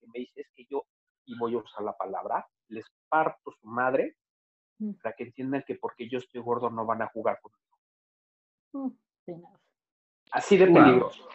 que 0.00 0.06
me 0.12 0.20
dice, 0.20 0.42
es 0.42 0.50
que 0.54 0.66
yo, 0.70 0.84
y 1.24 1.36
voy 1.38 1.54
a 1.54 1.58
usar 1.58 1.82
la 1.82 1.96
palabra, 1.96 2.46
les 2.68 2.86
parto 3.08 3.50
su 3.60 3.66
madre 3.66 4.16
mm. 4.78 4.92
para 5.02 5.14
que 5.14 5.24
entiendan 5.24 5.64
que 5.66 5.74
porque 5.76 6.08
yo 6.08 6.18
estoy 6.18 6.40
gordo 6.40 6.70
no 6.70 6.86
van 6.86 7.02
a 7.02 7.08
jugar 7.08 7.40
conmigo. 7.40 7.68
Mm, 8.72 9.42
Así 10.30 10.56
de 10.56 10.66
peligroso. 10.66 11.28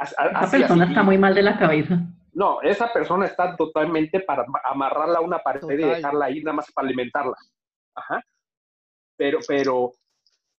Esa 0.00 0.50
persona 0.50 0.84
está 0.84 1.02
muy 1.02 1.16
mal 1.16 1.34
de 1.34 1.42
la 1.42 1.58
cabeza. 1.58 1.98
No, 2.32 2.60
esa 2.60 2.92
persona 2.92 3.24
está 3.24 3.56
totalmente 3.56 4.20
para 4.20 4.44
amarrarla 4.64 5.18
a 5.18 5.22
una 5.22 5.38
pared 5.38 5.62
y 5.70 5.76
dejarla 5.76 6.26
ahí 6.26 6.42
nada 6.42 6.56
más 6.56 6.70
para 6.72 6.86
alimentarla. 6.86 7.34
Ajá. 7.94 8.22
Pero, 9.16 9.38
pero 9.48 9.92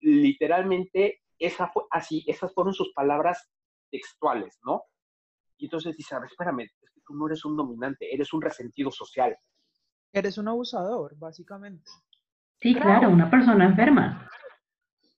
literalmente 0.02 1.22
esa 1.40 1.68
fue 1.68 1.84
así, 1.92 2.24
esas 2.28 2.54
fueron 2.54 2.74
sus 2.74 2.92
palabras 2.94 3.50
textuales, 3.92 4.58
¿no? 4.64 4.84
Y 5.58 5.66
entonces 5.66 5.96
dice, 5.96 6.16
a 6.16 6.20
ver, 6.20 6.30
espérame, 6.30 6.62
es 6.62 6.92
que 6.92 7.02
tú 7.06 7.16
no 7.16 7.28
eres 7.28 7.44
un 7.46 7.56
dominante, 7.56 8.14
eres 8.14 8.32
un 8.34 8.42
resentido 8.42 8.92
social. 8.92 9.36
Eres 10.14 10.38
un 10.38 10.48
abusador, 10.48 11.18
básicamente. 11.18 11.90
Sí, 12.60 12.74
claro, 12.74 13.10
una 13.10 13.30
persona 13.30 13.66
enferma. 13.66 14.30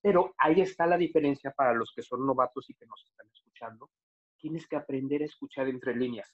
Pero 0.02 0.34
ahí 0.38 0.62
está 0.62 0.86
la 0.86 0.98
diferencia 0.98 1.52
para 1.52 1.74
los 1.74 1.92
que 1.94 2.02
son 2.02 2.26
novatos 2.26 2.70
y 2.70 2.74
que 2.74 2.86
nos 2.86 3.04
están 3.06 3.28
escuchando. 3.30 3.90
Tienes 4.38 4.66
que 4.68 4.78
aprender 4.78 5.22
a 5.22 5.26
escuchar 5.26 5.68
entre 5.68 5.96
líneas. 5.96 6.34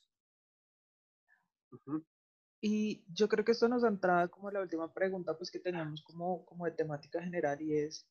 Y 2.61 3.03
yo 3.13 3.27
creo 3.27 3.43
que 3.43 3.51
esto 3.51 3.67
nos 3.67 3.81
da 3.81 3.89
entrada 3.89 4.27
como 4.27 4.49
la 4.51 4.61
última 4.61 4.91
pregunta 4.93 5.37
pues 5.37 5.51
que 5.51 5.59
teníamos 5.59 6.01
como, 6.03 6.45
como 6.45 6.65
de 6.65 6.71
temática 6.71 7.21
general 7.21 7.61
y 7.61 7.77
es, 7.77 8.07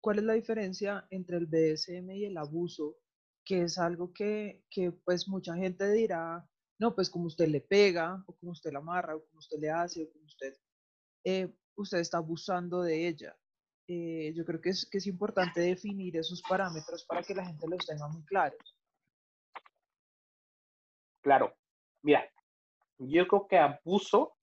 ¿cuál 0.00 0.18
es 0.18 0.24
la 0.24 0.34
diferencia 0.34 1.06
entre 1.10 1.36
el 1.36 1.46
BDSM 1.46 2.10
y 2.10 2.24
el 2.26 2.36
abuso? 2.36 2.96
Que 3.44 3.62
es 3.62 3.78
algo 3.78 4.12
que, 4.12 4.64
que 4.70 4.92
pues 4.92 5.28
mucha 5.28 5.54
gente 5.56 5.90
dirá, 5.90 6.46
no, 6.78 6.94
pues 6.94 7.10
como 7.10 7.26
usted 7.26 7.48
le 7.48 7.60
pega, 7.60 8.22
o 8.26 8.34
como 8.34 8.52
usted 8.52 8.72
la 8.72 8.78
amarra, 8.78 9.16
o 9.16 9.24
como 9.24 9.38
usted 9.38 9.58
le 9.58 9.70
hace, 9.70 10.04
o 10.04 10.12
como 10.12 10.24
usted, 10.24 10.54
eh, 11.24 11.52
está 11.92 12.18
abusando 12.18 12.82
de 12.82 13.08
ella. 13.08 13.36
Eh, 13.86 14.32
yo 14.34 14.44
creo 14.44 14.60
que 14.60 14.70
es, 14.70 14.88
que 14.88 14.98
es 14.98 15.06
importante 15.06 15.60
definir 15.60 16.16
esos 16.16 16.42
parámetros 16.42 17.04
para 17.04 17.22
que 17.22 17.34
la 17.34 17.44
gente 17.44 17.66
los 17.66 17.84
tenga 17.84 18.06
muy 18.08 18.24
claros. 18.24 18.76
Claro. 21.22 21.54
Mira, 22.02 22.30
yo 22.98 23.26
creo 23.26 23.46
que 23.48 23.58
abuso, 23.58 24.36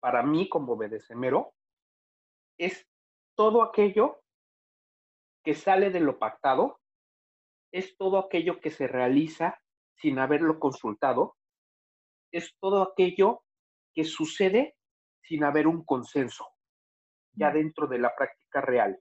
para 0.00 0.22
mí 0.22 0.48
como 0.48 0.76
BDSMero, 0.76 1.54
es 2.58 2.86
todo 3.34 3.62
aquello 3.62 4.22
que 5.42 5.54
sale 5.54 5.90
de 5.90 6.00
lo 6.00 6.18
pactado, 6.18 6.80
es 7.72 7.96
todo 7.96 8.18
aquello 8.18 8.60
que 8.60 8.70
se 8.70 8.86
realiza 8.86 9.60
sin 9.94 10.18
haberlo 10.18 10.58
consultado, 10.58 11.36
es 12.32 12.56
todo 12.60 12.82
aquello 12.82 13.42
que 13.94 14.04
sucede 14.04 14.76
sin 15.22 15.44
haber 15.44 15.66
un 15.66 15.84
consenso, 15.84 16.46
ya 17.32 17.50
dentro 17.50 17.86
de 17.86 17.98
la 17.98 18.14
práctica 18.14 18.60
real. 18.60 19.00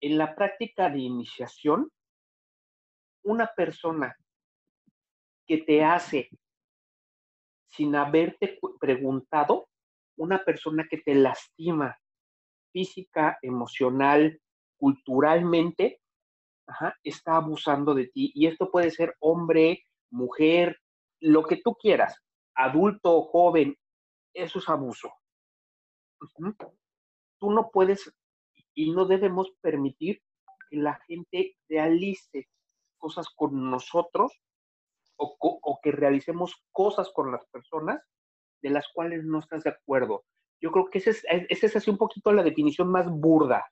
En 0.00 0.18
la 0.18 0.34
práctica 0.34 0.88
de 0.90 0.98
iniciación, 0.98 1.90
una 3.24 3.52
persona 3.54 4.16
que 5.46 5.58
te 5.58 5.84
hace 5.84 6.30
sin 7.68 7.94
haberte 7.94 8.58
preguntado, 8.80 9.68
una 10.16 10.44
persona 10.44 10.86
que 10.88 10.98
te 10.98 11.14
lastima 11.14 11.98
física, 12.72 13.38
emocional, 13.42 14.40
culturalmente, 14.78 16.00
está 17.02 17.36
abusando 17.36 17.94
de 17.94 18.08
ti. 18.08 18.32
Y 18.34 18.46
esto 18.46 18.70
puede 18.70 18.90
ser 18.90 19.14
hombre, 19.20 19.84
mujer, 20.10 20.78
lo 21.20 21.44
que 21.44 21.56
tú 21.56 21.74
quieras, 21.74 22.20
adulto, 22.54 23.22
joven, 23.22 23.76
eso 24.34 24.58
es 24.58 24.68
abuso. 24.68 25.12
Tú 27.38 27.50
no 27.50 27.70
puedes 27.70 28.12
y 28.74 28.92
no 28.92 29.06
debemos 29.06 29.50
permitir 29.60 30.20
que 30.68 30.76
la 30.76 31.00
gente 31.06 31.56
realice 31.68 32.48
cosas 32.98 33.28
con 33.34 33.70
nosotros 33.70 34.32
o, 35.16 35.80
que 35.82 35.92
realicemos 35.92 36.54
cosas 36.72 37.10
con 37.14 37.32
las 37.32 37.46
personas 37.46 38.02
de 38.62 38.70
las 38.70 38.86
cuales 38.92 39.24
no 39.24 39.38
estás 39.38 39.64
de 39.64 39.70
acuerdo. 39.70 40.24
Yo 40.60 40.70
creo 40.72 40.90
que 40.90 40.98
esa 40.98 41.10
es, 41.10 41.24
es 41.48 41.76
así 41.76 41.90
un 41.90 41.98
poquito 41.98 42.32
la 42.32 42.42
definición 42.42 42.90
más 42.90 43.08
burda. 43.08 43.64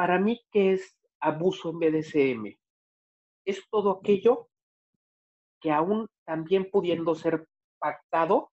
Para 0.00 0.18
mí, 0.18 0.40
¿qué 0.50 0.72
es 0.72 0.96
abuso 1.20 1.68
en 1.68 1.78
BDSM? 1.78 2.58
Es 3.44 3.68
todo 3.68 3.98
aquello 3.98 4.48
que 5.60 5.70
aún 5.70 6.06
también 6.24 6.70
pudiendo 6.70 7.14
ser 7.14 7.46
pactado, 7.78 8.50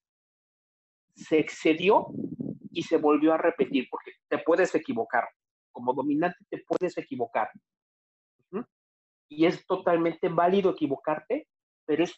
se 1.15 1.39
excedió 1.39 2.07
y 2.69 2.83
se 2.83 2.97
volvió 2.97 3.33
a 3.33 3.37
repetir, 3.37 3.87
porque 3.89 4.11
te 4.27 4.39
puedes 4.39 4.75
equivocar. 4.75 5.23
Como 5.71 5.93
dominante 5.93 6.37
te 6.49 6.65
puedes 6.67 6.97
equivocar 6.97 7.49
y 9.29 9.45
es 9.45 9.65
totalmente 9.65 10.27
válido 10.27 10.71
equivocarte, 10.71 11.47
pero 11.85 12.03
es 12.03 12.13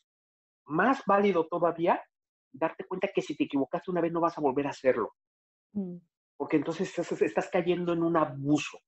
más 0.65 1.03
válido 1.05 1.45
todavía 1.45 2.03
darte 2.51 2.83
cuenta 2.83 3.09
que 3.13 3.21
si 3.21 3.35
te 3.35 3.43
equivocaste 3.43 3.91
una 3.91 4.01
vez 4.01 4.11
no 4.11 4.21
vas 4.21 4.35
a 4.39 4.41
volver 4.41 4.65
a 4.65 4.71
hacerlo. 4.71 5.13
Mm. 5.73 5.97
porque 6.35 6.57
entonces 6.57 6.97
estás, 7.21 7.47
cayendo 7.51 7.93
en 7.93 8.01
un 8.01 8.17
abuso. 8.17 8.79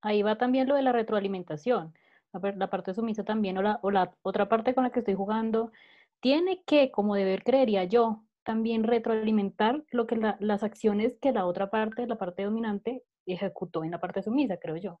Ahí 0.00 0.22
va 0.22 0.38
también 0.38 0.68
lo 0.68 0.74
de 0.74 0.82
la 0.82 0.92
retroalimentación. 0.92 1.94
La, 2.32 2.70
parte 2.70 2.94
sumisa 2.94 3.24
también, 3.24 3.56
o 3.58 3.62
la, 3.62 3.78
o 3.82 3.90
la 3.90 4.12
otra 4.22 4.48
parte 4.48 4.74
con 4.74 4.84
la 4.84 4.90
que 4.90 5.00
estoy 5.00 5.14
jugando, 5.14 5.72
tiene 6.20 6.62
que, 6.64 6.90
como 6.90 7.14
deber 7.14 7.42
creería 7.42 7.84
yo, 7.84 8.22
también 8.44 8.84
retroalimentar 8.84 9.84
lo 9.90 10.06
que 10.06 10.16
las 10.16 10.62
acciones 10.62 11.18
que 11.20 11.32
la 11.32 11.46
otra 11.46 11.68
parte, 11.68 12.06
la 12.06 12.16
parte 12.16 12.44
dominante, 12.44 13.02
ejecutó 13.26 13.84
en 13.84 13.90
la 13.90 14.00
parte 14.00 14.22
sumisa, 14.22 14.56
creo 14.56 14.76
yo. 14.76 15.00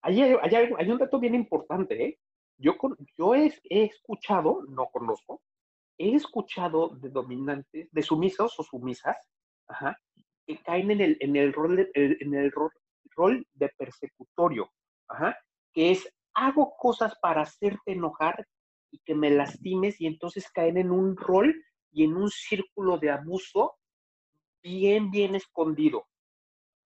Hay, 0.00 0.20
hay, 0.20 0.90
un 0.90 0.98
dato 0.98 1.18
bien 1.18 1.34
importante, 1.34 2.04
¿eh? 2.04 2.18
Yo, 2.56 2.76
yo 3.18 3.34
he, 3.34 3.52
escuchado, 3.68 4.62
no 4.68 4.86
conozco, 4.86 5.42
he 5.98 6.14
escuchado 6.14 6.88
de 6.88 7.08
dominantes, 7.10 7.88
de 7.90 8.02
sumisos 8.02 8.58
o 8.58 8.62
sumisas, 8.62 9.16
que 10.46 10.56
caen 10.62 10.90
en 10.90 11.00
el, 11.00 11.16
en 11.20 11.36
el, 11.36 11.52
rol, 11.52 11.76
de, 11.76 11.90
en 11.94 12.34
el 12.34 12.52
rol, 12.52 12.70
rol 13.16 13.46
de 13.54 13.70
persecutorio, 13.76 14.70
que 15.72 15.90
es 15.92 16.08
hago 16.34 16.76
cosas 16.76 17.14
para 17.20 17.42
hacerte 17.42 17.92
enojar 17.92 18.46
y 18.90 18.98
que 19.04 19.14
me 19.14 19.30
lastimes 19.30 20.00
y 20.00 20.06
entonces 20.06 20.50
caen 20.50 20.76
en 20.76 20.90
un 20.90 21.16
rol 21.16 21.54
y 21.92 22.04
en 22.04 22.16
un 22.16 22.28
círculo 22.28 22.98
de 22.98 23.10
abuso 23.10 23.76
bien, 24.62 25.10
bien 25.10 25.34
escondido, 25.34 26.06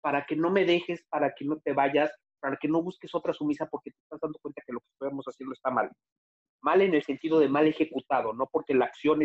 para 0.01 0.25
que 0.25 0.35
no 0.35 0.49
me 0.49 0.65
dejes, 0.65 1.05
para 1.09 1.33
que 1.33 1.45
no 1.45 1.59
te 1.59 1.73
vayas, 1.73 2.11
para 2.39 2.57
que 2.57 2.67
no 2.67 2.81
busques 2.81 3.13
otra 3.13 3.33
sumisa 3.33 3.67
porque 3.67 3.91
te 3.91 3.97
estás 4.01 4.19
dando 4.21 4.39
cuenta 4.41 4.61
que 4.65 4.73
lo 4.73 4.79
que 4.79 4.87
estamos 4.91 5.25
haciendo 5.25 5.53
está 5.53 5.69
mal. 5.69 5.91
Mal 6.61 6.81
en 6.81 6.93
el 6.95 7.03
sentido 7.03 7.39
de 7.39 7.49
mal 7.49 7.67
ejecutado, 7.67 8.33
no 8.33 8.47
porque 8.51 8.73
la 8.73 8.85
acción 8.85 9.19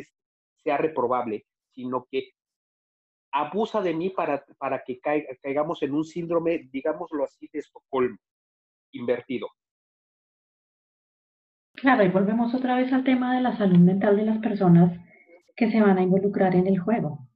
sea 0.63 0.77
reprobable, 0.77 1.47
sino 1.71 2.07
que 2.11 2.33
abusa 3.33 3.81
de 3.81 3.95
mí 3.95 4.11
para, 4.11 4.45
para 4.59 4.83
que 4.85 5.01
caigamos 5.01 5.83
en 5.83 5.95
un 5.95 6.05
síndrome, 6.05 6.69
digámoslo 6.71 7.25
así, 7.25 7.49
de 7.53 7.61
Estocolmo, 7.61 8.19
invertido. 8.93 9.49
Claro, 11.75 12.05
y 12.05 12.09
volvemos 12.11 12.55
otra 12.55 12.77
vez 12.77 12.93
al 12.93 13.05
tema 13.05 13.35
de 13.35 13.41
la 13.41 13.57
salud 13.57 13.79
mental 13.79 14.17
de 14.17 14.25
las 14.25 14.39
personas 14.39 14.99
que 15.57 15.71
se 15.71 15.81
van 15.81 15.99
a 15.99 16.03
involucrar 16.03 16.55
en 16.55 16.67
el 16.67 16.79
juego. 16.79 17.27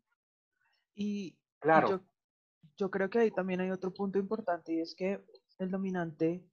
Y, 0.94 1.36
claro. 1.58 2.02
yo, 2.76 2.90
creo 2.90 3.10
que 3.10 3.18
ahí 3.18 3.30
también 3.30 3.60
hay 3.60 3.70
otro 3.70 3.92
punto 3.92 4.18
importante 4.18 4.74
y 4.74 4.80
es 4.80 4.94
que 4.94 5.20
el 5.58 5.70
dominante 5.70 6.44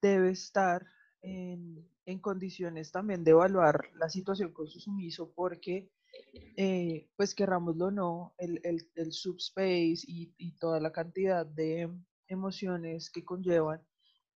debe 0.00 0.30
estar 0.30 0.86
en, 1.22 1.86
condiciones 2.20 2.90
también 2.90 3.22
de 3.22 3.32
evaluar 3.32 3.90
la 3.94 4.08
situación 4.08 4.52
con 4.52 4.66
su 4.66 4.80
sumiso 4.80 5.30
porque, 5.34 5.90
eh, 6.56 7.08
pues 7.16 7.34
querrámoslo 7.34 7.86
o 7.86 7.90
no, 7.90 8.34
el, 8.38 8.60
el, 8.62 9.12
subspace 9.12 10.02
y, 10.06 10.34
y 10.36 10.52
toda 10.58 10.80
la 10.80 10.92
cantidad 10.92 11.46
de 11.46 11.90
emociones 12.28 13.10
que 13.10 13.24
conllevan 13.24 13.82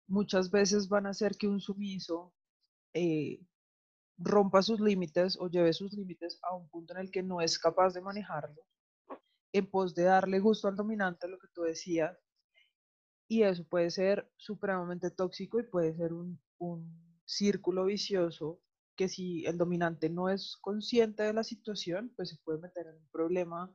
muchas 0.07 0.51
veces 0.51 0.89
van 0.89 1.07
a 1.07 1.11
hacer 1.11 1.37
que 1.37 1.49
un 1.49 1.61
sumiso 1.61 2.35
eh, 2.95 3.41
rompa 4.19 4.63
sus 4.63 4.81
límites 4.81 5.39
o 5.41 5.49
lleve 5.49 5.73
sus 5.73 5.93
límites 5.95 6.39
a 6.43 6.55
un 6.55 6.69
punto 6.69 6.95
en 6.95 7.01
el 7.01 7.11
que 7.11 7.23
no 7.23 7.41
es 7.41 7.59
capaz 7.59 7.95
de 7.95 8.03
manejarlo, 8.03 8.63
en 9.53 9.71
pos 9.71 9.95
de 9.95 10.05
darle 10.05 10.39
gusto 10.39 10.69
al 10.69 10.77
dominante, 10.77 11.29
lo 11.29 11.39
que 11.39 11.49
tú 11.53 11.63
decías, 11.63 12.17
y 13.29 13.43
eso 13.43 13.65
puede 13.65 13.91
ser 13.91 14.31
supremamente 14.37 15.11
tóxico 15.11 15.59
y 15.59 15.65
puede 15.65 15.95
ser 15.97 16.13
un, 16.13 16.39
círculo 17.25 17.87
vicioso 17.87 18.61
que 18.97 19.09
si 19.09 19.45
el 19.47 19.59
dominante 19.59 20.09
no 20.11 20.29
es 20.29 20.57
consciente 20.61 21.23
de 21.23 21.33
la 21.33 21.45
situación, 21.45 22.13
pues 22.17 22.31
se 22.31 22.39
puede 22.45 22.59
meter 22.59 22.87
en 22.87 22.97
un 22.97 23.09
problema, 23.11 23.75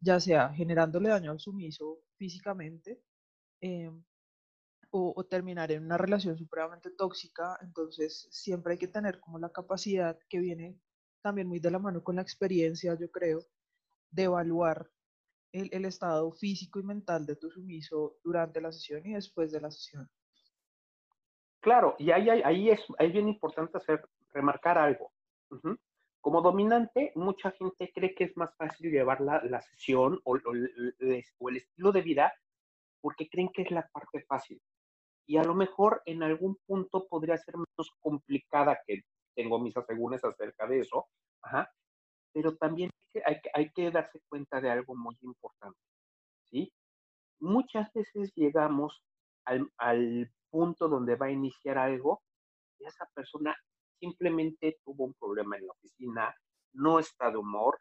ya 0.00 0.20
sea 0.20 0.52
generándole 0.54 1.08
daño 1.08 1.30
al 1.30 1.40
sumiso 1.40 2.00
físicamente, 2.16 3.02
em, 3.60 4.02
o, 4.90 5.24
terminar 5.24 5.70
en 5.72 5.84
una 5.84 5.98
relación 5.98 6.36
supremamente 6.38 6.90
tóxica, 6.90 7.58
entonces 7.60 8.26
siempre 8.30 8.72
hay 8.72 8.78
que 8.78 8.88
tener 8.88 9.20
como 9.20 9.38
la 9.38 9.50
capacidad 9.50 10.18
que 10.28 10.40
viene 10.40 10.78
también 11.20 11.48
muy 11.48 11.60
de 11.60 11.70
la 11.70 11.78
mano 11.78 12.02
con 12.02 12.16
la 12.16 12.22
experiencia, 12.22 12.96
yo 12.98 13.10
creo, 13.10 13.40
de 14.10 14.24
evaluar 14.24 14.90
el, 15.52 15.84
estado 15.84 16.30
físico 16.32 16.78
y 16.78 16.84
mental 16.84 17.26
de 17.26 17.36
tu 17.36 17.50
sumiso 17.50 18.16
durante 18.22 18.60
la 18.60 18.72
sesión 18.72 19.04
y 19.06 19.14
después 19.14 19.52
de 19.52 19.60
la 19.60 19.70
sesión. 19.70 20.08
Claro, 21.60 21.96
y 21.98 22.10
ahí, 22.10 22.28
ahí, 22.28 22.70
es, 22.70 22.80
es 22.98 23.12
bien 23.12 23.28
importante 23.28 23.76
hacer, 23.76 24.00
remarcar 24.32 24.78
algo. 24.78 25.12
Como 26.20 26.42
dominante, 26.42 27.12
mucha 27.14 27.50
gente 27.52 27.90
cree 27.94 28.14
que 28.14 28.24
es 28.24 28.36
más 28.36 28.54
fácil 28.56 28.90
llevar 28.90 29.20
la, 29.20 29.42
la 29.44 29.60
sesión 29.60 30.20
o, 30.24 30.32
o, 30.32 30.52
el 31.48 31.56
estilo 31.56 31.92
de 31.92 32.02
vida 32.02 32.32
porque 33.00 33.28
creen 33.28 33.50
que 33.52 33.62
es 33.62 33.70
la 33.70 33.88
parte 33.88 34.24
fácil 34.28 34.60
y 35.28 35.36
a 35.36 35.44
lo 35.44 35.54
mejor 35.54 36.02
en 36.06 36.22
algún 36.22 36.56
punto 36.66 37.06
podría 37.06 37.36
ser 37.36 37.54
menos 37.56 37.92
complicada, 38.00 38.80
que 38.86 39.02
tengo 39.36 39.60
mis 39.60 39.76
asegúnes 39.76 40.24
acerca 40.24 40.66
de 40.66 40.80
eso, 40.80 41.06
pero 42.32 42.56
también 42.56 42.90
hay 43.24 43.40
que, 43.40 43.50
hay 43.52 43.70
que 43.70 43.90
darse 43.90 44.20
cuenta 44.28 44.60
de 44.60 44.70
algo 44.70 44.96
muy 44.96 45.16
importante, 45.20 45.78
¿sí? 46.44 46.72
Muchas 47.40 47.92
veces 47.92 48.32
llegamos 48.34 49.02
al, 49.44 49.70
al 49.76 50.32
punto 50.50 50.88
donde 50.88 51.14
va 51.14 51.26
a 51.26 51.30
iniciar 51.30 51.76
algo 51.76 52.22
y 52.78 52.86
esa 52.86 53.06
persona 53.14 53.54
simplemente 53.98 54.78
tuvo 54.84 55.04
un 55.04 55.14
problema 55.14 55.56
en 55.56 55.66
la 55.66 55.72
oficina, 55.72 56.34
no 56.72 56.98
está 56.98 57.30
de 57.30 57.38
humor, 57.38 57.78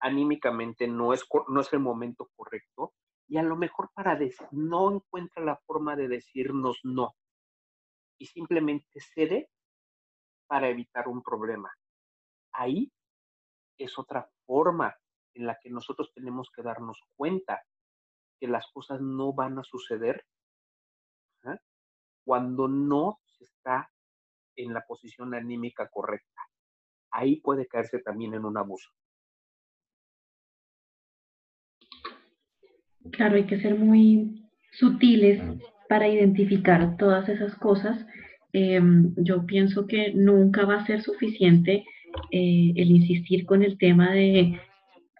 anímicamente 0.00 0.88
no 0.88 1.12
es, 1.12 1.24
no 1.48 1.60
es 1.60 1.72
el 1.72 1.80
momento 1.80 2.30
correcto 2.34 2.94
y 3.28 3.36
a 3.36 3.42
lo 3.42 3.56
mejor 3.56 3.90
para 3.94 4.16
decir, 4.16 4.46
no 4.50 4.90
encuentra 4.92 5.44
la 5.44 5.56
forma 5.66 5.94
de 5.94 6.08
decirnos 6.08 6.80
no 6.82 7.14
y 8.18 8.26
simplemente 8.26 9.00
cede 9.14 9.48
para 10.46 10.68
evitar 10.68 11.06
un 11.08 11.22
problema. 11.22 11.72
Ahí 12.52 12.92
es 13.78 13.98
otra 13.98 14.28
forma 14.46 14.96
en 15.34 15.46
la 15.46 15.56
que 15.62 15.70
nosotros 15.70 16.12
tenemos 16.12 16.50
que 16.54 16.62
darnos 16.62 16.98
cuenta 17.16 17.62
que 18.40 18.48
las 18.48 18.66
cosas 18.72 19.00
no 19.00 19.32
van 19.32 19.58
a 19.58 19.64
suceder 19.64 20.24
¿ah? 21.44 21.58
cuando 22.24 22.68
no 22.68 23.20
se 23.24 23.44
está 23.44 23.90
en 24.62 24.74
la 24.74 24.82
posición 24.86 25.34
anímica 25.34 25.88
correcta. 25.88 26.42
Ahí 27.10 27.40
puede 27.40 27.66
caerse 27.66 27.98
también 28.00 28.34
en 28.34 28.44
un 28.44 28.56
abuso. 28.56 28.90
Claro, 33.12 33.36
hay 33.36 33.46
que 33.46 33.60
ser 33.60 33.76
muy 33.76 34.48
sutiles 34.72 35.40
para 35.88 36.06
identificar 36.08 36.96
todas 36.96 37.28
esas 37.28 37.54
cosas. 37.56 38.06
Em, 38.52 39.14
yo 39.16 39.46
pienso 39.46 39.86
que 39.86 40.12
nunca 40.12 40.64
va 40.64 40.76
a 40.76 40.86
ser 40.86 41.02
suficiente 41.02 41.84
eh, 42.30 42.72
el 42.76 42.90
insistir 42.90 43.46
con 43.46 43.62
el 43.62 43.78
tema 43.78 44.12
de 44.12 44.60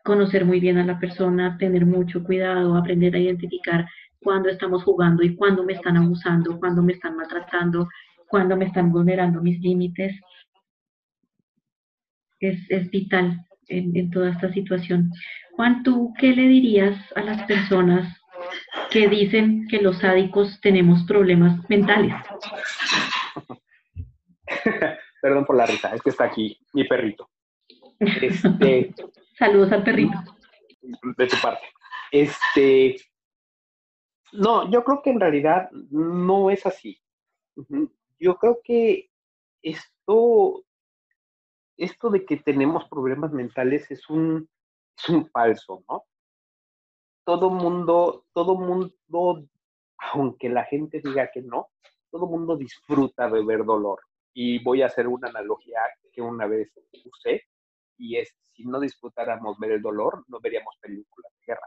conocer 0.04 0.44
muy 0.44 0.60
bien 0.60 0.78
a 0.78 0.84
la 0.84 0.98
persona, 0.98 1.56
tener 1.58 1.86
mucho 1.86 2.24
cuidado, 2.24 2.76
aprender 2.76 3.14
a 3.14 3.18
identificar 3.18 3.86
cuándo 4.20 4.48
estamos 4.48 4.82
jugando 4.84 5.22
y 5.22 5.34
cuándo 5.36 5.64
me 5.64 5.72
están 5.72 5.96
abusando, 5.96 6.58
cuándo 6.58 6.82
me 6.82 6.92
están 6.92 7.16
maltratando, 7.16 7.88
cuándo 8.30 8.56
me 8.56 8.66
están 8.66 8.90
vulnerando 8.92 9.42
mis 9.42 9.60
límites. 9.60 10.18
Es, 12.38 12.58
es 12.70 12.88
vital 12.90 13.44
en, 13.68 14.10
toda 14.10 14.30
esta 14.30 14.52
situación. 14.52 15.10
Juan, 15.52 15.82
¿tú 15.82 16.14
qué 16.18 16.28
le 16.28 16.48
dirías 16.48 16.96
a 17.14 17.22
las 17.22 17.42
personas 17.42 18.16
que 18.90 19.08
dicen 19.08 19.66
que 19.68 19.82
los 19.82 19.98
sádicos 19.98 20.58
tenemos 20.60 21.04
problemas 21.04 21.68
mentales? 21.68 22.14
Perdón 25.22 25.44
por 25.44 25.56
la 25.56 25.66
risa, 25.66 25.94
es 25.94 26.00
que 26.02 26.10
está 26.10 26.24
aquí 26.24 26.58
mi 26.72 26.84
perrito. 26.84 27.28
Este, 27.98 28.94
Saludos 29.38 29.72
al 29.72 29.82
perrito. 29.82 30.18
De 31.16 31.26
tu 31.26 31.36
parte. 31.42 31.66
Este, 32.10 32.96
no, 34.32 34.70
yo 34.70 34.82
creo 34.84 35.02
que 35.02 35.10
en 35.10 35.20
realidad 35.20 35.70
no 35.90 36.50
es 36.50 36.64
así. 36.66 37.00
Yo 38.20 38.36
creo 38.36 38.60
que 38.62 39.10
esto 39.62 40.64
esto 41.80 42.10
de 42.10 42.26
que 42.26 42.36
tenemos 42.36 42.86
problemas 42.88 43.32
mentales 43.32 43.90
es 43.90 44.08
un, 44.10 44.48
es 44.96 45.08
un 45.08 45.28
falso, 45.30 45.82
¿no? 45.88 46.04
Todo 47.24 47.50
mundo, 47.50 48.26
todo 48.32 48.54
mundo, 48.54 49.46
aunque 50.12 50.48
la 50.50 50.64
gente 50.64 51.00
diga 51.02 51.30
que 51.32 51.42
no, 51.42 51.68
todo 52.10 52.26
mundo 52.26 52.56
disfruta 52.56 53.30
de 53.30 53.44
ver 53.44 53.64
dolor. 53.64 54.00
Y 54.34 54.62
voy 54.62 54.82
a 54.82 54.86
hacer 54.86 55.08
una 55.08 55.28
analogía 55.28 55.80
que 56.12 56.20
una 56.20 56.46
vez 56.46 56.70
usé, 57.04 57.44
y 57.96 58.16
es, 58.16 58.34
si 58.52 58.64
no 58.64 58.78
disfrutáramos 58.78 59.58
ver 59.58 59.72
el 59.72 59.82
dolor, 59.82 60.24
no 60.28 60.38
veríamos 60.40 60.76
películas 60.80 61.32
de 61.38 61.46
guerra. 61.46 61.66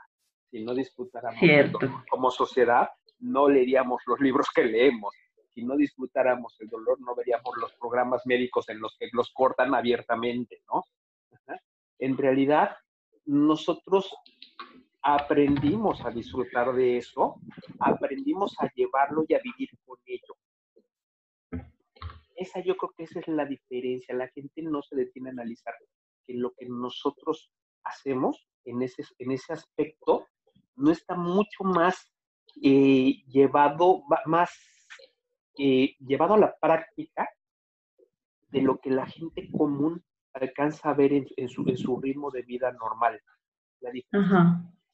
Si 0.51 0.63
no 0.63 0.75
disfrutáramos 0.75 1.41
como 2.09 2.29
sociedad, 2.29 2.89
no 3.19 3.47
leeríamos 3.47 4.01
los 4.05 4.19
libros 4.19 4.47
que 4.53 4.63
leemos 4.63 5.13
si 5.53 5.63
no 5.63 5.75
disfrutáramos 5.75 6.55
el 6.59 6.67
dolor, 6.67 6.99
no 7.01 7.15
veríamos 7.15 7.55
los 7.57 7.73
programas 7.73 8.25
médicos 8.25 8.69
en 8.69 8.79
los 8.79 8.95
que 8.97 9.09
los 9.11 9.31
cortan 9.33 9.73
abiertamente, 9.75 10.61
¿no? 10.71 10.83
En 11.99 12.17
realidad, 12.17 12.75
nosotros 13.25 14.13
aprendimos 15.01 16.03
a 16.03 16.09
disfrutar 16.09 16.73
de 16.73 16.97
eso, 16.97 17.35
aprendimos 17.79 18.55
a 18.59 18.69
llevarlo 18.73 19.25
y 19.27 19.33
a 19.35 19.39
vivir 19.39 19.69
con 19.85 19.97
ello. 20.05 20.35
Esa 22.35 22.61
yo 22.61 22.75
creo 22.75 22.93
que 22.97 23.03
esa 23.03 23.19
es 23.19 23.27
la 23.27 23.45
diferencia. 23.45 24.15
La 24.15 24.27
gente 24.29 24.63
no 24.63 24.81
se 24.81 24.95
detiene 24.95 25.29
a 25.29 25.33
analizar 25.33 25.75
que 26.25 26.33
lo 26.33 26.51
que 26.57 26.65
nosotros 26.65 27.51
hacemos 27.83 28.47
en 28.65 28.81
ese, 28.81 29.03
en 29.19 29.31
ese 29.31 29.53
aspecto 29.53 30.27
no 30.75 30.91
está 30.91 31.15
mucho 31.15 31.63
más 31.63 32.11
eh, 32.61 33.23
llevado, 33.27 34.03
más 34.25 34.51
eh, 35.57 35.95
llevado 35.99 36.33
a 36.35 36.39
la 36.39 36.55
práctica 36.59 37.29
de 38.49 38.61
lo 38.61 38.79
que 38.79 38.89
la 38.89 39.05
gente 39.05 39.49
común 39.51 40.03
alcanza 40.33 40.89
a 40.89 40.93
ver 40.93 41.13
en, 41.13 41.49
su, 41.49 41.67
en 41.67 41.77
su, 41.77 41.99
ritmo 41.99 42.31
de 42.31 42.41
vida 42.43 42.71
normal. 42.71 43.19
La 43.81 43.91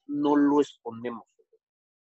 no 0.06 0.36
lo 0.36 0.60
escondemos. 0.60 1.24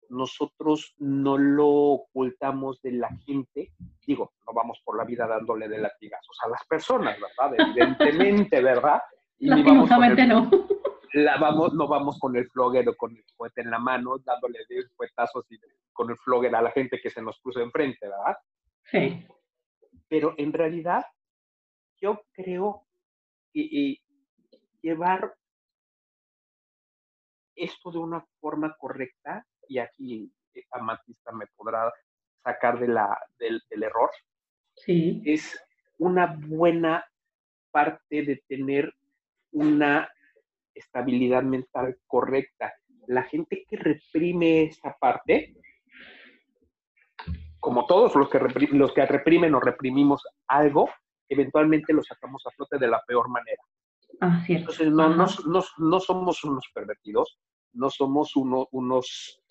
Nosotros 0.09 0.95
no 0.99 1.37
lo 1.37 1.67
ocultamos 1.67 2.81
de 2.81 2.93
la 2.93 3.09
gente. 3.25 3.73
Digo, 4.05 4.33
no 4.47 4.53
vamos 4.53 4.81
por 4.85 4.97
la 4.97 5.03
vida 5.03 5.27
dándole 5.27 5.67
de 5.67 5.79
latigazos 5.79 6.37
a 6.45 6.49
las 6.49 6.65
personas, 6.65 7.17
¿verdad? 7.19 7.55
Evidentemente, 7.75 8.61
¿verdad? 8.61 9.01
Y 9.37 9.47
Lastimosamente 9.47 10.25
no. 10.25 10.49
La 11.13 11.37
vamos, 11.37 11.73
no 11.73 11.87
vamos 11.87 12.19
con 12.19 12.35
el 12.35 12.49
flogger 12.49 12.89
o 12.89 12.95
con 12.95 13.15
el 13.15 13.23
cohete 13.35 13.61
en 13.61 13.71
la 13.71 13.79
mano, 13.79 14.17
dándole 14.19 14.59
de 14.67 14.87
cuetazos 14.95 15.45
y 15.49 15.59
con 15.93 16.09
el 16.09 16.17
flogger 16.17 16.55
a 16.55 16.61
la 16.61 16.71
gente 16.71 16.99
que 17.01 17.09
se 17.09 17.21
nos 17.21 17.39
cruza 17.39 17.61
enfrente, 17.61 18.07
¿verdad? 18.07 18.37
Sí. 18.83 19.27
Pero 20.07 20.33
en 20.37 20.53
realidad, 20.53 21.05
yo 21.99 22.21
creo 22.33 22.85
que 23.53 23.97
llevar 24.81 25.33
esto 27.55 27.91
de 27.91 27.97
una 27.97 28.25
forma 28.39 28.75
correcta, 28.77 29.45
y 29.67 29.79
aquí 29.79 30.31
eh, 30.53 30.63
Amatista 30.71 31.31
me 31.31 31.47
podrá 31.55 31.91
sacar 32.43 32.79
de 32.79 32.87
la, 32.87 33.17
del, 33.39 33.61
error, 33.81 34.11
sí. 34.75 35.21
es 35.25 35.59
una 35.97 36.37
buena 36.47 37.03
parte 37.71 38.21
de 38.23 38.43
tener 38.47 38.93
una 39.51 40.09
estabilidad 40.77 41.43
mental 41.43 41.97
correcta. 42.05 42.73
La 43.07 43.23
gente 43.23 43.65
que 43.67 43.77
reprime 43.77 44.63
esa 44.63 44.95
parte, 44.99 45.55
como 47.59 47.85
todos 47.85 48.15
los 48.15 48.29
que, 48.29 48.39
reprimen, 48.39 48.79
los 48.79 48.93
que 48.93 49.05
reprimen 49.05 49.55
o 49.55 49.59
reprimimos 49.59 50.25
algo, 50.47 50.89
eventualmente 51.29 51.93
lo 51.93 52.03
sacamos 52.03 52.45
a 52.45 52.51
flote 52.51 52.77
de 52.77 52.87
la 52.87 53.01
peor 53.05 53.29
manera. 53.29 53.61
Ah, 54.21 54.43
Entonces, 54.47 54.89
no, 54.89 55.09
no, 55.09 55.25
no, 55.47 55.63
no, 55.77 55.99
somos 55.99 56.43
unos 56.43 56.65
pervertidos, 56.73 57.39
no 57.73 57.89
somos 57.89 58.35
uno, 58.35 58.67
unos, 58.71 59.41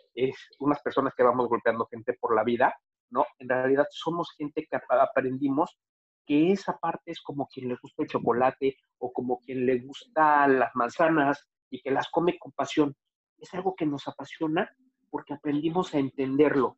unas 0.59 0.81
personas 0.81 1.14
que 1.14 1.22
vamos 1.22 1.49
golpeando 1.49 1.87
gente 1.87 2.14
por 2.14 2.35
la 2.35 2.43
vida, 2.43 2.74
¿no? 3.11 3.24
En 3.39 3.49
realidad 3.49 3.87
somos 3.91 4.33
gente 4.37 4.66
que 4.68 4.77
aprendimos 4.89 5.79
que 6.27 6.53
esa 6.53 6.77
parte 6.79 7.12
es 7.12 7.20
como 7.20 7.47
quien 7.47 7.68
le 7.68 7.77
gusta 7.81 8.03
el 8.03 8.09
chocolate 8.09 8.77
o 8.99 9.12
como 9.12 9.41
quien 9.41 9.64
le 9.64 9.79
gusta 9.81 10.47
las 10.49 10.74
manzanas 10.74 11.47
y 11.70 11.81
que 11.81 11.91
las 11.91 12.09
come 12.09 12.39
con 12.39 12.53
pasión. 12.53 12.95
Es 13.39 13.53
algo 13.55 13.74
que 13.74 13.87
nos 13.87 14.07
apasiona 14.09 14.70
porque 15.11 15.35
aprendimos 15.35 15.95
a 15.95 15.99
entenderlo. 15.99 16.77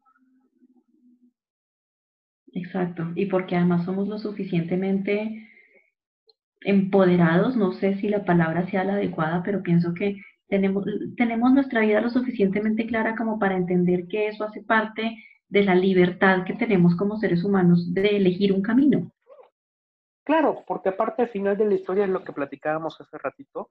Exacto, 2.53 3.13
y 3.15 3.27
porque 3.27 3.57
además 3.57 3.85
somos 3.85 4.09
lo 4.09 4.19
suficientemente 4.19 5.49
empoderados, 6.61 7.57
no 7.57 7.73
sé 7.73 7.97
si 7.97 8.09
la 8.09 8.25
palabra 8.25 8.67
sea 8.69 8.85
la 8.85 8.95
adecuada, 8.95 9.43
pero 9.45 9.63
pienso 9.63 9.95
que 9.95 10.21
tenemos, 10.49 10.85
tenemos 11.17 11.53
nuestra 11.53 11.83
vida 11.83 12.01
lo 12.01 12.11
suficientemente 12.11 12.87
clara 12.87 13.15
como 13.17 13.39
para 13.39 13.57
entender 13.57 14.09
que 14.09 14.29
eso 14.29 14.45
hace 14.45 14.63
parte 14.63 15.17
de 15.49 15.63
la 15.63 15.75
libertad 15.75 16.45
que 16.45 16.55
tenemos 16.55 16.97
como 16.97 17.19
seres 17.19 17.45
humanos 17.45 17.93
de 17.95 18.17
elegir 18.17 18.53
un 18.53 18.63
camino. 18.63 19.13
Claro, 20.29 20.63
porque 20.67 20.91
aparte 20.91 21.23
al 21.23 21.31
final 21.31 21.57
de 21.57 21.65
la 21.65 21.75
historia, 21.75 22.05
en 22.05 22.13
lo 22.13 22.23
que 22.23 22.35
platicábamos 22.35 23.01
hace 23.01 23.17
ratito, 23.17 23.71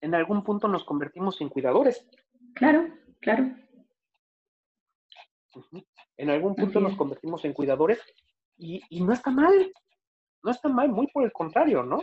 en 0.00 0.14
algún 0.14 0.42
punto 0.42 0.68
nos 0.68 0.84
convertimos 0.84 1.38
en 1.42 1.50
cuidadores. 1.50 2.08
Claro, 2.54 2.88
claro. 3.20 3.54
En 6.16 6.30
algún 6.30 6.54
punto 6.56 6.80
nos 6.80 6.96
convertimos 6.96 7.44
en 7.44 7.52
cuidadores 7.52 8.00
y, 8.56 8.80
y 8.88 9.04
no 9.04 9.12
está 9.12 9.30
mal, 9.30 9.70
no 10.42 10.50
está 10.50 10.70
mal, 10.70 10.88
muy 10.88 11.08
por 11.08 11.24
el 11.24 11.32
contrario, 11.32 11.82
¿no? 11.82 12.00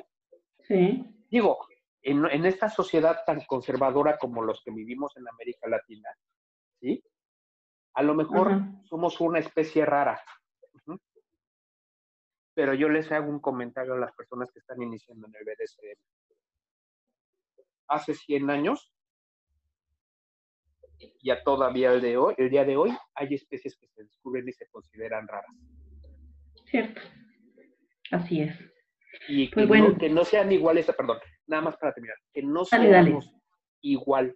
Sí. 0.60 1.04
Digo, 1.28 1.58
en, 2.04 2.46
esta 2.46 2.70
sociedad 2.70 3.24
tan 3.26 3.42
conservadora 3.48 4.20
como 4.20 4.44
los 4.44 4.62
que 4.64 4.70
vivimos 4.70 5.18
en 5.18 5.28
América 5.28 5.68
Latina, 5.68 6.10
¿sí? 6.80 7.04
A 7.96 8.04
lo 8.04 8.14
mejor 8.14 8.62
somos 8.84 9.20
una 9.20 9.40
especie 9.40 9.84
rara. 9.84 10.22
Pero 12.58 12.74
yo 12.74 12.90
les 12.90 13.12
hago 13.12 13.30
un 13.30 13.40
comentario 13.40 13.94
a 13.94 14.00
las 14.00 14.12
personas 14.16 14.52
que 14.52 14.58
están 14.58 14.82
iniciando 14.82 15.28
en 15.28 15.34
el 15.36 15.46
BDSM. 15.46 15.94
Hace 17.88 18.16
100 18.16 18.50
años, 18.50 18.92
ya 21.22 21.44
todavía 21.44 21.94
el, 21.94 22.02
de 22.02 22.18
hoy, 22.18 22.34
el 22.40 22.50
día 22.50 22.66
de 22.66 22.76
hoy, 22.76 22.98
hay 23.14 23.36
especies 23.36 23.78
que 23.78 23.88
se 23.90 24.04
descubren 24.04 24.50
y 24.50 24.54
se 24.54 24.68
consideran 24.70 25.28
raras. 25.28 25.56
Cierto. 26.66 27.00
Así 28.10 28.42
es. 28.42 28.60
Y 29.28 29.50
pues 29.50 29.68
bueno. 29.68 29.96
que 29.96 30.10
no 30.10 30.26
sean 30.26 30.52
iguales, 30.52 30.88
perdón, 30.88 31.20
nada 31.46 31.62
más 31.62 31.78
para 31.78 31.94
terminar, 31.94 32.18
que 32.34 32.42
no 32.42 32.66
seamos 32.66 33.32
igual 33.82 34.36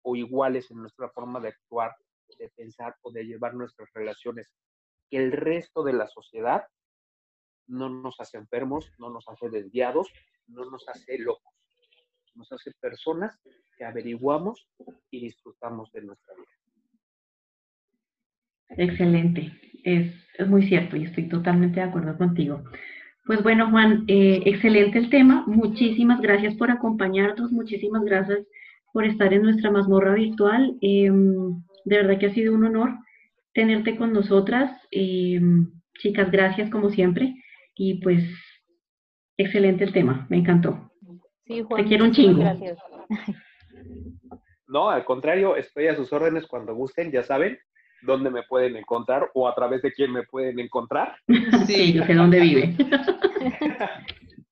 o 0.00 0.16
iguales 0.16 0.70
en 0.70 0.78
nuestra 0.78 1.10
forma 1.10 1.40
de 1.40 1.48
actuar, 1.48 1.94
de 2.38 2.48
pensar 2.56 2.96
o 3.02 3.12
de 3.12 3.24
llevar 3.24 3.52
nuestras 3.52 3.90
relaciones, 3.92 4.50
que 5.10 5.18
el 5.18 5.30
resto 5.30 5.82
de 5.82 5.92
la 5.92 6.06
sociedad 6.06 6.64
no 7.68 7.88
nos 7.88 8.18
hace 8.20 8.38
enfermos, 8.38 8.90
no 8.98 9.10
nos 9.10 9.28
hace 9.28 9.48
desviados, 9.50 10.08
no 10.48 10.64
nos 10.70 10.88
hace 10.88 11.18
locos, 11.18 11.52
nos 12.34 12.50
hace 12.52 12.72
personas 12.80 13.38
que 13.76 13.84
averiguamos 13.84 14.68
y 15.10 15.20
disfrutamos 15.20 15.92
de 15.92 16.02
nuestra 16.02 16.34
vida. 16.34 16.46
Excelente, 18.70 19.52
es, 19.84 20.12
es 20.36 20.48
muy 20.48 20.66
cierto 20.66 20.96
y 20.96 21.04
estoy 21.04 21.28
totalmente 21.28 21.80
de 21.80 21.86
acuerdo 21.86 22.16
contigo. 22.18 22.62
Pues 23.28 23.42
bueno, 23.42 23.70
Juan, 23.70 24.04
eh, 24.08 24.42
excelente 24.46 24.98
el 24.98 25.10
tema. 25.10 25.44
Muchísimas 25.46 26.20
gracias 26.22 26.54
por 26.54 26.70
acompañarnos, 26.70 27.52
muchísimas 27.52 28.02
gracias 28.02 28.46
por 28.92 29.04
estar 29.04 29.32
en 29.34 29.42
nuestra 29.42 29.70
mazmorra 29.70 30.14
virtual. 30.14 30.76
Em, 30.80 31.62
de 31.84 31.96
verdad 31.96 32.18
que 32.18 32.26
ha 32.26 32.34
sido 32.34 32.54
un 32.54 32.64
honor 32.64 32.96
tenerte 33.52 33.96
con 33.96 34.14
nosotras. 34.14 34.72
Em, 34.90 35.70
chicas, 35.98 36.30
gracias 36.30 36.70
como 36.70 36.88
siempre. 36.88 37.34
Y 37.80 37.94
pues, 38.02 38.24
excelente 39.36 39.84
el 39.84 39.92
tema, 39.92 40.26
me 40.28 40.38
encantó. 40.38 40.90
Sí, 41.46 41.62
Juan, 41.62 41.82
Te 41.82 41.88
quiero 41.88 42.04
un 42.04 42.12
chingo. 42.12 42.40
Gracias. 42.40 42.76
No, 44.66 44.90
al 44.90 45.04
contrario, 45.04 45.56
estoy 45.56 45.86
a 45.86 45.94
sus 45.94 46.12
órdenes 46.12 46.46
cuando 46.46 46.74
gusten, 46.74 47.12
ya 47.12 47.22
saben 47.22 47.56
dónde 48.02 48.30
me 48.30 48.42
pueden 48.42 48.76
encontrar 48.76 49.30
o 49.32 49.48
a 49.48 49.54
través 49.54 49.80
de 49.82 49.92
quién 49.92 50.12
me 50.12 50.24
pueden 50.24 50.58
encontrar. 50.58 51.16
Sí, 51.66 51.92
yo 51.92 52.04
sé 52.04 52.14
dónde 52.14 52.40
vive. 52.40 52.76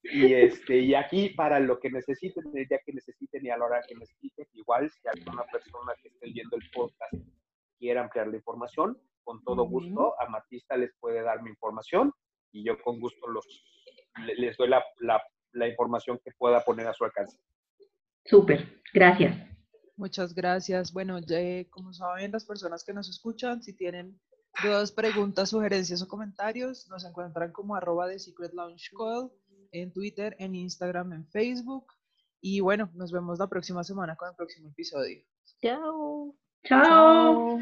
y, 0.05 0.33
este, 0.33 0.79
y 0.79 0.95
aquí 0.95 1.31
para 1.31 1.59
lo 1.59 1.81
que 1.81 1.91
necesiten, 1.91 2.45
el 2.55 2.67
día 2.67 2.79
que 2.87 2.93
necesiten 2.93 3.45
y 3.45 3.51
a 3.51 3.59
la 3.59 3.65
hora 3.65 3.81
que 3.89 3.97
necesiten, 3.97 4.47
igual 4.53 4.89
si 4.89 5.09
alguna 5.09 5.43
persona 5.51 5.93
que 6.01 6.09
esté 6.09 6.31
viendo 6.31 6.57
el 6.57 6.71
podcast 6.73 7.13
quiere 7.77 7.99
ampliar 7.99 8.29
la 8.29 8.37
información, 8.37 8.97
con 9.25 9.43
todo 9.43 9.65
gusto, 9.65 10.15
Amatista 10.21 10.77
les 10.77 10.95
puede 11.01 11.23
dar 11.23 11.43
mi 11.43 11.51
información 11.51 12.13
y 12.53 12.65
yo 12.65 12.81
con 12.83 13.01
gusto 13.01 13.27
los, 13.29 13.47
les 14.37 14.57
doy 14.57 14.69
la, 14.69 14.85
la, 15.01 15.23
la 15.53 15.69
información 15.69 16.21
que 16.25 16.31
pueda 16.39 16.65
poner 16.65 16.87
a 16.87 16.95
su 16.95 17.05
alcance. 17.05 17.39
Súper, 18.25 18.83
gracias. 18.93 19.37
Muchas 19.97 20.35
gracias. 20.35 20.93
Bueno, 20.93 21.19
ya, 21.21 21.39
como 21.71 21.93
saben 21.93 22.33
las 22.33 22.45
personas 22.45 22.85
que 22.85 22.93
nos 22.93 23.09
escuchan, 23.09 23.63
si 23.63 23.75
tienen 23.75 24.21
dudas, 24.63 24.93
preguntas, 24.93 25.51
sugerencias 25.51 26.03
o 26.03 26.09
comentarios, 26.09 26.87
nos 26.89 27.05
encuentran 27.05 27.53
como 27.53 27.75
arroba 27.75 28.07
de 28.07 28.19
Secret 28.19 28.53
Launch 28.53 28.91
Call 28.97 29.31
en 29.73 29.93
Twitter, 29.93 30.37
en 30.39 30.55
Instagram, 30.55 31.13
en 31.13 31.27
Facebook. 31.29 31.87
Y 32.41 32.61
bueno, 32.61 32.91
nos 32.95 33.13
vemos 33.13 33.39
la 33.39 33.49
próxima 33.49 33.83
semana 33.85 34.17
con 34.17 34.29
el 34.29 34.37
próximo 34.37 34.69
episodio. 34.69 35.23
Chao. 35.61 36.35
Chao. 36.65 37.59